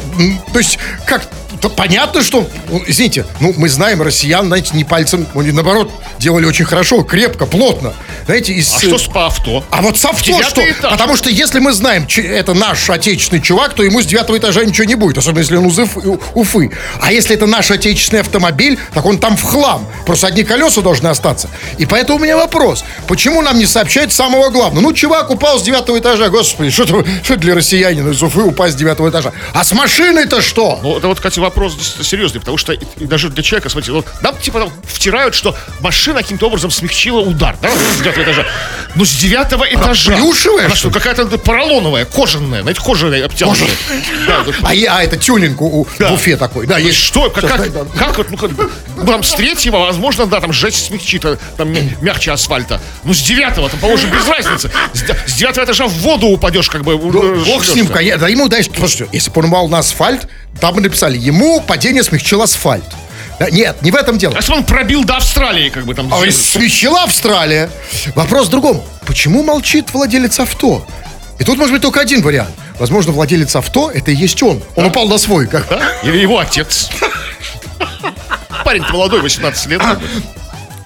то 0.54 0.60
есть 0.60 0.78
как 1.08 1.28
то 1.62 1.70
понятно, 1.70 2.24
что, 2.24 2.48
ну, 2.70 2.84
извините, 2.88 3.26
ну, 3.40 3.54
мы 3.58 3.70
знаем 3.70 4.02
россиян, 4.02 4.46
знаете, 4.48 4.72
не 4.74 4.84
пальцем, 4.84 5.28
они, 5.36 5.52
наоборот, 5.52 5.92
делали 6.20 6.46
очень 6.46 6.66
хорошо, 6.66 7.04
крепко, 7.04 7.46
плотно. 7.46 7.94
Знаете, 8.26 8.54
из... 8.54 8.74
А 8.74 8.80
что 8.80 8.98
с 8.98 9.08
по 9.08 9.26
авто? 9.26 9.64
А 9.70 9.82
вот 9.82 9.98
с 9.98 10.06
авто 10.06 10.42
что? 10.44 10.62
этаж. 10.62 10.92
Потому 10.92 11.16
что 11.16 11.30
если 11.30 11.60
мы 11.60 11.74
знаем, 11.74 12.08
это 12.18 12.54
наш 12.54 12.90
отечественный 12.90 13.42
чувак, 13.42 13.74
то 13.74 13.84
ему 13.84 14.02
с 14.02 14.06
девятого 14.06 14.38
этажа 14.38 14.64
ничего 14.64 14.86
не 14.86 14.96
будет, 14.96 15.18
особенно 15.18 15.40
если 15.40 15.56
он 15.58 15.68
из 15.68 15.80
Уф- 15.80 16.22
Уфы. 16.36 16.72
А 17.02 17.12
если 17.12 17.36
это 17.36 17.46
наш 17.46 17.72
отечественный 17.72 18.22
автомобиль, 18.22 18.78
так 18.94 19.06
он 19.06 19.18
там 19.18 19.36
в 19.36 19.44
хлам. 19.44 19.88
Просто 20.06 20.28
одни 20.28 20.44
колеса 20.44 20.82
должны 20.82 21.08
остаться. 21.08 21.50
И 21.78 21.86
поэтому 21.86 22.20
у 22.20 22.22
меня 22.22 22.38
вопрос. 22.38 22.84
Почему 23.08 23.42
нам 23.42 23.58
не 23.58 23.66
сообщают 23.66 24.14
самого 24.14 24.50
главного? 24.50 24.84
Ну, 24.84 24.94
чувак 24.94 25.30
упал 25.30 25.60
с 25.60 25.64
девятого 25.64 26.00
этажа. 26.00 26.30
Господи, 26.30 26.70
что 26.70 26.86
что 27.24 27.36
для 27.36 27.56
россиянина 27.56 28.12
из 28.12 28.22
Уфы 28.22 28.42
упасть 28.42 28.76
с 28.76 28.78
девятого 28.78 29.10
этажа? 29.10 29.34
А 29.54 29.64
с 29.64 29.72
машиной-то 29.74 30.42
что? 30.42 30.80
Ну, 30.82 30.98
это 30.98 31.08
вот, 31.08 31.18
кстати, 31.18 31.40
вопрос 31.50 31.78
серьезный, 32.02 32.40
потому 32.40 32.58
что 32.58 32.74
и, 32.74 32.80
и 32.98 33.06
даже 33.06 33.30
для 33.30 33.44
человека, 33.44 33.70
смотрите, 33.70 33.92
вот 33.92 34.06
нам 34.22 34.38
типа 34.38 34.60
там 34.60 34.72
втирают, 34.84 35.36
что 35.36 35.56
машина 35.82 36.22
каким-то 36.22 36.48
образом 36.48 36.72
смягчила 36.72 37.20
удар, 37.20 37.56
да, 37.62 37.70
с 37.70 37.98
девятого 38.00 38.24
этажа. 38.24 38.46
Ну, 38.96 39.06
с 39.06 39.12
девятого 39.12 39.66
этажа. 39.66 40.16
плюшевая, 40.16 40.66
Она 40.66 40.76
что 40.76 40.90
какая-то 40.90 41.26
поролоновая, 41.38 42.06
кожаная, 42.06 42.62
знаете, 42.62 42.82
кожаная. 42.82 43.30
Да, 44.28 44.44
да. 44.44 44.54
А, 44.64 44.70
а 44.72 45.04
это 45.04 45.18
тюнинг 45.18 45.62
у, 45.62 45.88
Да. 45.98 46.10
в 46.10 46.14
Уфе 46.14 46.38
такой. 46.38 46.66
Да, 46.66 46.78
есть. 46.78 46.98
Что, 47.00 47.30
как, 47.30 47.48
как, 47.48 47.72
как 47.98 48.18
вот, 48.18 48.32
ну, 48.32 48.38
как, 48.38 48.52
ну, 49.00 49.12
там 49.12 49.24
с 49.24 49.34
третьего, 49.34 49.78
возможно, 49.80 50.26
да, 50.26 50.40
там 50.40 50.54
жесть 50.54 50.86
смягчит, 50.88 51.26
а, 51.26 51.38
там 51.58 51.72
мя- 51.72 51.82
мягче 52.02 52.32
асфальта. 52.32 52.80
Ну, 53.04 53.14
с 53.14 53.22
девятого, 53.22 53.70
там, 53.70 53.80
по-моему, 53.80 54.14
без 54.14 54.28
разницы. 54.28 54.72
С, 54.94 55.32
с 55.32 55.34
девятого 55.36 55.66
этажа 55.66 55.88
в 55.88 55.94
воду 55.94 56.28
упадешь, 56.28 56.70
как 56.70 56.84
бы. 56.84 56.98
Ну, 56.98 57.46
бог 57.46 57.64
с 57.64 57.76
ним, 57.76 57.88
конечно. 57.88 58.20
Да 58.20 58.28
ему, 58.28 58.48
знаешь, 58.48 58.68
слушайте, 58.76 59.08
если 59.12 59.32
бы 59.32 59.42
он 59.42 59.50
упал 59.50 59.68
на 59.68 59.80
асфальт, 59.80 60.28
там 60.60 60.76
бы 60.76 60.82
написали, 60.82 61.18
ему 61.18 61.62
падение 61.62 62.04
смягчил 62.04 62.42
асфальт. 62.42 62.86
Да, 63.40 63.50
нет, 63.50 63.82
не 63.82 63.92
в 63.92 63.96
этом 63.96 64.18
дело. 64.18 64.34
А 64.36 64.38
если 64.40 64.52
он 64.52 64.66
пробил 64.66 65.06
до 65.06 65.16
Австралии, 65.16 65.70
как 65.70 65.86
бы 65.86 65.96
там. 65.96 66.14
А 66.14 66.32
смягчила 66.32 67.04
Австралия. 67.04 67.70
Вопрос 68.16 68.48
в 68.48 68.50
другом. 68.50 68.84
Почему 69.06 69.44
молчит 69.44 69.94
владелец 69.94 70.40
авто? 70.40 70.86
И 71.40 71.46
тут 71.46 71.58
может 71.58 71.74
быть 71.74 71.82
только 71.82 72.02
один 72.02 72.22
вариант. 72.22 72.52
Возможно, 72.80 73.14
владелец 73.14 73.56
авто 73.56 73.92
это 73.92 74.12
и 74.12 74.16
есть 74.16 74.44
он. 74.44 74.62
Он 74.76 74.86
упал 74.86 75.08
на 75.08 75.18
свой. 75.18 75.48
Как... 75.48 75.68
Да? 75.70 75.82
Или 76.04 76.18
его 76.18 76.38
отец. 76.38 76.90
Парень-то 78.70 78.94
молодой, 78.94 79.22
18 79.22 79.66
лет. 79.66 79.82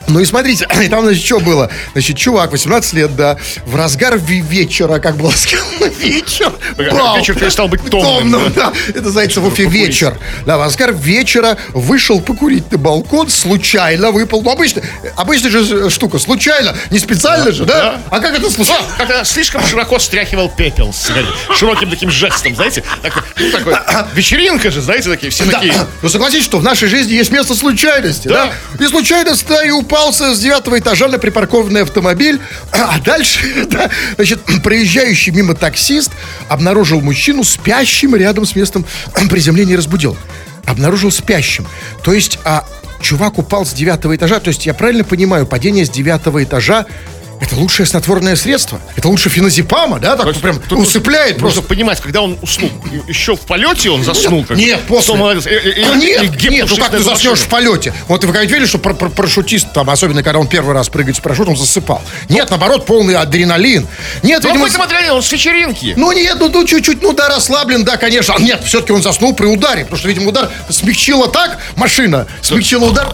Как. 0.05 0.09
Ну 0.13 0.19
и 0.19 0.25
смотрите, 0.25 0.67
и 0.83 0.87
там, 0.89 1.03
значит, 1.03 1.23
что 1.23 1.39
было? 1.39 1.69
Значит, 1.93 2.17
чувак, 2.17 2.51
18 2.51 2.93
лет, 2.93 3.15
да, 3.15 3.37
в 3.65 3.75
разгар 3.75 4.17
вечера, 4.17 4.99
как 4.99 5.17
было 5.17 5.31
сказано, 5.31 5.85
вечер. 5.99 6.51
Бал. 6.91 7.17
Вечер 7.17 7.35
перестал 7.35 7.67
быть 7.67 7.81
томным, 7.89 8.51
да. 8.53 8.73
Это, 8.89 9.09
знаете, 9.09 9.39
в 9.39 9.45
Уфе 9.45 9.65
вечер. 9.65 10.17
Да, 10.45 10.57
в 10.57 10.61
разгар 10.61 10.93
вечера 10.93 11.57
вышел 11.73 12.21
покурить 12.21 12.71
на 12.71 12.77
балкон, 12.77 13.29
случайно 13.29 14.11
выпал. 14.11 14.41
Ну, 14.41 14.51
обычно, 14.51 14.81
обычно 15.15 15.49
же 15.49 15.89
штука, 15.89 16.19
случайно, 16.19 16.75
не 16.89 16.99
специально 16.99 17.51
же, 17.51 17.65
да? 17.65 17.81
да. 17.81 18.01
А 18.09 18.19
как 18.19 18.37
это 18.37 18.49
случайно? 18.49 18.85
Как-то 18.97 19.23
слишком 19.25 19.65
широко 19.65 19.99
стряхивал 19.99 20.49
пепел 20.49 20.93
с. 20.93 21.11
Широким 21.57 21.89
таким 21.89 22.09
жестом, 22.11 22.55
знаете? 22.55 22.83
Такой, 23.01 23.21
ну, 23.37 23.51
такой, 23.51 23.73
вечеринка 24.13 24.71
же, 24.71 24.81
знаете, 24.81 25.09
такие, 25.09 25.31
все 25.31 25.45
Да. 25.45 25.51
такие. 25.59 25.73
Ну 26.01 26.09
согласитесь, 26.09 26.45
что 26.45 26.57
в 26.57 26.63
нашей 26.63 26.87
жизни 26.87 27.13
есть 27.13 27.31
место 27.31 27.55
случайности, 27.55 28.27
да? 28.27 28.51
Да. 28.77 28.83
И 28.85 28.87
случайность, 28.87 29.45
да, 29.47 29.63
и 29.63 29.69
упался 29.93 30.33
с 30.33 30.39
девятого 30.39 30.79
этажа 30.79 31.07
на 31.07 31.19
припаркованный 31.19 31.83
автомобиль. 31.83 32.41
А 32.71 32.99
дальше, 32.99 33.65
да, 33.69 33.91
значит, 34.15 34.41
проезжающий 34.63 35.31
мимо 35.31 35.53
таксист 35.53 36.11
обнаружил 36.49 36.99
мужчину 36.99 37.43
спящим 37.43 38.15
рядом 38.15 38.45
с 38.45 38.55
местом 38.55 38.85
приземления 39.29 39.73
и 39.73 39.77
разбудил. 39.77 40.17
Обнаружил 40.65 41.11
спящим. 41.11 41.67
То 42.03 42.11
есть, 42.11 42.39
а 42.43 42.65
чувак 43.01 43.37
упал 43.37 43.67
с 43.67 43.73
девятого 43.73 44.15
этажа. 44.15 44.39
То 44.39 44.47
есть, 44.47 44.65
я 44.65 44.73
правильно 44.73 45.03
понимаю, 45.03 45.45
падение 45.45 45.85
с 45.85 45.89
девятого 45.91 46.43
этажа 46.43 46.87
Это 47.43 47.55
лучшее 47.55 47.85
снотворное 47.85 48.37
средство. 48.37 48.79
Это 48.95 49.09
лучше 49.09 49.27
феназепама, 49.29 49.99
да? 49.99 50.15
Так 50.15 50.27
есть 50.27 50.39
прям 50.39 50.59
тут 50.61 50.79
усыпляет 50.79 51.33
Нужно 51.41 51.41
просто. 51.41 51.61
понимать, 51.63 51.99
когда 51.99 52.21
он 52.21 52.37
уснул, 52.41 52.71
и- 52.91 53.09
еще 53.11 53.35
в 53.35 53.41
полете 53.41 53.89
он 53.89 54.01
заснул. 54.03 54.45
как 54.45 54.55
бы. 54.55 54.63
Нет, 54.63 54.79
после. 54.87 55.15
Молодец. 55.15 55.45
Э, 55.45 55.59
Ну, 55.85 55.93
и 55.93 55.97
нет, 55.97 56.31
гипно 56.37 56.53
нет, 56.55 56.67
ну 56.69 56.77
как 56.77 56.91
ты 56.91 56.99
заснешь 56.99 57.31
машина. 57.31 57.45
в 57.45 57.49
полете? 57.49 57.93
Вот 58.07 58.23
вы 58.23 58.31
когда 58.31 58.45
видели, 58.45 58.65
что 58.65 58.77
пар- 58.77 58.93
пар- 58.95 59.09
парашютист, 59.09 59.73
там, 59.73 59.89
особенно 59.89 60.23
когда 60.23 60.39
он 60.39 60.47
первый 60.47 60.73
раз 60.73 60.87
прыгает 60.87 61.17
с 61.17 61.19
парашютом, 61.19 61.57
засыпал. 61.57 62.01
Нет, 62.29 62.49
наоборот, 62.49 62.85
полный 62.85 63.15
адреналин. 63.15 63.87
Нет, 64.23 64.41
Ну, 64.43 64.49
видимо, 64.49 64.69
какой-то 64.69 64.79
материал, 64.95 65.15
он 65.17 65.21
с 65.23 65.29
вечеринки. 65.31 65.93
ну 65.97 66.13
нет, 66.13 66.37
ну, 66.39 66.47
ну 66.49 66.65
чуть-чуть, 66.65 67.01
ну 67.01 67.11
да, 67.11 67.27
расслаблен, 67.27 67.83
да, 67.83 67.97
конечно. 67.97 68.35
А 68.37 68.41
Нет, 68.41 68.63
все-таки 68.63 68.93
он 68.93 69.01
заснул 69.03 69.35
при 69.35 69.47
ударе, 69.47 69.81
потому 69.83 69.99
что, 69.99 70.07
видимо, 70.07 70.29
удар 70.29 70.49
смягчила 70.69 71.27
так 71.27 71.59
машина, 71.75 72.25
смягчила 72.41 72.85
удар. 72.85 73.09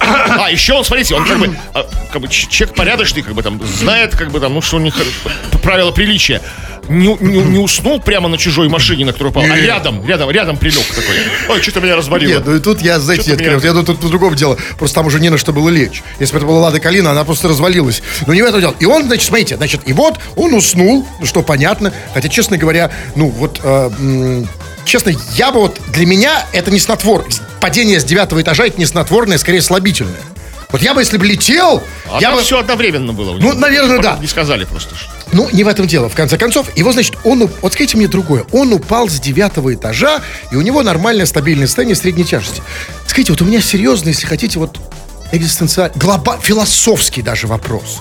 А, 0.00 0.50
еще 0.50 0.74
он, 0.74 0.84
смотрите, 0.84 1.14
он 1.14 1.24
как 1.24 1.38
бы, 1.38 1.56
а, 1.74 1.86
как 2.12 2.22
бы 2.22 2.28
человек 2.28 2.76
порядочный, 2.76 3.22
как 3.22 3.34
бы 3.34 3.42
там, 3.42 3.60
знает, 3.66 4.16
как 4.16 4.30
бы 4.30 4.40
там, 4.40 4.54
ну, 4.54 4.60
что 4.62 4.76
у 4.76 4.80
них 4.80 4.94
э, 4.98 5.58
правила 5.58 5.90
приличия. 5.90 6.40
Не, 6.88 7.16
не- 7.20 7.40
не 7.42 7.58
уснул 7.58 8.00
прямо 8.00 8.28
на 8.28 8.38
чужой 8.38 8.68
машине, 8.68 9.04
на 9.06 9.12
которую 9.12 9.32
упал, 9.32 9.42
а 9.42 9.56
рядом, 9.56 10.06
рядом, 10.06 10.30
рядом 10.30 10.56
прилег 10.56 10.86
такой. 10.86 11.16
Ой, 11.48 11.60
что-то 11.60 11.80
меня 11.80 11.96
развалило. 11.96 12.30
Нет, 12.30 12.42
ну 12.46 12.54
и 12.54 12.60
тут 12.60 12.80
я, 12.80 13.00
знаете, 13.00 13.30
нет, 13.32 13.40
меня- 13.40 13.52
я 13.60 13.72
тут, 13.72 13.86
тут 13.86 14.00
по-другому 14.00 14.36
дело. 14.36 14.56
Просто 14.78 14.94
там 14.96 15.06
уже 15.06 15.18
не 15.18 15.28
на 15.30 15.36
что 15.38 15.52
было 15.52 15.68
лечь. 15.68 16.02
Если 16.20 16.32
бы 16.34 16.38
это 16.38 16.46
была 16.46 16.60
Лада 16.60 16.78
Калина, 16.78 17.10
она 17.10 17.24
просто 17.24 17.48
развалилась. 17.48 18.02
Но 18.28 18.34
не 18.34 18.42
в 18.42 18.44
этом 18.44 18.60
дело. 18.60 18.74
И 18.78 18.84
он, 18.84 19.04
значит, 19.04 19.26
смотрите, 19.26 19.56
значит, 19.56 19.80
и 19.86 19.92
вот 19.92 20.20
он 20.36 20.54
уснул, 20.54 21.06
ну, 21.18 21.26
что 21.26 21.42
понятно. 21.42 21.92
Хотя, 22.14 22.28
честно 22.28 22.56
говоря, 22.56 22.92
ну 23.16 23.30
вот, 23.30 23.60
э, 23.64 24.44
честно, 24.86 25.12
я 25.34 25.50
бы 25.52 25.60
вот, 25.60 25.80
для 25.88 26.06
меня 26.06 26.46
это 26.52 26.70
не 26.70 26.78
снотвор. 26.78 27.26
Падение 27.60 28.00
с 28.00 28.04
девятого 28.04 28.40
этажа 28.40 28.66
это 28.66 28.78
не 28.78 28.86
снотворное, 28.86 29.38
скорее 29.38 29.60
слабительное. 29.62 30.20
Вот 30.70 30.82
я 30.82 30.94
бы, 30.94 31.00
если 31.00 31.16
бы 31.16 31.24
летел, 31.26 31.82
А 32.10 32.16
я 32.20 32.28
там 32.30 32.38
бы... 32.38 32.42
все 32.42 32.58
одновременно 32.58 33.12
было. 33.12 33.36
Ну, 33.38 33.52
наверное, 33.54 33.98
да. 34.00 34.18
Не 34.20 34.26
сказали 34.26 34.64
просто. 34.64 34.96
что- 34.96 35.08
Ну, 35.32 35.48
не 35.52 35.62
в 35.64 35.68
этом 35.68 35.86
дело. 35.86 36.08
В 36.08 36.14
конце 36.14 36.38
концов, 36.38 36.76
его, 36.76 36.92
значит, 36.92 37.16
он... 37.24 37.42
уп- 37.44 37.52
Вот 37.62 37.72
скажите 37.74 37.96
мне 37.96 38.08
другое. 38.08 38.44
Он 38.52 38.72
упал 38.72 39.08
с 39.08 39.20
девятого 39.20 39.74
этажа, 39.74 40.20
и 40.50 40.56
у 40.56 40.62
него 40.62 40.82
нормальное 40.82 41.26
стабильное 41.26 41.66
состояние 41.66 41.94
средней 41.94 42.24
тяжести. 42.24 42.62
Скажите, 43.06 43.32
вот 43.32 43.42
у 43.42 43.44
меня 43.44 43.60
серьезно, 43.60 44.08
если 44.08 44.26
хотите, 44.26 44.58
вот 44.58 44.78
экзистенциальный, 45.32 45.96
глоба, 45.98 46.38
философский 46.42 47.22
даже 47.22 47.46
вопрос. 47.46 48.00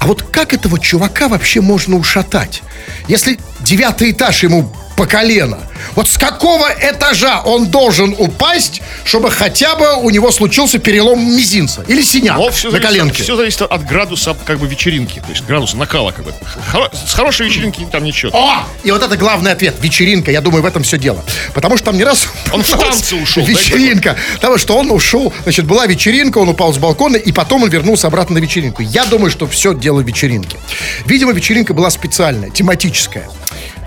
А 0.00 0.06
вот 0.06 0.22
как 0.24 0.52
этого 0.52 0.80
чувака 0.80 1.28
вообще 1.28 1.60
можно 1.60 1.96
ушатать? 1.96 2.62
Если 3.06 3.38
девятый 3.60 4.10
этаж 4.10 4.42
ему 4.42 4.74
по 5.02 5.06
колено, 5.08 5.58
вот 5.96 6.08
с 6.08 6.16
какого 6.16 6.68
этажа 6.80 7.40
он 7.40 7.66
должен 7.66 8.14
упасть, 8.16 8.82
чтобы 9.04 9.32
хотя 9.32 9.74
бы 9.74 9.96
у 9.96 10.10
него 10.10 10.30
случился 10.30 10.78
перелом 10.78 11.26
мизинца 11.36 11.82
или 11.88 12.02
синяк 12.02 12.36
Но 12.36 12.50
все 12.52 12.68
на 12.68 12.74
зависит, 12.78 12.88
коленке? 12.88 13.22
все 13.24 13.34
зависит 13.34 13.62
от 13.62 13.84
градуса 13.84 14.36
как 14.46 14.60
бы 14.60 14.68
вечеринки, 14.68 15.18
то 15.18 15.30
есть 15.30 15.44
градуса 15.44 15.76
накала 15.76 16.12
как 16.12 16.24
бы. 16.24 16.32
Хоро- 16.72 16.88
с 16.94 17.12
хорошей 17.14 17.46
вечеринки 17.48 17.84
там 17.90 18.04
ничего. 18.04 18.30
О! 18.32 18.64
И 18.84 18.92
вот 18.92 19.02
это 19.02 19.16
главный 19.16 19.50
ответ. 19.50 19.74
Вечеринка. 19.80 20.30
Я 20.30 20.40
думаю, 20.40 20.62
в 20.62 20.66
этом 20.66 20.84
все 20.84 20.98
дело. 20.98 21.24
Потому 21.52 21.76
что 21.76 21.86
там 21.86 21.96
не 21.96 22.04
раз... 22.04 22.28
Он 22.52 22.62
в 22.62 22.70
танцы 22.70 23.16
ушел, 23.16 23.44
да, 23.44 23.50
Вечеринка. 23.50 24.16
Потому 24.34 24.58
что 24.58 24.76
он 24.78 24.92
ушел. 24.92 25.32
Значит, 25.42 25.64
была 25.64 25.86
вечеринка, 25.86 26.38
он 26.38 26.48
упал 26.48 26.72
с 26.72 26.78
балкона, 26.78 27.16
и 27.16 27.32
потом 27.32 27.64
он 27.64 27.70
вернулся 27.70 28.06
обратно 28.06 28.34
на 28.34 28.38
вечеринку. 28.38 28.82
Я 28.82 29.04
думаю, 29.06 29.32
что 29.32 29.48
все 29.48 29.74
дело 29.74 30.00
в 30.00 30.06
вечеринке. 30.06 30.58
Видимо, 31.06 31.32
вечеринка 31.32 31.74
была 31.74 31.90
специальная, 31.90 32.50
тематическая. 32.50 33.28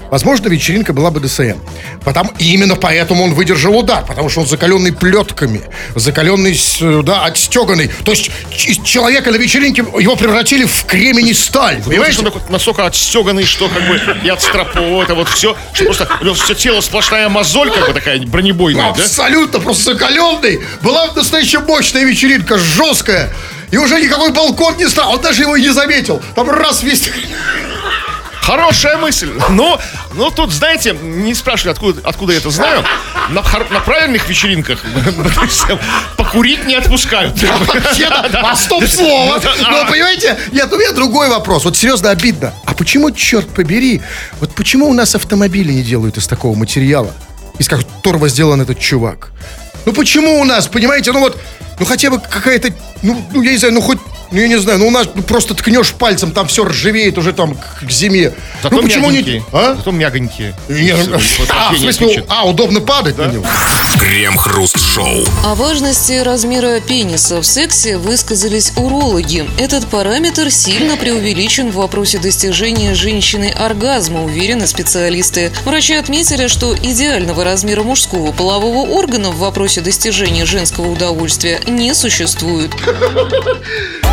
Возможно, 0.10 0.48
вечеринка 0.48 0.94
была 0.94 1.12
бы 1.12 1.20
ДСМ. 1.20 1.60
Потому, 2.04 2.32
и 2.38 2.54
именно 2.54 2.76
поэтому 2.76 3.24
он 3.24 3.34
выдержал 3.34 3.78
удар. 3.78 4.06
Потому 4.06 4.30
что 4.30 4.42
он 4.42 4.48
закаленный 4.48 4.94
плетками. 4.94 5.62
Закаленный, 5.96 6.58
да, 7.04 7.26
отстеганный. 7.26 7.90
То 8.04 8.12
есть 8.12 8.32
из 8.68 8.78
человека 8.84 9.32
на 9.32 9.36
вечеринке 9.38 9.84
его 10.00 10.16
превратили 10.16 10.66
в 10.66 10.86
кремень 10.86 11.30
и 11.30 11.34
сталь. 11.34 11.82
Понимаете, 11.84 11.90
Понимаете? 11.90 12.20
он 12.20 12.26
такой 12.26 12.42
настолько 12.50 12.86
отстеганный, 12.86 13.46
что 13.46 13.70
как 13.70 13.88
бы 13.88 14.00
и 14.24 14.30
от 14.30 14.42
стропов, 14.42 15.04
это 15.04 15.16
вот 15.16 15.28
все, 15.30 15.56
что 15.74 15.86
просто 15.86 16.08
у 16.22 16.24
него 16.24 16.36
все 16.36 16.54
тело 16.54 16.82
сплошная 16.82 17.28
мозоль, 17.30 17.72
как 17.72 17.88
бы 17.88 17.94
такая 17.94 18.20
бронебойная, 18.20 18.94
да? 18.94 19.04
Абсолютно, 19.04 19.60
просто 19.60 19.94
закаленный. 19.94 20.62
Была 20.82 21.12
настоящая 21.14 21.60
мощная 21.60 22.04
вечеринка, 22.04 22.58
жесткая. 22.58 23.34
И 23.72 23.78
уже 23.78 24.00
никакой 24.00 24.32
балкон 24.32 24.78
не 24.78 24.88
стал. 24.88 25.14
Он 25.14 25.22
даже 25.22 25.42
его 25.42 25.56
и 25.56 25.62
не 25.62 25.72
заметил. 25.72 26.22
Там 26.36 26.50
раз 26.50 26.84
весь... 26.84 27.10
Хорошая 28.46 28.98
мысль. 28.98 29.32
Но, 29.50 29.82
но 30.14 30.30
тут, 30.30 30.52
знаете, 30.52 30.96
не 31.02 31.34
спрашивали, 31.34 31.72
откуда, 31.72 32.02
откуда 32.08 32.34
я 32.34 32.38
это 32.38 32.52
знаю. 32.52 32.84
На, 33.30 33.42
на 33.72 33.80
правильных 33.80 34.30
вечеринках 34.30 34.84
покурить 36.18 36.64
не 36.66 36.76
отпускают. 36.76 37.36
А 38.34 38.56
стоп 38.56 38.86
слово. 38.86 39.42
Но, 39.62 39.86
понимаете, 39.88 40.38
нет, 40.52 40.72
у 40.72 40.78
меня 40.78 40.92
другой 40.92 41.30
вопрос. 41.30 41.66
Вот 41.66 41.76
серьезно 41.76 42.12
обидно. 42.12 42.54
А 42.66 42.76
почему, 42.76 43.10
черт 43.10 43.48
побери, 43.48 44.02
вот 44.40 44.54
почему 44.54 44.88
у 44.88 44.94
нас 44.94 45.16
автомобили 45.16 45.72
не 45.72 45.82
делают 45.82 46.18
из 46.18 46.28
такого 46.28 46.56
материала, 46.56 47.12
из 47.58 47.68
которого 47.68 48.30
сделан 48.30 48.62
этот 48.62 48.80
чувак? 48.80 49.32
Ну 49.86 49.94
почему 49.94 50.40
у 50.40 50.44
нас, 50.44 50.68
понимаете, 50.68 51.12
ну 51.12 51.20
вот, 51.20 51.42
ну 51.80 51.86
хотя 51.86 52.12
бы 52.12 52.20
какая-то, 52.20 52.72
ну, 53.02 53.26
ну 53.34 53.42
я 53.42 53.52
не 53.52 53.58
знаю, 53.58 53.74
ну 53.74 53.82
хоть, 53.82 54.00
ну 54.36 54.42
я 54.42 54.50
не 54.50 54.58
знаю, 54.58 54.80
ну 54.80 54.88
у 54.88 54.92
нас 54.92 55.08
ну, 55.16 55.24
просто 55.24 55.54
ткнешь 55.54 55.94
пальцем, 55.94 56.34
там 56.34 56.48
все 56.48 56.66
ржавеет 56.66 57.18
уже 57.18 57.32
там 57.32 57.56
к, 57.56 57.86
к 57.88 57.90
зиме. 57.90 58.34
Зато 58.62 58.76
ну 58.76 58.84
почему 58.84 59.10
мягенькие. 59.10 59.40
не... 59.40 59.46
А? 59.54 59.76
Зато 59.76 59.92
мягонькие. 59.92 60.54
Не, 60.68 60.94
ну, 60.94 61.18
а, 61.50 61.72
в 61.72 61.78
смысле, 61.78 62.26
а, 62.28 62.46
удобно 62.46 62.82
падать 62.82 63.18
на 63.18 63.28
него. 63.28 63.46
Крем-хруст-шоу. 63.98 65.24
О 65.46 65.56
важности 65.56 66.22
размера 66.22 66.82
пениса 66.82 67.40
в 67.40 67.46
сексе 67.46 67.98
высказались 67.98 68.74
урологи. 68.76 69.46
Этот 69.58 69.88
параметр 69.88 70.52
сильно 70.52 70.98
преувеличен 70.98 71.72
в 71.72 71.76
вопросе 71.76 72.18
достижения 72.18 72.94
женщиной 72.94 73.52
оргазма, 73.52 74.26
уверены 74.26 74.68
специалисты. 74.68 75.54
Врачи 75.64 75.94
отметили, 75.94 76.48
что 76.48 76.76
идеального 76.76 77.46
размера 77.46 77.84
мужского 77.84 78.34
полового 78.34 78.86
органа 78.90 79.32
в 79.32 79.38
вопросе 79.38 79.80
достижения 79.80 80.46
женского 80.46 80.92
удовольствия 80.92 81.62
не 81.68 81.94
существует. 81.94 82.72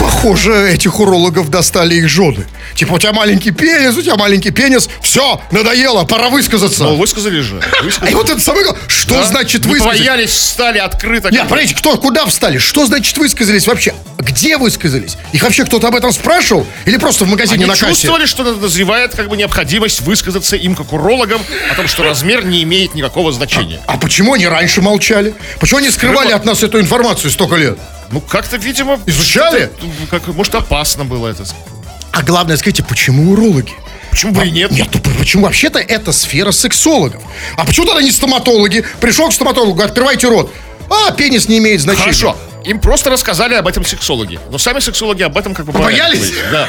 Похоже, 0.00 0.70
этих 0.70 1.00
урологов 1.00 1.50
достали 1.50 1.96
их 1.96 2.08
жены. 2.08 2.46
Типа, 2.74 2.94
у 2.94 2.98
тебя 2.98 3.12
маленький 3.12 3.50
пенис, 3.50 3.96
у 3.96 4.02
тебя 4.02 4.16
маленький 4.16 4.50
пенис. 4.50 4.88
Все, 5.02 5.40
надоело, 5.50 6.04
пора 6.04 6.28
высказаться. 6.30 6.84
Ну, 6.84 6.96
высказали 6.96 7.40
же. 7.40 7.60
А 7.80 7.82
Высказали. 7.84 8.10
и 8.10 8.14
вот 8.14 8.30
это 8.30 8.40
самое 8.40 8.64
главное. 8.64 8.82
Что 8.88 9.14
Да? 9.16 9.24
значит 9.24 9.66
высказались? 9.66 10.00
боялись, 10.00 10.30
встали 10.30 10.78
открыто. 10.78 11.30
Нет, 11.30 11.44
смотрите, 11.46 11.74
кто, 11.74 11.96
куда 11.98 12.24
встали? 12.26 12.58
Что 12.58 12.86
значит 12.86 13.16
высказались 13.18 13.66
вообще? 13.66 13.94
Где 14.18 14.56
высказались? 14.56 15.16
Их 15.32 15.42
вообще 15.42 15.64
кто-то 15.64 15.88
об 15.88 15.96
этом 15.96 16.12
спрашивал? 16.12 16.66
Или 16.86 16.96
просто 16.96 17.24
в 17.24 17.28
магазине 17.28 17.56
Они 17.56 17.64
на 17.66 17.72
кассе? 17.76 17.86
чувствовали, 17.88 18.26
что 18.26 18.44
назревает 18.44 19.14
как 19.14 19.28
бы 19.28 19.36
необходимость 19.36 20.00
высказаться 20.02 20.56
им 20.56 20.74
как 20.74 20.92
урологам 20.92 21.40
о 21.70 21.74
том, 21.74 21.86
что 21.86 22.02
размер 22.02 22.44
не 22.46 22.62
имеет 22.62 22.94
никакого 22.94 23.32
значения. 23.32 23.80
А 23.86 23.98
почему 23.98 24.34
они 24.34 24.46
раньше 24.46 24.80
молчали? 24.80 25.34
Почему 25.60 25.78
они 25.80 25.90
скрывали 25.90 26.14
Скрывали. 26.28 26.32
от 26.40 26.44
нас 26.46 26.62
эту 26.62 26.80
информацию 26.80 27.30
столько 27.30 27.56
лет? 27.56 27.78
Ну, 28.14 28.20
как-то, 28.20 28.56
видимо... 28.56 29.00
Изучали? 29.06 29.64
что-то, 29.76 30.06
Как, 30.08 30.28
может, 30.28 30.54
опасно 30.54 31.04
было 31.04 31.26
это. 31.26 31.44
А 32.12 32.22
главное, 32.22 32.56
скажите, 32.56 32.84
почему 32.84 33.32
урологи? 33.32 33.72
Почему 34.10 34.32
бы 34.34 34.46
и 34.46 34.52
нет? 34.52 34.70
Нет, 34.70 34.86
ну 34.92 35.00
почему 35.18 35.42
вообще-то 35.42 35.80
это 35.80 36.12
сфера 36.12 36.52
сексологов? 36.52 37.20
А 37.56 37.66
почему 37.66 37.86
тогда 37.86 38.00
не 38.02 38.12
стоматологи? 38.12 38.84
Пришел 39.00 39.28
к 39.30 39.32
стоматологу, 39.32 39.82
открывайте 39.82 40.28
рот. 40.28 40.52
А, 40.88 41.10
пенис 41.10 41.48
не 41.48 41.58
имеет 41.58 41.80
значения. 41.80 42.04
Хорошо. 42.04 42.36
Им 42.64 42.78
просто 42.78 43.10
рассказали 43.10 43.54
об 43.54 43.66
этом 43.66 43.84
сексологи. 43.84 44.38
Но 44.48 44.58
сами 44.58 44.78
сексологи 44.78 45.24
об 45.24 45.36
этом 45.36 45.52
как 45.52 45.66
бы 45.66 45.72
Побоялись? 45.72 46.20
говорить. 46.20 46.38
Да. 46.52 46.68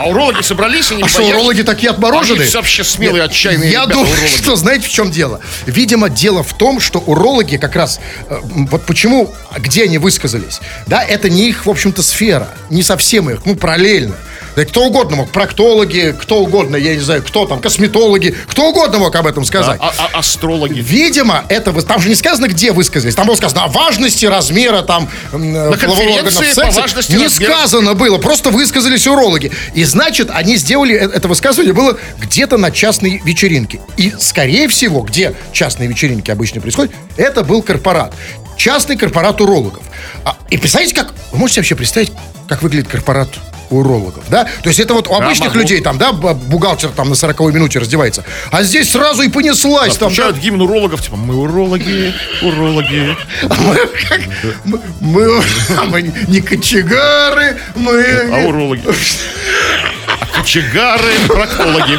А 0.00 0.08
урологи 0.08 0.40
собрались 0.40 0.90
и 0.92 0.94
не 0.94 1.02
А 1.02 1.08
что, 1.08 1.22
урологи 1.22 1.60
такие 1.60 1.90
отмороженные? 1.90 2.44
Они 2.46 2.54
вообще 2.54 2.84
смелые, 2.84 3.22
Нет, 3.22 3.30
отчаянные 3.30 3.70
Я 3.70 3.80
ребята, 3.82 3.92
думаю, 3.92 4.12
урологи. 4.12 4.34
что 4.34 4.56
знаете, 4.56 4.86
в 4.86 4.90
чем 4.90 5.10
дело? 5.10 5.40
Видимо, 5.66 6.08
дело 6.08 6.42
в 6.42 6.54
том, 6.54 6.80
что 6.80 7.00
урологи 7.00 7.58
как 7.58 7.76
раз... 7.76 8.00
э, 8.30 8.38
вот 8.42 8.86
почему, 8.86 9.34
где 9.58 9.84
они 9.84 9.98
высказались? 9.98 10.60
Да, 10.86 11.02
это 11.04 11.28
не 11.28 11.50
их, 11.50 11.66
в 11.66 11.70
общем-то, 11.70 12.02
сфера. 12.02 12.48
Не 12.70 12.82
совсем 12.82 13.28
их, 13.28 13.44
ну, 13.44 13.56
параллельно. 13.56 14.16
Да 14.56 14.64
кто 14.64 14.86
угодно 14.86 15.16
мог, 15.16 15.30
проктологи, 15.30 16.14
кто 16.20 16.40
угодно, 16.40 16.76
я 16.76 16.94
не 16.94 17.00
знаю, 17.00 17.22
кто 17.22 17.46
там, 17.46 17.60
косметологи, 17.60 18.34
кто 18.46 18.70
угодно 18.70 18.98
мог 18.98 19.14
об 19.14 19.26
этом 19.26 19.44
сказать. 19.44 19.78
А- 19.80 19.92
а- 19.96 20.18
астрологи. 20.18 20.80
Видимо, 20.80 21.44
это 21.48 21.72
вы- 21.72 21.82
там 21.82 22.00
же 22.00 22.08
не 22.08 22.14
сказано, 22.14 22.46
где 22.48 22.72
высказались. 22.72 23.14
Там 23.14 23.26
было 23.26 23.36
сказано 23.36 23.64
о 23.64 23.68
важности 23.68 24.26
размера 24.26 24.82
там 24.82 25.08
в 25.32 25.76
конференции 25.76 26.54
по 26.54 26.70
важности 26.70 27.12
Не 27.12 27.24
размера. 27.24 27.52
сказано 27.52 27.94
было, 27.94 28.18
просто 28.18 28.50
высказались 28.50 29.06
урологи. 29.06 29.52
И 29.74 29.84
значит, 29.84 30.28
они 30.32 30.56
сделали 30.56 30.94
э- 30.94 31.10
это 31.14 31.28
высказывание 31.28 31.72
было 31.72 31.96
где-то 32.18 32.56
на 32.56 32.70
частной 32.70 33.20
вечеринке. 33.24 33.80
И 33.96 34.12
скорее 34.18 34.68
всего, 34.68 35.00
где 35.02 35.34
частные 35.52 35.88
вечеринки 35.88 36.30
обычно 36.30 36.60
происходят, 36.60 36.92
это 37.16 37.44
был 37.44 37.62
корпорат. 37.62 38.14
Частный 38.56 38.96
корпорат 38.96 39.40
урологов. 39.40 39.82
А, 40.24 40.36
и 40.50 40.58
представляете, 40.58 40.94
как... 40.94 41.14
Вы 41.32 41.38
можете 41.38 41.60
вообще 41.60 41.74
представить, 41.76 42.12
как 42.48 42.62
выглядит 42.62 42.88
корпорат 42.88 43.28
урологов, 43.70 44.24
да? 44.28 44.44
То 44.44 44.68
есть 44.68 44.80
это 44.80 44.94
вот 44.94 45.08
у 45.08 45.14
обычных 45.14 45.48
могу. 45.48 45.60
людей 45.60 45.80
там, 45.80 45.98
да, 45.98 46.12
бухгалтер 46.12 46.90
там 46.90 47.08
на 47.08 47.14
40 47.14 47.40
минуте 47.54 47.78
раздевается. 47.78 48.24
А 48.50 48.62
здесь 48.62 48.90
сразу 48.90 49.22
и 49.22 49.28
понеслась 49.28 49.96
там. 49.96 50.08
Включают 50.08 50.36
гимн 50.36 50.60
урологов, 50.60 51.02
типа, 51.02 51.16
мы 51.16 51.36
урологи, 51.36 52.12
урологи. 52.42 53.16
да, 53.42 54.76
мы, 55.00 55.42
а 55.78 55.84
мы 55.84 56.02
не 56.02 56.40
кочегары, 56.40 57.56
мы... 57.76 58.02
А 58.32 58.46
урологи? 58.46 58.82
А 58.86 60.36
кочегары, 60.36 61.12
проктологи. 61.26 61.98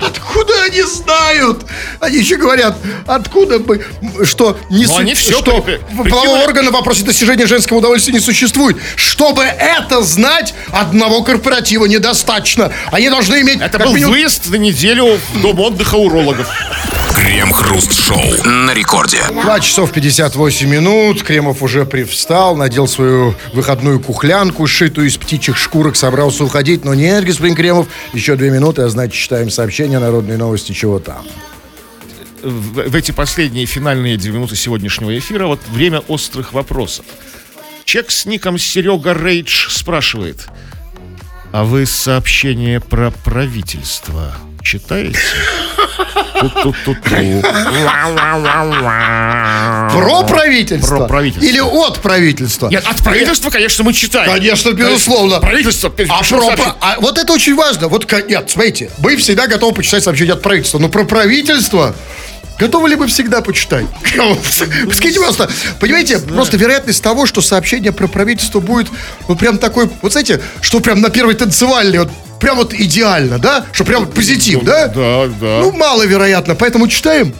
Откуда 0.00 0.52
они 0.64 0.82
знают? 0.82 1.64
Они 2.06 2.18
еще 2.18 2.36
говорят, 2.36 2.76
откуда 3.06 3.58
бы, 3.58 3.84
что 4.24 4.58
не 4.70 4.86
су- 4.86 4.96
они 4.98 5.14
всё 5.14 5.38
что 5.40 5.60
при- 5.62 5.80
полового 6.08 6.42
органа 6.44 6.70
в 6.70 6.74
вопросе 6.74 7.04
достижения 7.04 7.46
женского 7.46 7.78
удовольствия 7.78 8.12
не 8.14 8.20
существует. 8.20 8.76
Чтобы 8.96 9.42
это 9.42 10.02
знать, 10.02 10.54
одного 10.70 11.22
корпоратива 11.22 11.86
недостаточно. 11.86 12.72
Они 12.92 13.08
должны 13.10 13.40
иметь... 13.40 13.60
Это 13.60 13.78
был 13.78 13.92
минимум, 13.92 14.12
выезд 14.12 14.48
на 14.48 14.56
неделю 14.56 15.18
в 15.34 15.40
дом 15.42 15.58
отдыха 15.60 15.96
урологов. 15.96 16.48
Крем-хруст-шоу 17.14 18.44
на 18.44 18.72
рекорде. 18.74 19.18
2 19.30 19.60
часов 19.60 19.90
58 19.92 20.68
минут. 20.68 21.22
Кремов 21.22 21.62
уже 21.62 21.84
привстал, 21.84 22.54
надел 22.56 22.86
свою 22.86 23.34
выходную 23.52 24.00
кухлянку, 24.00 24.66
сшитую 24.66 25.08
из 25.08 25.16
птичьих 25.16 25.56
шкурок, 25.56 25.96
собрался 25.96 26.44
уходить. 26.44 26.84
Но 26.84 26.94
нет, 26.94 27.24
господин 27.24 27.56
Кремов, 27.56 27.88
еще 28.12 28.36
две 28.36 28.50
минуты, 28.50 28.82
а 28.82 28.88
значит, 28.88 29.14
читаем 29.14 29.50
сообщения, 29.50 29.98
народные 29.98 30.38
новости, 30.38 30.72
чего 30.72 30.98
там. 31.00 31.26
В, 32.46 32.94
эти 32.94 33.10
последние 33.10 33.66
финальные 33.66 34.16
две 34.16 34.32
минуты 34.32 34.56
сегодняшнего 34.56 35.16
эфира 35.18 35.46
вот 35.46 35.60
время 35.68 36.00
острых 36.08 36.52
вопросов. 36.52 37.04
Чек 37.84 38.10
с 38.10 38.26
ником 38.26 38.58
Серега 38.58 39.12
Рейдж 39.12 39.68
спрашивает, 39.70 40.48
а 41.52 41.64
вы 41.64 41.86
сообщение 41.86 42.80
про 42.80 43.10
правительство 43.10 44.36
читаете? 44.62 45.18
Про 49.92 50.24
правительство? 50.24 50.96
Про 50.96 51.06
правительство. 51.06 51.48
Или 51.48 51.60
от 51.60 52.00
правительства? 52.00 52.68
Нет, 52.68 52.84
от 52.86 53.02
правительства, 53.02 53.50
конечно, 53.50 53.84
мы 53.84 53.92
читаем. 53.92 54.30
Конечно, 54.30 54.72
безусловно. 54.72 55.40
Правительство. 55.40 55.92
А, 56.08 56.22
про, 56.22 56.76
а 56.80 56.96
вот 57.00 57.18
это 57.18 57.32
очень 57.32 57.54
важно. 57.54 57.88
Вот, 57.88 58.10
нет, 58.28 58.50
смотрите, 58.50 58.90
мы 58.98 59.16
всегда 59.16 59.46
готовы 59.46 59.74
почитать 59.74 60.04
сообщение 60.04 60.34
от 60.34 60.42
правительства. 60.42 60.78
Но 60.78 60.88
про 60.88 61.04
правительство 61.04 61.94
готовы 62.58 62.88
ли 62.88 62.96
мы 62.96 63.06
всегда 63.06 63.40
почитать? 63.42 63.86
Скажите, 64.92 65.18
пожалуйста, 65.20 65.50
понимаете, 65.80 66.18
просто 66.18 66.56
вероятность 66.56 67.02
того, 67.02 67.26
что 67.26 67.40
сообщение 67.40 67.92
про 67.92 68.06
правительство 68.08 68.60
будет, 68.60 68.88
ну, 69.28 69.36
прям 69.36 69.58
такой, 69.58 69.90
вот 70.02 70.12
знаете, 70.12 70.40
что 70.60 70.80
прям 70.80 71.00
на 71.00 71.10
первой 71.10 71.34
танцевальной, 71.34 72.00
вот 72.00 72.10
прям 72.40 72.56
вот 72.56 72.74
идеально, 72.74 73.38
да? 73.38 73.64
Что 73.72 73.84
прям 73.84 74.04
вот 74.04 74.14
позитив, 74.14 74.62
да? 74.62 74.88
Да, 74.88 75.26
да. 75.26 75.60
Ну, 75.62 75.72
маловероятно, 75.72 76.54
поэтому 76.54 76.88
читаем. 76.88 77.34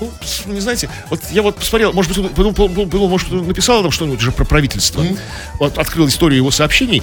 Ну, 0.00 0.10
с- 0.24 0.46
не 0.46 0.60
знаете, 0.60 0.88
вот 1.10 1.20
я 1.30 1.42
вот 1.42 1.56
посмотрел, 1.56 1.92
может 1.92 2.16
быть, 2.16 2.30
подумал, 2.32 3.08
может, 3.08 3.30
написал 3.30 3.82
там 3.82 3.90
что-нибудь 3.90 4.18
уже 4.20 4.32
про 4.32 4.44
правительство. 4.46 5.04
Вот 5.58 5.76
открыл 5.76 6.08
историю 6.08 6.38
его 6.38 6.50
сообщений. 6.50 7.02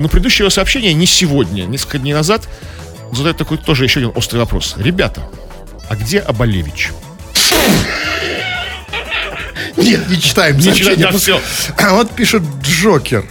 Но 0.00 0.08
предыдущее 0.08 0.44
его 0.44 0.50
сообщение 0.50 0.92
не 0.92 1.06
сегодня, 1.06 1.62
несколько 1.66 1.98
дней 1.98 2.14
назад, 2.14 2.48
задает 3.12 3.36
такой 3.36 3.58
тоже 3.58 3.84
еще 3.84 4.00
один 4.00 4.10
острый 4.16 4.38
вопрос. 4.38 4.74
Ребята, 4.76 5.22
а 5.92 5.94
где 5.94 6.20
Абалевич? 6.20 6.90
Нет, 9.76 10.08
не 10.08 10.18
читаем. 10.18 10.56
Не 10.56 10.72
читаем, 10.74 11.12
всё. 11.18 11.38
А 11.76 11.92
вот 11.92 12.10
пишет 12.12 12.42
Джокер. 12.62 13.26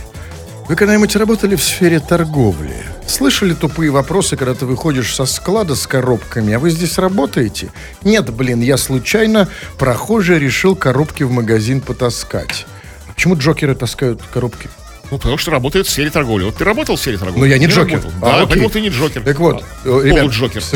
Вы 0.70 0.76
когда-нибудь 0.76 1.16
работали 1.16 1.56
в 1.56 1.64
сфере 1.64 2.00
торговли? 2.00 2.76
Слышали 3.08 3.56
тупые 3.56 3.90
вопросы, 3.90 4.38
когда 4.38 4.54
ты 4.54 4.68
выходишь 4.68 5.16
со 5.16 5.26
склада 5.26 5.76
с 5.76 5.88
коробками, 5.88 6.54
а 6.54 6.60
вы 6.60 6.70
здесь 6.70 7.00
работаете? 7.00 7.72
Нет, 8.04 8.30
блин, 8.32 8.62
я 8.62 8.78
случайно, 8.78 9.48
прохожий, 9.80 10.38
решил 10.38 10.76
коробки 10.76 11.24
в 11.24 11.32
магазин 11.32 11.82
потаскать. 11.82 12.68
А 13.10 13.14
Почему 13.14 13.36
Джокеры 13.36 13.74
таскают 13.74 14.22
коробки? 14.32 14.70
Ну, 15.10 15.18
потому 15.18 15.40
что 15.40 15.50
работает 15.50 15.88
в 15.88 15.90
сфере 15.90 16.12
торговли. 16.12 16.44
Вот 16.46 16.58
ты 16.58 16.64
работал 16.64 16.96
в 16.96 17.00
сфере 17.00 17.18
торговли? 17.18 17.40
Ну, 17.40 17.46
я 17.46 17.58
не 17.58 17.66
Джокер. 17.66 17.98
работал. 17.98 18.12
А, 18.22 18.26
Да, 18.26 18.36
окей. 18.36 18.48
поэтому 18.50 18.70
ты 18.70 18.82
не 18.82 18.90
Джокер. 18.90 19.24
Так 19.24 19.40
вот, 19.40 19.64
А, 19.84 19.88
э, 20.00 20.04
ребят, 20.06 20.20
Полуджокер. 20.20 20.62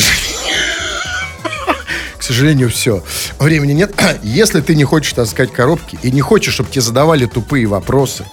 Сожалению, 2.26 2.72
все. 2.72 3.04
Времени 3.38 3.74
нет. 3.74 3.94
Если 4.24 4.60
ты 4.60 4.74
не 4.74 4.84
хочешь 4.84 5.14
таскать 5.14 5.52
коробки 5.52 6.00
и 6.02 6.10
не 6.10 6.22
хочешь, 6.22 6.56
чтобы 6.56 6.72
тебе 6.72 6.82
задавали 6.82 7.28
тупые 7.28 7.68
вопросы, 7.68 8.26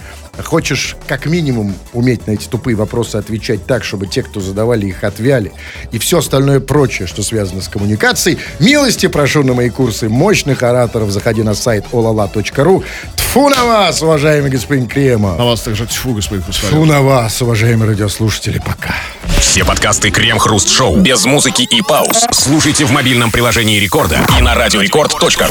хочешь 0.42 0.96
как 1.06 1.26
минимум 1.26 1.74
уметь 1.92 2.26
на 2.26 2.32
эти 2.32 2.46
тупые 2.46 2.76
вопросы 2.76 3.16
отвечать 3.16 3.66
так, 3.66 3.84
чтобы 3.84 4.06
те, 4.06 4.22
кто 4.22 4.40
задавали 4.40 4.86
их, 4.86 5.04
отвяли, 5.04 5.52
и 5.90 5.98
все 5.98 6.18
остальное 6.18 6.60
прочее, 6.60 7.06
что 7.06 7.22
связано 7.22 7.60
с 7.60 7.68
коммуникацией, 7.68 8.38
милости 8.58 9.08
прошу 9.08 9.42
на 9.42 9.54
мои 9.54 9.70
курсы 9.70 10.08
мощных 10.08 10.62
ораторов. 10.62 11.10
Заходи 11.10 11.42
на 11.42 11.54
сайт 11.54 11.84
olala.ru. 11.92 12.84
Тфу 13.16 13.48
на 13.48 13.64
вас, 13.64 14.02
уважаемый 14.02 14.50
господин 14.50 14.86
Крема. 14.86 15.36
На 15.36 15.44
вас 15.44 15.60
также 15.62 15.86
тьфу, 15.86 16.14
господин 16.14 16.42
Тфу 16.42 16.52
Кусварев. 16.52 16.88
на 16.88 17.02
вас, 17.02 17.40
уважаемые 17.42 17.90
радиослушатели. 17.90 18.58
Пока. 18.58 18.94
Все 19.38 19.64
подкасты 19.64 20.10
Крем-хруст-шоу 20.10 20.96
без 20.98 21.24
музыки 21.24 21.62
и 21.62 21.82
пауз. 21.82 22.26
Слушайте 22.30 22.84
в 22.84 22.90
мобильном 22.92 23.30
приложении 23.30 23.78
Рекорда 23.78 24.20
и 24.38 24.42
на 24.42 24.54
радиорекорд.ру. 24.54 25.50